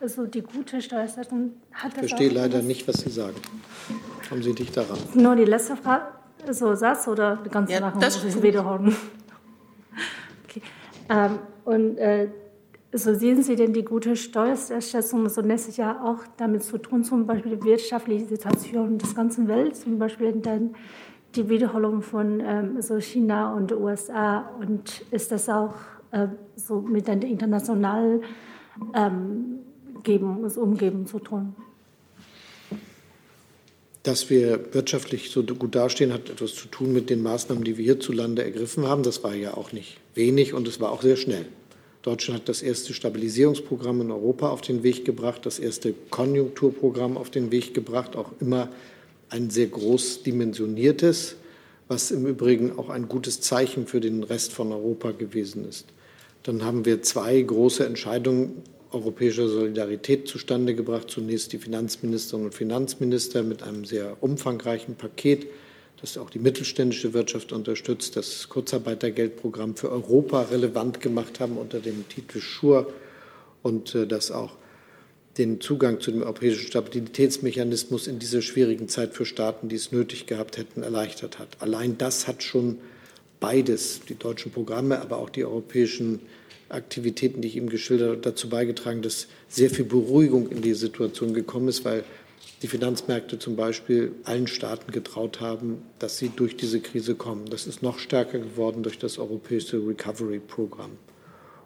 also 0.00 0.26
die 0.26 0.42
gute 0.42 0.80
Steuersetzung 0.80 1.52
hat 1.72 1.92
Ich 1.94 1.98
verstehe 1.98 2.30
leider 2.30 2.62
nicht, 2.62 2.86
was 2.88 2.96
Sie 2.96 3.10
sagen. 3.10 3.36
Kommen 4.28 4.42
Sie 4.42 4.54
dicht 4.54 4.76
daran. 4.76 4.98
Nur 5.14 5.36
die 5.36 5.44
letzte 5.44 5.76
Frage, 5.76 6.06
so 6.50 6.74
Satz 6.74 7.06
oder 7.08 7.36
die 7.44 7.50
ganze 7.50 7.72
Ja, 7.72 7.80
Sache 7.80 7.98
das- 7.98 8.22
muss 8.24 8.34
ich 8.36 8.42
wiederholen? 8.42 8.94
Okay. 10.48 10.62
Ähm, 11.08 11.38
und 11.64 11.98
äh, 11.98 12.28
so 12.92 13.12
sehen 13.14 13.42
Sie 13.42 13.56
denn 13.56 13.72
die 13.72 13.84
gute 13.84 14.14
Steuersetzung 14.14 15.28
so 15.28 15.40
nächstes 15.42 15.76
Jahr 15.76 16.04
auch 16.04 16.20
damit 16.36 16.62
zu 16.62 16.78
tun, 16.78 17.02
zum 17.02 17.26
Beispiel 17.26 17.56
die 17.56 17.64
wirtschaftliche 17.64 18.26
Situation 18.26 18.98
der 18.98 19.08
ganzen 19.14 19.48
Welt, 19.48 19.76
zum 19.76 19.98
Beispiel 19.98 20.32
dann 20.32 20.74
die 21.36 21.48
Wiederholung 21.48 22.02
von 22.02 22.40
ähm, 22.40 22.80
so 22.82 23.00
China 23.00 23.54
und 23.54 23.72
USA 23.72 24.50
und 24.60 25.02
ist 25.10 25.32
das 25.32 25.48
auch 25.48 25.74
äh, 26.12 26.28
so 26.56 26.80
mit 26.80 27.08
der 27.08 27.22
internationalen 27.22 28.22
ähm, 28.94 29.58
Geben, 30.02 30.44
Umgeben 30.44 31.06
zu 31.06 31.18
tun? 31.18 31.54
Dass 34.02 34.28
wir 34.28 34.74
wirtschaftlich 34.74 35.30
so 35.30 35.42
gut 35.42 35.74
dastehen, 35.74 36.12
hat 36.12 36.28
etwas 36.28 36.54
zu 36.54 36.68
tun 36.68 36.92
mit 36.92 37.08
den 37.08 37.22
Maßnahmen, 37.22 37.64
die 37.64 37.78
wir 37.78 37.84
hierzulande 37.84 38.44
ergriffen 38.44 38.86
haben. 38.86 39.02
Das 39.02 39.24
war 39.24 39.34
ja 39.34 39.54
auch 39.54 39.72
nicht 39.72 39.98
wenig 40.14 40.52
und 40.52 40.68
es 40.68 40.78
war 40.78 40.92
auch 40.92 41.02
sehr 41.02 41.16
schnell. 41.16 41.46
Deutschland 42.02 42.40
hat 42.40 42.48
das 42.50 42.60
erste 42.60 42.92
Stabilisierungsprogramm 42.92 44.02
in 44.02 44.10
Europa 44.10 44.50
auf 44.50 44.60
den 44.60 44.82
Weg 44.82 45.06
gebracht, 45.06 45.46
das 45.46 45.58
erste 45.58 45.94
Konjunkturprogramm 46.10 47.16
auf 47.16 47.30
den 47.30 47.50
Weg 47.50 47.72
gebracht, 47.72 48.14
auch 48.14 48.32
immer 48.40 48.68
ein 49.30 49.50
sehr 49.50 49.66
groß 49.66 50.22
dimensioniertes, 50.22 51.36
was 51.88 52.10
im 52.10 52.26
Übrigen 52.26 52.78
auch 52.78 52.88
ein 52.88 53.08
gutes 53.08 53.40
Zeichen 53.40 53.86
für 53.86 54.00
den 54.00 54.22
Rest 54.22 54.52
von 54.52 54.72
Europa 54.72 55.12
gewesen 55.12 55.68
ist. 55.68 55.86
Dann 56.42 56.64
haben 56.64 56.84
wir 56.84 57.02
zwei 57.02 57.40
große 57.40 57.84
Entscheidungen 57.84 58.62
europäischer 58.94 59.48
Solidarität 59.48 60.28
zustande 60.28 60.74
gebracht. 60.74 61.10
Zunächst 61.10 61.52
die 61.52 61.58
Finanzministerinnen 61.58 62.46
und 62.46 62.54
Finanzminister 62.54 63.42
mit 63.42 63.62
einem 63.62 63.84
sehr 63.84 64.16
umfangreichen 64.22 64.94
Paket, 64.94 65.46
das 66.00 66.16
auch 66.16 66.30
die 66.30 66.38
mittelständische 66.38 67.12
Wirtschaft 67.12 67.52
unterstützt, 67.52 68.16
das 68.16 68.48
Kurzarbeitergeldprogramm 68.48 69.76
für 69.76 69.90
Europa 69.90 70.42
relevant 70.42 71.00
gemacht 71.00 71.40
haben 71.40 71.56
unter 71.56 71.80
dem 71.80 72.08
Titel 72.08 72.40
SURE 72.40 72.86
und 73.62 73.94
äh, 73.94 74.06
das 74.06 74.30
auch 74.30 74.52
den 75.38 75.60
Zugang 75.60 76.00
zu 76.00 76.10
dem 76.10 76.22
europäischen 76.22 76.66
Stabilitätsmechanismus 76.66 78.06
in 78.06 78.18
dieser 78.18 78.42
schwierigen 78.42 78.88
Zeit 78.88 79.14
für 79.14 79.26
Staaten, 79.26 79.68
die 79.68 79.76
es 79.76 79.90
nötig 79.90 80.26
gehabt 80.26 80.58
hätten, 80.58 80.82
erleichtert 80.82 81.38
hat. 81.38 81.48
Allein 81.60 81.98
das 81.98 82.28
hat 82.28 82.42
schon 82.42 82.78
beides, 83.40 84.00
die 84.08 84.14
deutschen 84.14 84.52
Programme, 84.52 85.00
aber 85.00 85.18
auch 85.18 85.30
die 85.30 85.44
europäischen 85.44 86.20
Aktivitäten, 86.68 87.42
die 87.42 87.48
ich 87.48 87.56
eben 87.56 87.68
geschildert 87.68 88.08
habe, 88.10 88.20
dazu 88.20 88.48
beigetragen, 88.48 89.02
dass 89.02 89.26
sehr 89.48 89.70
viel 89.70 89.84
Beruhigung 89.84 90.48
in 90.48 90.62
die 90.62 90.74
Situation 90.74 91.34
gekommen 91.34 91.68
ist, 91.68 91.84
weil 91.84 92.04
die 92.62 92.68
Finanzmärkte 92.68 93.38
zum 93.38 93.56
Beispiel 93.56 94.12
allen 94.24 94.46
Staaten 94.46 94.90
getraut 94.90 95.40
haben, 95.40 95.82
dass 95.98 96.18
sie 96.18 96.30
durch 96.34 96.56
diese 96.56 96.80
Krise 96.80 97.14
kommen. 97.14 97.46
Das 97.50 97.66
ist 97.66 97.82
noch 97.82 97.98
stärker 97.98 98.38
geworden 98.38 98.82
durch 98.82 98.98
das 98.98 99.18
europäische 99.18 99.76
Recovery-Programm. 99.76 100.92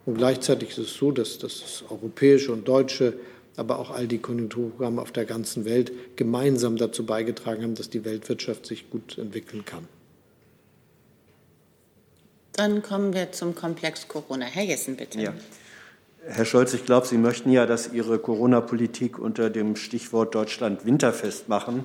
Und 0.07 0.17
gleichzeitig 0.17 0.71
ist 0.71 0.79
es 0.79 0.95
so, 0.95 1.13
dass 1.13 1.39
das 1.39 1.85
europäische 1.89 2.53
und 2.53 2.67
deutsche, 2.67 3.15
aber 3.59 3.79
auch 3.79 3.91
all 3.91 4.07
die 4.07 4.19
Konjunkturprogramme 4.19 5.01
auf 5.03 5.13
der 5.13 5.25
ganzen 5.25 5.65
Welt 5.65 5.93
gemeinsam 6.17 6.77
dazu 6.77 7.05
beigetragen 7.05 7.63
haben, 7.63 7.75
dass 7.75 7.91
die 7.91 8.05
Weltwirtschaft 8.05 8.67
sich 8.67 8.91
gut 8.91 9.19
entwickeln 9.19 9.65
kann. 9.65 9.87
Dann 12.53 12.83
kommen 12.83 13.15
wir 13.15 13.33
zum 13.33 13.55
Komplex 13.55 14.09
Corona. 14.09 14.47
Herr 14.47 14.65
Jessen, 14.65 14.97
bitte. 14.97 15.21
Ja. 15.21 15.33
Herr 16.27 16.45
Scholz, 16.45 16.75
ich 16.75 16.85
glaube, 16.85 17.07
Sie 17.07 17.17
möchten 17.17 17.51
ja, 17.53 17.67
dass 17.67 17.93
Ihre 17.93 18.19
Corona-Politik 18.19 19.19
unter 19.19 19.49
dem 19.49 19.77
Stichwort 19.77 20.35
Deutschland 20.35 20.85
winterfest 20.85 21.49
machen 21.49 21.85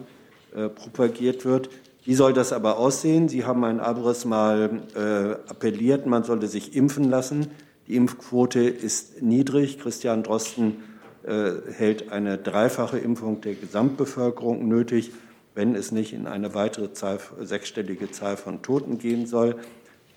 äh, 0.56 0.70
propagiert 0.70 1.46
wird. 1.46 1.70
Wie 2.06 2.16
soll 2.16 2.34
das 2.34 2.54
aber 2.54 2.78
aussehen? 2.78 3.30
Sie 3.30 3.46
haben 3.46 3.64
ein 3.64 3.80
Abriss 3.80 4.26
mal 4.26 4.82
äh, 4.96 5.50
appelliert, 5.50 6.06
man 6.06 6.24
solle 6.24 6.48
sich 6.48 6.76
impfen 6.76 7.10
lassen. 7.10 7.48
Die 7.88 7.96
Impfquote 7.96 8.62
ist 8.62 9.22
niedrig. 9.22 9.80
Christian 9.80 10.24
Drosten 10.24 10.72
äh, 10.72 10.93
hält 11.26 12.12
eine 12.12 12.38
dreifache 12.38 13.00
Impfung 13.00 13.42
der 13.42 13.56
Gesamtbevölkerung 13.56 14.68
nötig, 14.68 15.12
wenn 15.56 15.76
es 15.76 15.92
nicht 15.92 16.14
in 16.14 16.28
eine 16.28 16.54
weitere 16.54 16.94
Zahl, 16.94 17.20
sechsstellige 17.40 18.12
Zahl 18.12 18.38
von 18.38 18.62
Toten 18.62 18.98
gehen 18.98 19.26
soll. 19.26 19.56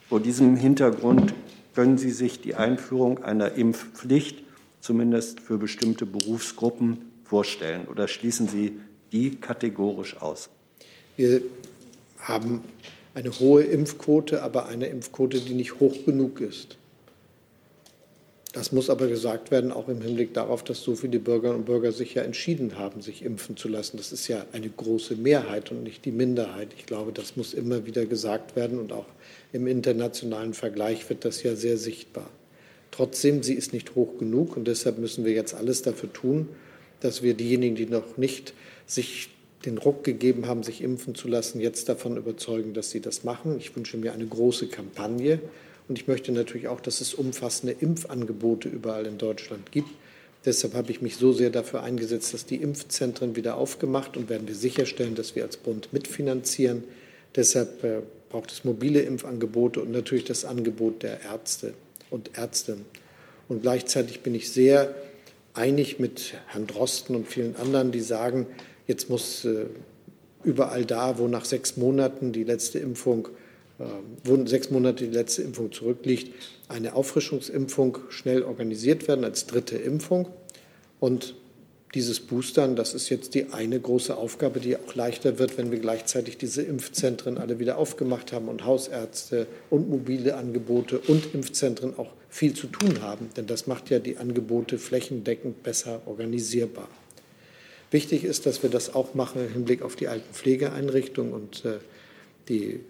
Vor 0.09 0.21
diesem 0.21 0.57
Hintergrund 0.57 1.35
können 1.75 1.99
Sie 1.99 2.11
sich 2.11 2.41
die 2.41 2.55
Einführung 2.55 3.23
einer 3.23 3.53
Impfpflicht 3.53 4.43
zumindest 4.81 5.41
für 5.41 5.59
bestimmte 5.59 6.07
Berufsgruppen 6.07 7.11
vorstellen 7.25 7.87
oder 7.89 8.09
schließen 8.09 8.49
Sie 8.49 8.81
die 9.13 9.37
kategorisch 9.37 10.17
aus? 10.21 10.49
Wir 11.17 11.43
haben 12.19 12.63
eine 13.15 13.31
hohe 13.39 13.63
Impfquote, 13.63 14.43
aber 14.43 14.67
eine 14.67 14.87
Impfquote, 14.87 15.41
die 15.41 15.55
nicht 15.55 15.81
hoch 15.81 16.05
genug 16.05 16.41
ist. 16.41 16.77
Das 18.57 18.73
muss 18.73 18.89
aber 18.89 19.07
gesagt 19.07 19.51
werden, 19.51 19.71
auch 19.71 19.87
im 19.87 20.01
Hinblick 20.01 20.33
darauf, 20.33 20.65
dass 20.65 20.81
so 20.81 20.95
viele 20.95 21.19
Bürgerinnen 21.19 21.59
und 21.59 21.67
Bürger 21.67 21.93
sich 21.93 22.15
ja 22.15 22.23
entschieden 22.23 22.79
haben, 22.79 23.03
sich 23.03 23.23
impfen 23.23 23.59
zu 23.59 23.69
lassen. 23.69 23.99
Das 23.99 24.13
ist 24.13 24.29
ja 24.29 24.47
eine 24.53 24.71
große 24.71 25.15
Mehrheit 25.15 25.71
und 25.71 25.83
nicht 25.83 26.07
die 26.07 26.11
Minderheit. 26.11 26.69
Ich 26.79 26.87
glaube, 26.87 27.13
das 27.13 27.37
muss 27.37 27.53
immer 27.53 27.85
wieder 27.85 28.07
gesagt 28.07 28.57
werden 28.57 28.79
und 28.79 28.95
auch 28.95 29.05
im 29.53 29.67
internationalen 29.67 30.55
Vergleich 30.55 31.07
wird 31.11 31.27
das 31.27 31.43
ja 31.43 31.55
sehr 31.55 31.77
sichtbar. 31.77 32.31
Trotzdem, 32.93 33.43
sie 33.43 33.53
ist 33.53 33.75
nicht 33.75 33.95
hoch 33.95 34.17
genug 34.17 34.57
und 34.57 34.67
deshalb 34.67 34.97
müssen 34.97 35.27
wir 35.27 35.33
jetzt 35.33 35.53
alles 35.53 35.83
dafür 35.83 36.11
tun, 36.11 36.49
dass 37.01 37.23
wir 37.23 37.35
diejenigen, 37.35 37.77
die 37.77 37.85
noch 37.85 38.17
nicht 38.17 38.55
sich 38.87 39.29
den 39.67 39.77
Ruck 39.77 40.03
gegeben 40.03 40.47
haben, 40.47 40.63
sich 40.63 40.81
impfen 40.81 41.15
zu 41.15 41.29
lassen, 41.29 41.61
jetzt 41.61 41.91
davon 41.91 42.17
überzeugen, 42.17 42.73
dass 42.73 42.89
sie 42.89 43.01
das 43.01 43.23
machen. 43.23 43.59
Ich 43.59 43.77
wünsche 43.77 43.99
mir 43.99 44.15
eine 44.15 44.27
große 44.27 44.69
Kampagne 44.69 45.41
und 45.89 45.99
ich 45.99 46.09
möchte 46.09 46.33
natürlich 46.33 46.69
auch, 46.69 46.81
dass 46.81 47.01
es 47.01 47.15
umfassende 47.15 47.77
Impfangebote 47.79 48.69
überall 48.69 49.07
in 49.07 49.19
Deutschland 49.19 49.71
gibt. 49.73 49.91
Deshalb 50.45 50.75
habe 50.75 50.91
ich 50.91 51.03
mich 51.03 51.17
so 51.17 51.33
sehr 51.33 51.51
dafür 51.51 51.83
eingesetzt, 51.83 52.33
dass 52.35 52.47
die 52.47 52.57
Impfzentren 52.57 53.37
wieder 53.37 53.57
aufgemacht 53.57 54.17
und 54.17 54.29
werden 54.29 54.47
wir 54.47 54.55
sicherstellen, 54.55 55.15
dass 55.15 55.35
wir 55.35 55.45
als 55.45 55.57
Bund 55.57 55.93
mitfinanzieren. 55.93 56.85
Deshalb 57.35 57.83
äh, 57.85 58.03
braucht 58.31 58.53
es 58.53 58.65
mobile 58.65 59.01
Impfangebote 59.03 59.81
und 59.81 59.91
natürlich 59.91 60.25
das 60.25 60.45
Angebot 60.45 61.03
der 61.03 61.23
Ärzte 61.23 61.75
und 62.11 62.37
Ärztinnen. 62.37 62.85
Und 63.49 63.63
gleichzeitig 63.63 64.21
bin 64.21 64.35
ich 64.35 64.51
sehr 64.51 64.95
einig 65.55 65.99
mit 65.99 66.35
Herrn 66.49 66.67
Drosten 66.67 67.17
und 67.17 67.27
vielen 67.27 67.57
anderen, 67.57 67.93
die 67.93 68.01
sagen, 68.01 68.47
jetzt 68.87 69.09
muss 69.11 69.45
äh, 69.45 69.67
überall 70.45 70.85
da, 70.85 71.19
wo 71.19 71.29
nach 71.29 71.45
sechs 71.45 71.77
Monaten 71.77 72.33
die 72.33 72.45
letzte 72.45 72.79
Impfung 72.79 73.29
wo 74.25 74.47
sechs 74.47 74.71
Monate 74.71 75.05
die 75.05 75.15
letzte 75.15 75.43
Impfung 75.43 75.73
zurückliegt, 75.73 76.33
eine 76.69 76.95
Auffrischungsimpfung 76.95 77.99
schnell 78.09 78.43
organisiert 78.43 79.07
werden 79.09 79.25
als 79.25 79.47
dritte 79.47 79.77
Impfung. 79.77 80.29
Und 80.99 81.35
dieses 81.95 82.21
Boostern, 82.21 82.77
das 82.77 82.95
ist 82.95 83.09
jetzt 83.11 83.35
die 83.35 83.53
eine 83.53 83.79
große 83.81 84.17
Aufgabe, 84.17 84.61
die 84.61 84.77
auch 84.77 84.95
leichter 84.95 85.39
wird, 85.39 85.57
wenn 85.57 85.71
wir 85.71 85.79
gleichzeitig 85.79 86.37
diese 86.37 86.63
Impfzentren 86.63 87.39
alle 87.39 87.59
wieder 87.59 87.79
aufgemacht 87.79 88.33
haben 88.33 88.49
und 88.49 88.65
Hausärzte 88.65 89.47
und 89.71 89.89
mobile 89.89 90.37
Angebote 90.37 90.99
und 90.99 91.35
Impfzentren 91.35 91.99
auch 91.99 92.11
viel 92.29 92.55
zu 92.55 92.67
tun 92.67 93.03
haben. 93.03 93.31
Denn 93.37 93.47
das 93.47 93.67
macht 93.67 93.91
ja 93.91 93.99
die 93.99 94.17
Angebote 94.19 94.79
flächendeckend 94.79 95.63
besser 95.63 96.03
organisierbar. 96.07 96.89
Wichtig 97.91 98.25
ist, 98.25 98.47
dass 98.47 98.63
wir 98.63 98.71
das 98.71 98.95
auch 98.95 99.15
machen 99.15 99.47
im 99.47 99.53
Hinblick 99.53 99.83
auf 99.83 99.97
die 99.97 100.09
alten 100.09 100.35
Pflegeeinrichtungen 100.35 101.33
und 101.33 101.65
äh, 101.65 101.79
die 102.49 102.81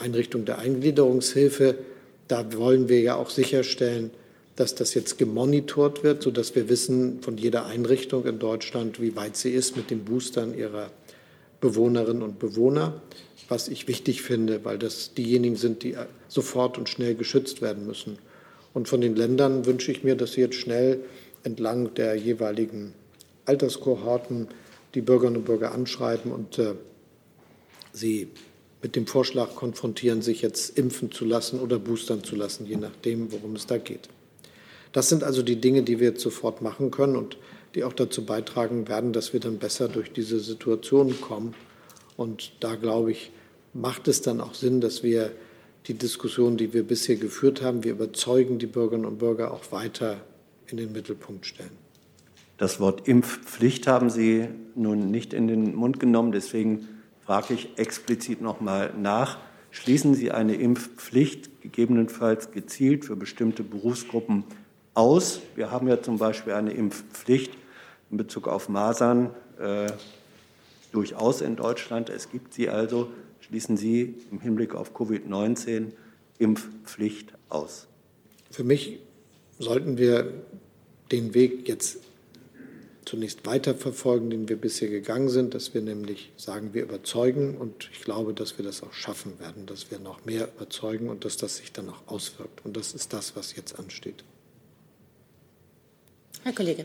Einrichtung 0.00 0.44
der 0.44 0.58
Eingliederungshilfe. 0.58 1.76
Da 2.28 2.52
wollen 2.56 2.88
wir 2.88 3.00
ja 3.00 3.16
auch 3.16 3.30
sicherstellen, 3.30 4.10
dass 4.56 4.74
das 4.74 4.94
jetzt 4.94 5.18
gemonitort 5.18 6.02
wird, 6.02 6.22
sodass 6.22 6.54
wir 6.54 6.68
wissen 6.68 7.20
von 7.22 7.36
jeder 7.36 7.66
Einrichtung 7.66 8.24
in 8.26 8.38
Deutschland, 8.38 9.00
wie 9.00 9.14
weit 9.14 9.36
sie 9.36 9.50
ist 9.50 9.76
mit 9.76 9.90
den 9.90 10.04
Boostern 10.04 10.56
ihrer 10.56 10.90
Bewohnerinnen 11.60 12.22
und 12.22 12.38
Bewohner, 12.38 13.00
was 13.48 13.68
ich 13.68 13.86
wichtig 13.86 14.22
finde, 14.22 14.64
weil 14.64 14.78
das 14.78 15.14
diejenigen 15.14 15.56
sind, 15.56 15.82
die 15.82 15.96
sofort 16.28 16.78
und 16.78 16.88
schnell 16.88 17.14
geschützt 17.14 17.62
werden 17.62 17.86
müssen. 17.86 18.18
Und 18.72 18.88
von 18.88 19.00
den 19.00 19.14
Ländern 19.14 19.66
wünsche 19.66 19.90
ich 19.92 20.04
mir, 20.04 20.16
dass 20.16 20.32
sie 20.32 20.40
jetzt 20.42 20.56
schnell 20.56 21.00
entlang 21.44 21.94
der 21.94 22.14
jeweiligen 22.16 22.92
Alterskohorten 23.44 24.48
die 24.94 25.00
Bürgerinnen 25.00 25.38
und 25.38 25.44
Bürger 25.44 25.72
anschreiben 25.72 26.32
und 26.32 26.58
äh, 26.58 26.74
sie 27.92 28.28
mit 28.82 28.96
dem 28.96 29.06
Vorschlag 29.06 29.54
konfrontieren, 29.54 30.22
sich 30.22 30.42
jetzt 30.42 30.78
impfen 30.78 31.10
zu 31.10 31.24
lassen 31.24 31.60
oder 31.60 31.78
boostern 31.78 32.22
zu 32.22 32.36
lassen, 32.36 32.66
je 32.66 32.76
nachdem, 32.76 33.32
worum 33.32 33.56
es 33.56 33.66
da 33.66 33.78
geht. 33.78 34.08
Das 34.92 35.08
sind 35.08 35.24
also 35.24 35.42
die 35.42 35.60
Dinge, 35.60 35.82
die 35.82 36.00
wir 36.00 36.08
jetzt 36.08 36.22
sofort 36.22 36.62
machen 36.62 36.90
können 36.90 37.16
und 37.16 37.36
die 37.74 37.84
auch 37.84 37.92
dazu 37.92 38.24
beitragen 38.24 38.88
werden, 38.88 39.12
dass 39.12 39.32
wir 39.32 39.40
dann 39.40 39.58
besser 39.58 39.88
durch 39.88 40.12
diese 40.12 40.40
Situation 40.40 41.20
kommen. 41.20 41.54
Und 42.16 42.52
da, 42.60 42.74
glaube 42.76 43.12
ich, 43.12 43.30
macht 43.74 44.08
es 44.08 44.22
dann 44.22 44.40
auch 44.40 44.54
Sinn, 44.54 44.80
dass 44.80 45.02
wir 45.02 45.32
die 45.86 45.94
Diskussion, 45.94 46.56
die 46.56 46.72
wir 46.72 46.82
bisher 46.82 47.16
geführt 47.16 47.62
haben, 47.62 47.84
wir 47.84 47.92
überzeugen 47.92 48.58
die 48.58 48.66
Bürgerinnen 48.66 49.04
und 49.04 49.18
Bürger 49.18 49.52
auch 49.52 49.70
weiter 49.70 50.20
in 50.68 50.78
den 50.78 50.92
Mittelpunkt 50.92 51.46
stellen. 51.46 51.70
Das 52.58 52.80
Wort 52.80 53.06
Impfpflicht 53.06 53.86
haben 53.86 54.08
Sie 54.08 54.48
nun 54.74 55.10
nicht 55.10 55.34
in 55.34 55.46
den 55.46 55.74
Mund 55.74 56.00
genommen. 56.00 56.32
Deswegen 56.32 56.88
frage 57.26 57.54
ich 57.54 57.76
explizit 57.76 58.40
noch 58.40 58.60
mal 58.60 58.94
nach. 58.96 59.38
Schließen 59.72 60.14
Sie 60.14 60.30
eine 60.30 60.54
Impfpflicht 60.54 61.60
gegebenenfalls 61.60 62.52
gezielt 62.52 63.04
für 63.04 63.16
bestimmte 63.16 63.64
Berufsgruppen 63.64 64.44
aus? 64.94 65.40
Wir 65.56 65.72
haben 65.72 65.88
ja 65.88 66.00
zum 66.00 66.18
Beispiel 66.18 66.52
eine 66.52 66.72
Impfpflicht 66.72 67.52
in 68.10 68.16
Bezug 68.16 68.46
auf 68.46 68.68
Masern 68.68 69.34
äh, 69.58 69.90
durchaus 70.92 71.40
in 71.40 71.56
Deutschland. 71.56 72.10
Es 72.10 72.30
gibt 72.30 72.54
sie 72.54 72.70
also. 72.70 73.10
Schließen 73.40 73.76
Sie 73.76 74.14
im 74.30 74.40
Hinblick 74.40 74.74
auf 74.74 74.94
Covid-19 74.94 75.92
Impfpflicht 76.38 77.32
aus? 77.48 77.88
Für 78.50 78.64
mich 78.64 79.00
sollten 79.58 79.98
wir 79.98 80.32
den 81.12 81.34
Weg 81.34 81.68
jetzt 81.68 81.98
zunächst 83.06 83.46
weiterverfolgen, 83.46 84.30
den 84.30 84.48
wir 84.48 84.56
bisher 84.56 84.88
gegangen 84.88 85.28
sind, 85.28 85.54
dass 85.54 85.72
wir 85.72 85.80
nämlich 85.80 86.32
sagen, 86.36 86.74
wir 86.74 86.82
überzeugen 86.82 87.56
und 87.56 87.88
ich 87.92 88.02
glaube, 88.02 88.34
dass 88.34 88.58
wir 88.58 88.64
das 88.64 88.82
auch 88.82 88.92
schaffen 88.92 89.38
werden, 89.38 89.64
dass 89.64 89.90
wir 89.90 89.98
noch 89.98 90.24
mehr 90.24 90.48
überzeugen 90.56 91.08
und 91.08 91.24
dass 91.24 91.36
das 91.36 91.56
sich 91.56 91.72
dann 91.72 91.88
auch 91.88 92.02
auswirkt. 92.06 92.64
Und 92.64 92.76
das 92.76 92.92
ist 92.92 93.12
das, 93.12 93.36
was 93.36 93.54
jetzt 93.54 93.78
ansteht. 93.78 94.24
Herr 96.42 96.52
Kollege. 96.52 96.84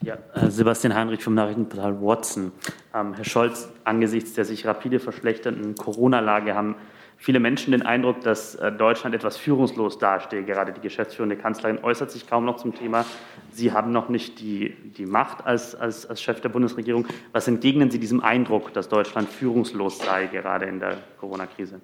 Ja, 0.00 0.18
äh, 0.34 0.50
Sebastian 0.50 0.94
Heinrich 0.94 1.22
vom 1.22 1.34
Nachrichtenportal 1.34 2.00
Watson. 2.00 2.52
Ähm, 2.94 3.14
Herr 3.14 3.24
Scholz, 3.24 3.68
angesichts 3.84 4.34
der 4.34 4.44
sich 4.44 4.64
rapide 4.64 5.00
verschlechternden 5.00 5.74
Corona-Lage 5.74 6.54
haben 6.54 6.76
viele 7.24 7.40
Menschen 7.40 7.72
den 7.72 7.80
Eindruck, 7.80 8.20
dass 8.20 8.54
äh, 8.56 8.70
Deutschland 8.70 9.14
etwas 9.14 9.38
führungslos 9.38 9.98
dastehe. 9.98 10.44
Gerade 10.44 10.74
die 10.74 10.82
geschäftsführende 10.82 11.36
Kanzlerin 11.36 11.82
äußert 11.82 12.10
sich 12.10 12.28
kaum 12.28 12.44
noch 12.44 12.56
zum 12.56 12.74
Thema. 12.74 13.06
Sie 13.50 13.72
haben 13.72 13.92
noch 13.92 14.10
nicht 14.10 14.40
die, 14.40 14.74
die 14.98 15.06
Macht 15.06 15.46
als, 15.46 15.74
als, 15.74 16.04
als 16.04 16.20
Chef 16.20 16.42
der 16.42 16.50
Bundesregierung. 16.50 17.06
Was 17.32 17.48
entgegnen 17.48 17.90
Sie 17.90 17.98
diesem 17.98 18.20
Eindruck, 18.20 18.74
dass 18.74 18.90
Deutschland 18.90 19.30
führungslos 19.30 20.00
sei, 20.00 20.26
gerade 20.26 20.66
in 20.66 20.80
der 20.80 20.98
Corona-Krise? 21.18 21.80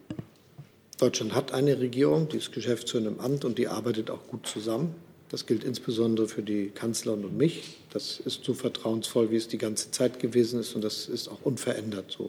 Deutschland 0.98 1.34
hat 1.34 1.54
eine 1.54 1.80
Regierung, 1.80 2.28
die 2.28 2.36
ist 2.36 2.52
geschäftsführend 2.52 3.08
im 3.08 3.20
Amt 3.20 3.46
und 3.46 3.56
die 3.56 3.66
arbeitet 3.66 4.10
auch 4.10 4.26
gut 4.26 4.46
zusammen. 4.46 4.94
Das 5.30 5.46
gilt 5.46 5.64
insbesondere 5.64 6.28
für 6.28 6.42
die 6.42 6.68
Kanzlerin 6.68 7.24
und 7.24 7.38
mich. 7.38 7.78
Das 7.94 8.20
ist 8.20 8.44
so 8.44 8.52
vertrauensvoll, 8.52 9.30
wie 9.30 9.36
es 9.36 9.48
die 9.48 9.56
ganze 9.56 9.90
Zeit 9.90 10.20
gewesen 10.20 10.60
ist 10.60 10.74
und 10.74 10.84
das 10.84 11.08
ist 11.08 11.28
auch 11.28 11.40
unverändert 11.44 12.10
so. 12.10 12.28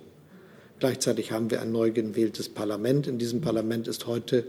Gleichzeitig 0.81 1.31
haben 1.31 1.51
wir 1.51 1.61
ein 1.61 1.71
neu 1.71 1.91
gewähltes 1.91 2.49
Parlament. 2.49 3.05
In 3.05 3.19
diesem 3.19 3.39
Parlament 3.39 3.87
ist 3.87 4.07
heute 4.07 4.45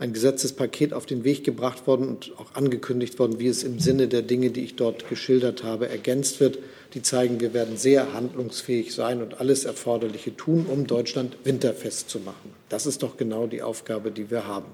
ein 0.00 0.12
Gesetzespaket 0.12 0.92
auf 0.92 1.06
den 1.06 1.22
Weg 1.22 1.44
gebracht 1.44 1.86
worden 1.86 2.08
und 2.08 2.32
auch 2.36 2.56
angekündigt 2.56 3.16
worden, 3.20 3.38
wie 3.38 3.46
es 3.46 3.62
im 3.62 3.78
Sinne 3.78 4.08
der 4.08 4.22
Dinge, 4.22 4.50
die 4.50 4.64
ich 4.64 4.74
dort 4.74 5.08
geschildert 5.08 5.62
habe, 5.62 5.88
ergänzt 5.88 6.40
wird. 6.40 6.58
Die 6.94 7.02
zeigen, 7.02 7.38
wir 7.38 7.54
werden 7.54 7.76
sehr 7.76 8.12
handlungsfähig 8.12 8.92
sein 8.92 9.22
und 9.22 9.38
alles 9.38 9.66
Erforderliche 9.66 10.36
tun, 10.36 10.66
um 10.66 10.88
Deutschland 10.88 11.36
winterfest 11.44 12.10
zu 12.10 12.18
machen. 12.18 12.50
Das 12.68 12.84
ist 12.84 13.04
doch 13.04 13.16
genau 13.16 13.46
die 13.46 13.62
Aufgabe, 13.62 14.10
die 14.10 14.32
wir 14.32 14.48
haben. 14.48 14.66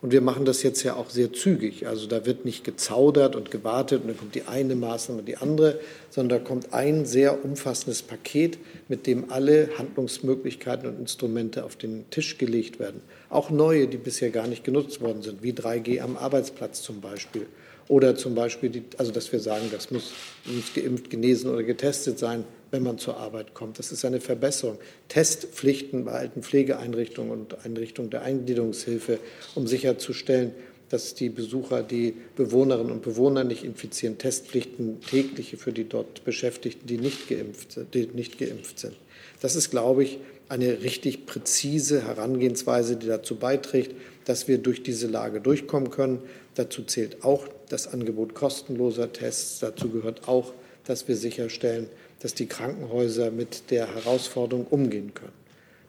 Und 0.00 0.12
wir 0.12 0.20
machen 0.20 0.44
das 0.44 0.62
jetzt 0.62 0.84
ja 0.84 0.94
auch 0.94 1.10
sehr 1.10 1.32
zügig. 1.32 1.88
Also 1.88 2.06
da 2.06 2.24
wird 2.24 2.44
nicht 2.44 2.62
gezaudert 2.62 3.34
und 3.34 3.50
gewartet 3.50 4.02
und 4.02 4.08
dann 4.08 4.16
kommt 4.16 4.34
die 4.36 4.44
eine 4.44 4.76
Maßnahme, 4.76 5.22
die 5.24 5.38
andere, 5.38 5.80
sondern 6.08 6.38
da 6.38 6.44
kommt 6.44 6.72
ein 6.72 7.04
sehr 7.04 7.44
umfassendes 7.44 8.02
Paket, 8.02 8.58
mit 8.86 9.08
dem 9.08 9.32
alle 9.32 9.70
Handlungsmöglichkeiten 9.76 10.88
und 10.88 11.00
Instrumente 11.00 11.64
auf 11.64 11.74
den 11.74 12.08
Tisch 12.10 12.38
gelegt 12.38 12.78
werden. 12.78 13.00
Auch 13.28 13.50
neue, 13.50 13.88
die 13.88 13.96
bisher 13.96 14.30
gar 14.30 14.46
nicht 14.46 14.62
genutzt 14.62 15.00
worden 15.00 15.22
sind, 15.22 15.42
wie 15.42 15.52
3G 15.52 16.00
am 16.00 16.16
Arbeitsplatz 16.16 16.82
zum 16.82 17.00
Beispiel. 17.00 17.46
Oder 17.88 18.14
zum 18.14 18.34
Beispiel, 18.34 18.68
die, 18.68 18.84
also 18.98 19.10
dass 19.10 19.32
wir 19.32 19.40
sagen, 19.40 19.68
das 19.72 19.90
muss, 19.90 20.12
muss 20.44 20.74
geimpft, 20.74 21.10
genesen 21.10 21.50
oder 21.50 21.62
getestet 21.64 22.18
sein, 22.18 22.44
wenn 22.70 22.82
man 22.82 22.98
zur 22.98 23.16
Arbeit 23.16 23.54
kommt. 23.54 23.78
Das 23.78 23.92
ist 23.92 24.04
eine 24.04 24.20
Verbesserung. 24.20 24.78
Testpflichten 25.08 26.04
bei 26.04 26.12
alten 26.12 26.42
Pflegeeinrichtungen 26.42 27.32
und 27.32 27.64
Einrichtungen 27.64 28.10
der 28.10 28.22
Eingliederungshilfe, 28.22 29.18
um 29.54 29.66
sicherzustellen, 29.66 30.52
dass 30.88 31.14
die 31.14 31.28
Besucher 31.28 31.82
die 31.82 32.14
Bewohnerinnen 32.36 32.92
und 32.92 33.02
Bewohner 33.02 33.44
nicht 33.44 33.64
infizieren. 33.64 34.18
Testpflichten 34.18 35.00
tägliche 35.00 35.56
für 35.56 35.72
die 35.72 35.88
dort 35.88 36.24
Beschäftigten, 36.24 36.86
die 36.86 36.98
nicht 36.98 37.28
geimpft, 37.28 37.78
die 37.92 38.06
nicht 38.06 38.38
geimpft 38.38 38.78
sind. 38.78 38.94
Das 39.40 39.54
ist, 39.54 39.70
glaube 39.70 40.02
ich, 40.04 40.18
eine 40.48 40.82
richtig 40.82 41.26
präzise 41.26 42.06
Herangehensweise, 42.06 42.96
die 42.96 43.06
dazu 43.06 43.36
beiträgt, 43.36 43.94
dass 44.24 44.48
wir 44.48 44.58
durch 44.58 44.82
diese 44.82 45.06
Lage 45.06 45.40
durchkommen 45.40 45.90
können. 45.90 46.20
Dazu 46.54 46.82
zählt 46.82 47.22
auch 47.22 47.46
das 47.68 47.92
Angebot 47.92 48.34
kostenloser 48.34 49.12
Tests. 49.12 49.58
Dazu 49.58 49.90
gehört 49.90 50.26
auch, 50.26 50.54
dass 50.86 51.06
wir 51.06 51.16
sicherstellen, 51.16 51.88
dass 52.20 52.34
die 52.34 52.46
Krankenhäuser 52.46 53.30
mit 53.30 53.70
der 53.70 53.94
Herausforderung 53.94 54.66
umgehen 54.66 55.14
können. 55.14 55.32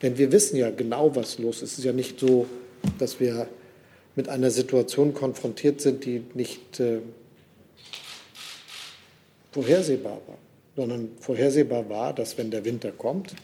Denn 0.01 0.17
wir 0.17 0.31
wissen 0.31 0.55
ja 0.55 0.69
genau, 0.69 1.15
was 1.15 1.39
los 1.39 1.57
ist. 1.57 1.73
Es 1.73 1.79
ist 1.79 1.85
ja 1.85 1.93
nicht 1.93 2.19
so, 2.19 2.45
dass 2.99 3.19
wir 3.19 3.47
mit 4.15 4.29
einer 4.29 4.51
Situation 4.51 5.13
konfrontiert 5.13 5.81
sind, 5.81 6.05
die 6.05 6.23
nicht 6.33 6.79
äh, 6.79 6.99
vorhersehbar 9.51 10.21
war, 10.27 10.37
sondern 10.75 11.09
vorhersehbar 11.19 11.89
war, 11.89 12.13
dass 12.13 12.37
wenn 12.37 12.51
der 12.51 12.65
Winter 12.65 12.91
kommt, 12.91 13.35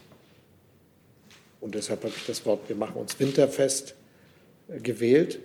und 1.60 1.74
deshalb 1.74 2.04
habe 2.04 2.12
ich 2.16 2.26
das 2.26 2.46
Wort, 2.46 2.68
wir 2.68 2.76
machen 2.76 2.96
uns 2.96 3.18
winterfest 3.18 3.94
äh, 4.68 4.80
gewählt, 4.80 5.38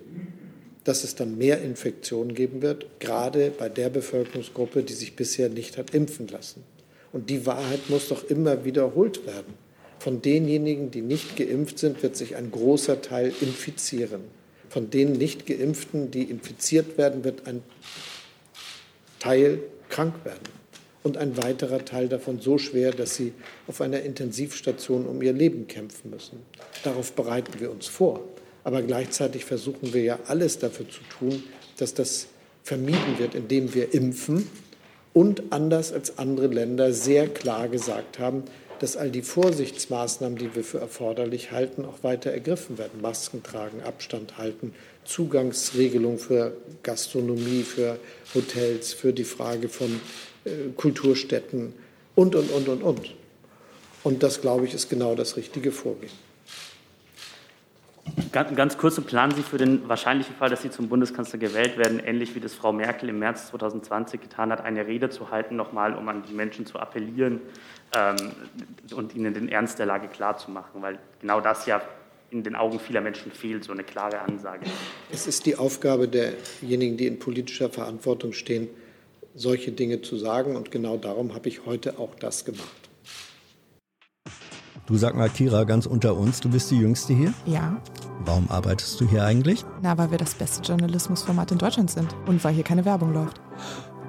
dass 0.84 1.04
es 1.04 1.16
dann 1.16 1.38
mehr 1.38 1.62
Infektionen 1.62 2.34
geben 2.34 2.62
wird, 2.62 3.00
gerade 3.00 3.52
bei 3.52 3.70
der 3.70 3.90
Bevölkerungsgruppe, 3.90 4.84
die 4.84 4.94
sich 4.94 5.16
bisher 5.16 5.50
nicht 5.50 5.78
hat 5.78 5.94
impfen 5.94 6.28
lassen. 6.28 6.64
Und 7.14 7.30
die 7.30 7.46
Wahrheit 7.46 7.90
muss 7.90 8.08
doch 8.08 8.24
immer 8.24 8.64
wiederholt 8.64 9.26
werden. 9.26 9.54
Von 10.00 10.22
denjenigen, 10.22 10.90
die 10.92 11.02
nicht 11.02 11.36
geimpft 11.36 11.78
sind, 11.78 12.02
wird 12.02 12.16
sich 12.16 12.36
ein 12.36 12.52
großer 12.52 13.02
Teil 13.02 13.34
infizieren. 13.42 14.22
Von 14.70 14.90
den 14.90 15.12
nicht 15.14 15.46
geimpften, 15.46 16.10
die 16.12 16.24
infiziert 16.24 16.98
werden, 16.98 17.24
wird 17.24 17.46
ein 17.46 17.62
Teil 19.20 19.60
krank 19.90 20.16
werden. 20.24 20.62
Und 21.04 21.18
ein 21.18 21.36
weiterer 21.38 21.84
Teil 21.84 22.08
davon 22.08 22.40
so 22.40 22.58
schwer, 22.58 22.92
dass 22.92 23.16
sie 23.16 23.34
auf 23.68 23.82
einer 23.82 24.02
Intensivstation 24.02 25.06
um 25.06 25.22
ihr 25.22 25.34
Leben 25.34 25.68
kämpfen 25.68 26.12
müssen. 26.12 26.40
Darauf 26.84 27.14
bereiten 27.14 27.60
wir 27.60 27.72
uns 27.72 27.88
vor. 27.88 28.24
Aber 28.64 28.82
gleichzeitig 28.82 29.44
versuchen 29.44 29.94
wir 29.94 30.04
ja 30.04 30.20
alles 30.28 30.60
dafür 30.60 30.88
zu 30.88 31.02
tun, 31.18 31.44
dass 31.78 31.94
das 31.94 32.28
vermieden 32.64 33.18
wird, 33.18 33.36
indem 33.36 33.74
wir 33.74 33.94
impfen 33.94 34.48
und 35.14 35.44
anders 35.52 35.92
als 35.92 36.18
andere 36.18 36.48
Länder 36.48 36.94
sehr 36.94 37.28
klar 37.28 37.68
gesagt 37.68 38.20
haben, 38.20 38.44
dass 38.80 38.98
all 38.98 39.12
die 39.12 39.22
Vorsichtsmaßnahmen, 39.22 40.38
die 40.40 40.56
wir 40.56 40.64
für 40.64 40.80
erforderlich 40.80 41.52
halten, 41.52 41.86
auch 41.86 42.04
weiter 42.04 42.32
ergriffen 42.32 42.80
werden. 42.80 43.00
Masken 43.00 43.44
tragen, 43.44 43.82
Abstand 43.82 44.40
halten, 44.40 44.74
Zugangsregelung 45.06 46.18
für 46.18 46.54
Gastronomie, 46.82 47.62
für 47.62 48.00
Hotels, 48.34 48.94
für 48.94 49.14
die 49.14 49.24
Frage 49.24 49.70
von 49.70 50.02
äh, 50.46 50.72
Kulturstätten 50.76 51.74
und, 52.16 52.36
und, 52.36 52.50
und, 52.50 52.70
und, 52.70 52.82
und. 52.82 53.16
Und 54.04 54.24
das, 54.24 54.42
glaube 54.42 54.66
ich, 54.66 54.74
ist 54.74 54.90
genau 54.90 55.14
das 55.14 55.38
richtige 55.38 55.72
Vorgehen. 55.72 56.31
Ganz, 58.32 58.56
ganz 58.56 58.78
kurz, 58.78 59.00
planen 59.02 59.34
Sie 59.36 59.44
für 59.44 59.58
den 59.58 59.88
wahrscheinlichen 59.88 60.36
Fall, 60.36 60.50
dass 60.50 60.62
Sie 60.62 60.70
zum 60.70 60.90
Bundeskanzler 60.90 61.38
gewählt 61.40 61.78
werden, 61.78 62.00
ähnlich 62.00 62.36
wie 62.36 62.40
das 62.40 62.54
Frau 62.54 62.72
Merkel 62.74 63.10
im 63.10 63.20
März 63.20 63.48
2020 63.48 64.22
getan 64.22 64.52
hat, 64.52 64.62
eine 64.62 64.88
Rede 64.88 65.10
zu 65.10 65.30
halten, 65.32 65.56
nochmal, 65.56 65.96
um 65.96 66.08
an 66.08 66.24
die 66.28 66.34
Menschen 66.34 66.66
zu 66.66 66.80
appellieren 66.80 67.42
ähm, 67.96 68.18
und 68.96 69.16
ihnen 69.16 69.34
den 69.34 69.50
Ernst 69.50 69.80
der 69.80 69.86
Lage 69.86 70.08
klarzumachen, 70.08 70.82
weil 70.82 70.98
genau 71.20 71.42
das 71.42 71.66
ja 71.66 71.82
in 72.32 72.44
den 72.44 72.56
Augen 72.56 72.80
vieler 72.80 73.02
Menschen 73.02 73.32
fehlt, 73.32 73.64
so 73.64 73.74
eine 73.74 73.84
klare 73.84 74.20
Ansage. 74.20 74.66
Es 75.12 75.28
ist 75.28 75.46
die 75.46 75.58
Aufgabe 75.58 76.08
derjenigen, 76.08 76.98
die 76.98 77.08
in 77.08 77.20
politischer 77.20 77.70
Verantwortung 77.70 78.34
stehen, 78.34 78.70
solche 79.36 79.72
Dinge 79.72 80.02
zu 80.02 80.18
sagen. 80.18 80.56
Und 80.56 80.72
genau 80.72 80.98
darum 80.98 81.34
habe 81.36 81.50
ich 81.50 81.66
heute 81.66 82.00
auch 82.00 82.16
das 82.16 82.46
gemacht. 82.46 82.81
Du 84.92 84.98
sag 84.98 85.16
mal, 85.16 85.30
Kira, 85.30 85.64
ganz 85.64 85.86
unter 85.86 86.18
uns, 86.18 86.42
du 86.42 86.50
bist 86.50 86.70
die 86.70 86.78
Jüngste 86.78 87.14
hier? 87.14 87.34
Ja. 87.46 87.82
Warum 88.26 88.52
arbeitest 88.52 89.00
du 89.00 89.08
hier 89.08 89.24
eigentlich? 89.24 89.64
Na, 89.82 89.98
weil 89.98 90.12
wir 90.12 90.18
das 90.18 90.34
beste 90.34 90.62
Journalismusformat 90.64 91.50
in 91.54 91.60
Deutschland 91.60 91.90
sind 91.90 92.14
und 92.28 92.44
weil 92.44 92.54
hier 92.54 92.66
keine 92.66 92.84
Werbung 92.84 93.14
läuft. 93.14 93.40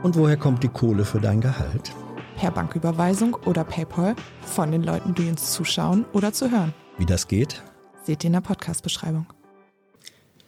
Und 0.03 0.17
woher 0.17 0.37
kommt 0.37 0.65
die 0.65 0.69
Kohle 0.69 1.05
für 1.05 1.21
dein 1.21 1.41
Gehalt? 1.41 1.93
Per 2.37 2.51
Banküberweisung 2.51 3.37
oder 3.47 3.63
PayPal 3.63 4.17
von 4.45 4.73
den 4.73 4.83
Leuten, 4.83 5.15
die 5.15 5.29
uns 5.29 5.53
zuschauen 5.53 6.05
oder 6.13 6.33
zu 6.33 6.51
hören. 6.51 6.75
Wie 6.99 7.07
das 7.07 7.29
geht? 7.29 7.63
Seht 8.03 8.25
ihr 8.25 8.27
in 8.27 8.33
der 8.33 8.41
Podcast-Beschreibung. 8.41 9.27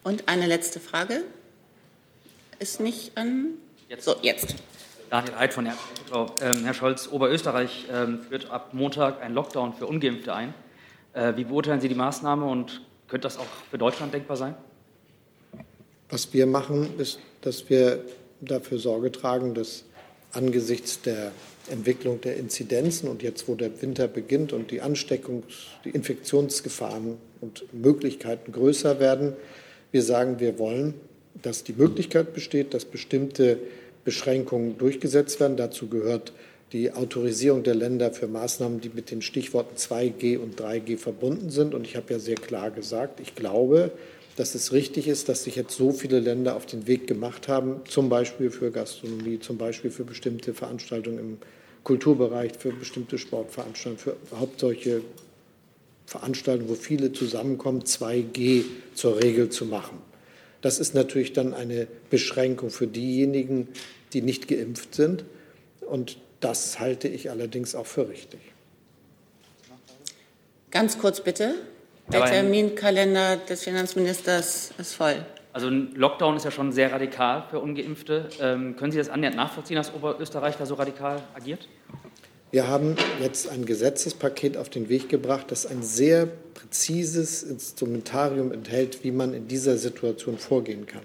Und 0.03 0.27
eine 0.27 0.47
letzte 0.47 0.81
Frage. 0.81 1.23
Ist 2.59 2.81
nicht 2.81 3.17
an. 3.17 3.51
Jetzt. 3.87 4.03
So, 4.03 4.15
jetzt. 4.21 4.55
Daniel 5.09 5.35
Heid 5.37 5.53
von 5.53 5.65
der 5.65 5.75
ähm, 6.41 6.63
Herr 6.63 6.73
Scholz, 6.73 7.07
Oberösterreich 7.11 7.85
ähm, 7.91 8.21
führt 8.21 8.49
ab 8.49 8.73
Montag 8.73 9.21
einen 9.21 9.35
Lockdown 9.35 9.73
für 9.73 9.87
Ungeimpfte 9.87 10.33
ein. 10.33 10.53
Äh, 11.13 11.33
wie 11.35 11.43
beurteilen 11.43 11.79
Sie 11.79 11.89
die 11.89 11.95
Maßnahme 11.95 12.45
und 12.45 12.81
könnte 13.07 13.25
das 13.25 13.37
auch 13.37 13.45
für 13.69 13.77
Deutschland 13.77 14.13
denkbar 14.13 14.37
sein? 14.37 14.55
Was 16.09 16.33
wir 16.33 16.47
machen, 16.47 16.97
ist, 16.97 17.19
dass 17.41 17.69
wir 17.69 18.03
dafür 18.41 18.79
Sorge 18.79 19.11
tragen, 19.11 19.53
dass 19.53 19.85
angesichts 20.33 21.01
der 21.01 21.31
Entwicklung 21.69 22.21
der 22.21 22.37
Inzidenzen 22.37 23.09
und 23.09 23.23
jetzt, 23.23 23.47
wo 23.47 23.55
der 23.55 23.81
Winter 23.81 24.07
beginnt 24.07 24.53
und 24.53 24.71
die 24.71 24.81
Ansteckungs-, 24.81 25.67
die 25.83 25.89
Infektionsgefahren 25.89 27.17
und 27.41 27.65
Möglichkeiten 27.73 28.51
größer 28.51 28.99
werden, 28.99 29.33
wir 29.91 30.03
sagen, 30.03 30.39
wir 30.39 30.59
wollen, 30.59 30.95
dass 31.41 31.63
die 31.63 31.73
Möglichkeit 31.73 32.33
besteht, 32.33 32.73
dass 32.73 32.85
bestimmte 32.85 33.59
Beschränkungen 34.05 34.77
durchgesetzt 34.77 35.41
werden. 35.41 35.57
Dazu 35.57 35.87
gehört 35.87 36.31
die 36.71 36.91
Autorisierung 36.91 37.63
der 37.63 37.75
Länder 37.75 38.11
für 38.11 38.27
Maßnahmen, 38.27 38.79
die 38.79 38.89
mit 38.89 39.11
den 39.11 39.21
Stichworten 39.21 39.75
2G 39.75 40.37
und 40.37 40.59
3G 40.59 40.97
verbunden 40.97 41.49
sind. 41.49 41.75
Und 41.75 41.85
ich 41.85 41.97
habe 41.97 42.13
ja 42.13 42.19
sehr 42.19 42.35
klar 42.35 42.71
gesagt, 42.71 43.19
ich 43.19 43.35
glaube, 43.35 43.91
dass 44.35 44.55
es 44.55 44.73
richtig 44.73 45.07
ist, 45.07 45.29
dass 45.29 45.43
sich 45.43 45.55
jetzt 45.55 45.75
so 45.75 45.91
viele 45.91 46.19
Länder 46.19 46.55
auf 46.55 46.65
den 46.65 46.87
Weg 46.87 47.07
gemacht 47.07 47.47
haben, 47.47 47.81
zum 47.87 48.09
Beispiel 48.09 48.51
für 48.51 48.71
Gastronomie, 48.71 49.39
zum 49.39 49.57
Beispiel 49.57 49.91
für 49.91 50.03
bestimmte 50.03 50.53
Veranstaltungen 50.53 51.19
im 51.19 51.37
Kulturbereich, 51.83 52.53
für 52.57 52.71
bestimmte 52.71 53.17
Sportveranstaltungen, 53.17 53.97
für 53.97 54.15
überhaupt 54.27 54.59
solche 54.59 55.01
Veranstaltungen, 56.05 56.69
wo 56.69 56.75
viele 56.75 57.13
zusammenkommen, 57.13 57.83
2G 57.83 58.63
zur 58.93 59.21
Regel 59.21 59.49
zu 59.49 59.65
machen. 59.65 59.99
Das 60.61 60.79
ist 60.79 60.95
natürlich 60.95 61.31
dann 61.31 61.53
eine 61.53 61.87
Beschränkung 62.09 62.71
für 62.71 62.87
diejenigen, 62.87 63.67
die 64.15 64.21
nicht 64.21 64.47
geimpft 64.47 64.95
sind. 64.95 65.25
Und 65.81 66.17
das 66.39 66.79
halte 66.79 67.07
ich 67.07 67.29
allerdings 67.29 67.75
auch 67.75 67.85
für 67.85 68.09
richtig. 68.09 68.39
Ganz 70.71 70.97
kurz 70.97 71.21
bitte. 71.21 71.53
Der 72.11 72.25
Terminkalender 72.25 73.37
des 73.37 73.63
Finanzministers 73.63 74.71
ist 74.77 74.93
voll. 74.93 75.25
Also 75.53 75.67
ein 75.67 75.93
Lockdown 75.95 76.35
ist 76.35 76.43
ja 76.43 76.51
schon 76.51 76.71
sehr 76.71 76.91
radikal 76.91 77.45
für 77.49 77.59
Ungeimpfte. 77.59 78.29
Ähm, 78.41 78.75
können 78.75 78.91
Sie 78.91 78.97
das 78.97 79.09
annähernd 79.09 79.37
nachvollziehen, 79.37 79.77
dass 79.77 79.93
Oberösterreich 79.93 80.55
da 80.57 80.65
so 80.65 80.75
radikal 80.75 81.21
agiert? 81.33 81.67
Wir 82.51 82.67
haben 82.67 82.95
jetzt 83.21 83.49
ein 83.49 83.65
Gesetzespaket 83.65 84.57
auf 84.57 84.69
den 84.69 84.87
Weg 84.87 85.09
gebracht, 85.09 85.47
das 85.49 85.65
ein 85.65 85.81
sehr 85.81 86.27
präzises 86.53 87.43
Instrumentarium 87.43 88.51
enthält, 88.51 89.03
wie 89.03 89.11
man 89.11 89.33
in 89.33 89.47
dieser 89.47 89.77
Situation 89.77 90.37
vorgehen 90.37 90.85
kann. 90.85 91.03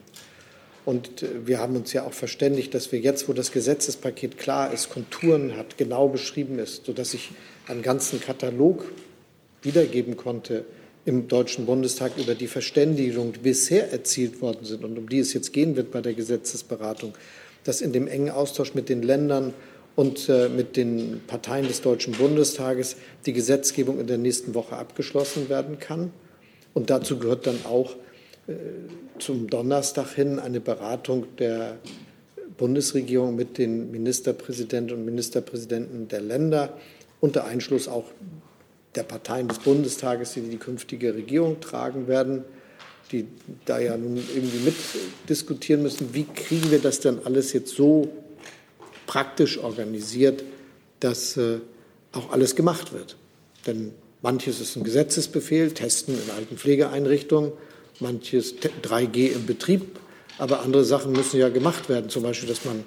Und 0.84 1.22
äh, 1.22 1.46
wir 1.46 1.58
haben 1.58 1.76
uns 1.76 1.92
ja 1.92 2.04
auch 2.04 2.12
verständigt, 2.12 2.74
dass 2.74 2.92
wir 2.92 3.00
jetzt, 3.00 3.28
wo 3.28 3.32
das 3.32 3.52
Gesetzespaket 3.52 4.38
klar 4.38 4.72
ist, 4.72 4.90
Konturen 4.90 5.56
hat, 5.56 5.78
genau 5.78 6.08
beschrieben 6.08 6.58
ist, 6.58 6.86
sodass 6.86 7.14
ich 7.14 7.30
einen 7.66 7.82
ganzen 7.82 8.20
Katalog 8.20 8.84
wiedergeben 9.62 10.16
konnte 10.16 10.64
im 11.04 11.28
Deutschen 11.28 11.66
Bundestag 11.66 12.12
über 12.18 12.34
die 12.34 12.46
Verständigung, 12.46 13.32
die 13.32 13.40
bisher 13.40 13.90
erzielt 13.90 14.40
worden 14.42 14.64
sind 14.64 14.84
und 14.84 14.98
um 14.98 15.08
die 15.08 15.18
es 15.18 15.32
jetzt 15.32 15.52
gehen 15.52 15.76
wird 15.76 15.90
bei 15.90 16.00
der 16.00 16.14
Gesetzesberatung, 16.14 17.14
dass 17.64 17.80
in 17.80 17.92
dem 17.92 18.06
engen 18.06 18.30
Austausch 18.30 18.74
mit 18.74 18.88
den 18.88 19.02
Ländern 19.02 19.54
und 19.96 20.28
äh, 20.28 20.48
mit 20.48 20.76
den 20.76 21.20
Parteien 21.26 21.66
des 21.66 21.82
Deutschen 21.82 22.14
Bundestages 22.14 22.96
die 23.26 23.32
Gesetzgebung 23.32 23.98
in 23.98 24.06
der 24.06 24.18
nächsten 24.18 24.54
Woche 24.54 24.76
abgeschlossen 24.76 25.48
werden 25.48 25.78
kann. 25.78 26.12
Und 26.74 26.90
dazu 26.90 27.18
gehört 27.18 27.46
dann 27.46 27.58
auch 27.64 27.96
äh, 28.46 28.52
zum 29.20 29.48
Donnerstag 29.48 30.14
hin 30.14 30.38
eine 30.38 30.60
Beratung 30.60 31.36
der 31.36 31.78
Bundesregierung 32.56 33.36
mit 33.36 33.58
den 33.58 33.90
Ministerpräsidenten 33.90 34.96
und 34.96 35.04
Ministerpräsidenten 35.04 36.08
der 36.08 36.20
Länder 36.20 36.78
unter 37.20 37.44
Einschluss 37.44 37.88
auch 37.88 38.04
der 38.94 39.02
Parteien 39.04 39.48
des 39.48 39.58
Bundestages, 39.60 40.34
die 40.34 40.42
die 40.42 40.56
künftige 40.56 41.14
Regierung 41.14 41.60
tragen 41.60 42.08
werden, 42.08 42.44
die 43.12 43.26
da 43.64 43.78
ja 43.78 43.96
nun 43.96 44.16
irgendwie 44.16 44.58
mitdiskutieren 44.58 45.82
müssen, 45.82 46.12
wie 46.12 46.24
kriegen 46.24 46.70
wir 46.70 46.80
das 46.80 47.00
denn 47.00 47.18
alles 47.24 47.52
jetzt 47.52 47.74
so 47.74 48.08
praktisch 49.06 49.58
organisiert, 49.58 50.44
dass 51.00 51.36
äh, 51.36 51.58
auch 52.12 52.32
alles 52.32 52.56
gemacht 52.56 52.92
wird. 52.92 53.16
Denn 53.66 53.92
manches 54.22 54.60
ist 54.60 54.76
ein 54.76 54.84
Gesetzesbefehl, 54.84 55.72
Testen 55.72 56.14
in 56.14 56.30
alten 56.30 56.56
Pflegeeinrichtungen, 56.56 57.52
manches 58.00 58.54
3G 58.56 59.32
im 59.32 59.46
Betrieb, 59.46 59.98
aber 60.38 60.60
andere 60.60 60.84
Sachen 60.84 61.12
müssen 61.12 61.38
ja 61.38 61.48
gemacht 61.48 61.88
werden, 61.88 62.10
zum 62.10 62.22
Beispiel, 62.22 62.48
dass 62.48 62.64
man 62.64 62.84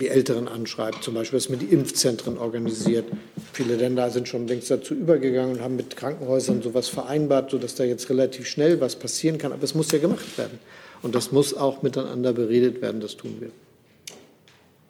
die 0.00 0.08
Älteren 0.08 0.48
anschreibt, 0.48 1.02
zum 1.02 1.14
Beispiel, 1.14 1.38
dass 1.38 1.48
man 1.48 1.58
die 1.58 1.66
Impfzentren 1.66 2.38
organisiert. 2.38 3.06
Viele 3.52 3.76
Länder 3.76 4.10
sind 4.10 4.28
schon 4.28 4.46
längst 4.46 4.70
dazu 4.70 4.94
übergegangen 4.94 5.56
und 5.56 5.62
haben 5.62 5.76
mit 5.76 5.96
Krankenhäusern 5.96 6.62
sowas 6.62 6.88
vereinbart, 6.88 7.50
sodass 7.50 7.74
da 7.74 7.84
jetzt 7.84 8.08
relativ 8.10 8.46
schnell 8.46 8.80
was 8.80 8.96
passieren 8.96 9.38
kann. 9.38 9.52
Aber 9.52 9.64
es 9.64 9.74
muss 9.74 9.90
ja 9.90 9.98
gemacht 9.98 10.38
werden. 10.38 10.58
Und 11.02 11.14
das 11.14 11.32
muss 11.32 11.54
auch 11.54 11.82
miteinander 11.82 12.32
beredet 12.32 12.80
werden. 12.80 13.00
Das 13.00 13.16
tun 13.16 13.36
wir. 13.40 13.50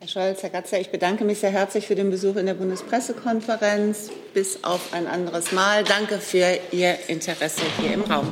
Herr 0.01 0.09
Scholz, 0.09 0.43
Herr 0.43 0.51
Gatzer, 0.51 0.79
ich 0.79 0.91
bedanke 0.91 1.25
mich 1.25 1.39
sehr 1.39 1.51
herzlich 1.51 1.87
für 1.87 1.95
den 1.95 2.11
Besuch 2.11 2.37
in 2.37 2.45
der 2.47 2.55
Bundespressekonferenz. 2.55 4.11
Bis 4.35 4.63
auf 4.63 4.93
ein 4.93 5.07
anderes 5.07 5.51
Mal. 5.53 5.83
Danke 5.83 6.19
für 6.19 6.59
Ihr 6.73 6.97
Interesse 7.09 7.63
hier 7.81 7.95
im 7.95 8.03
Raum. 8.03 8.27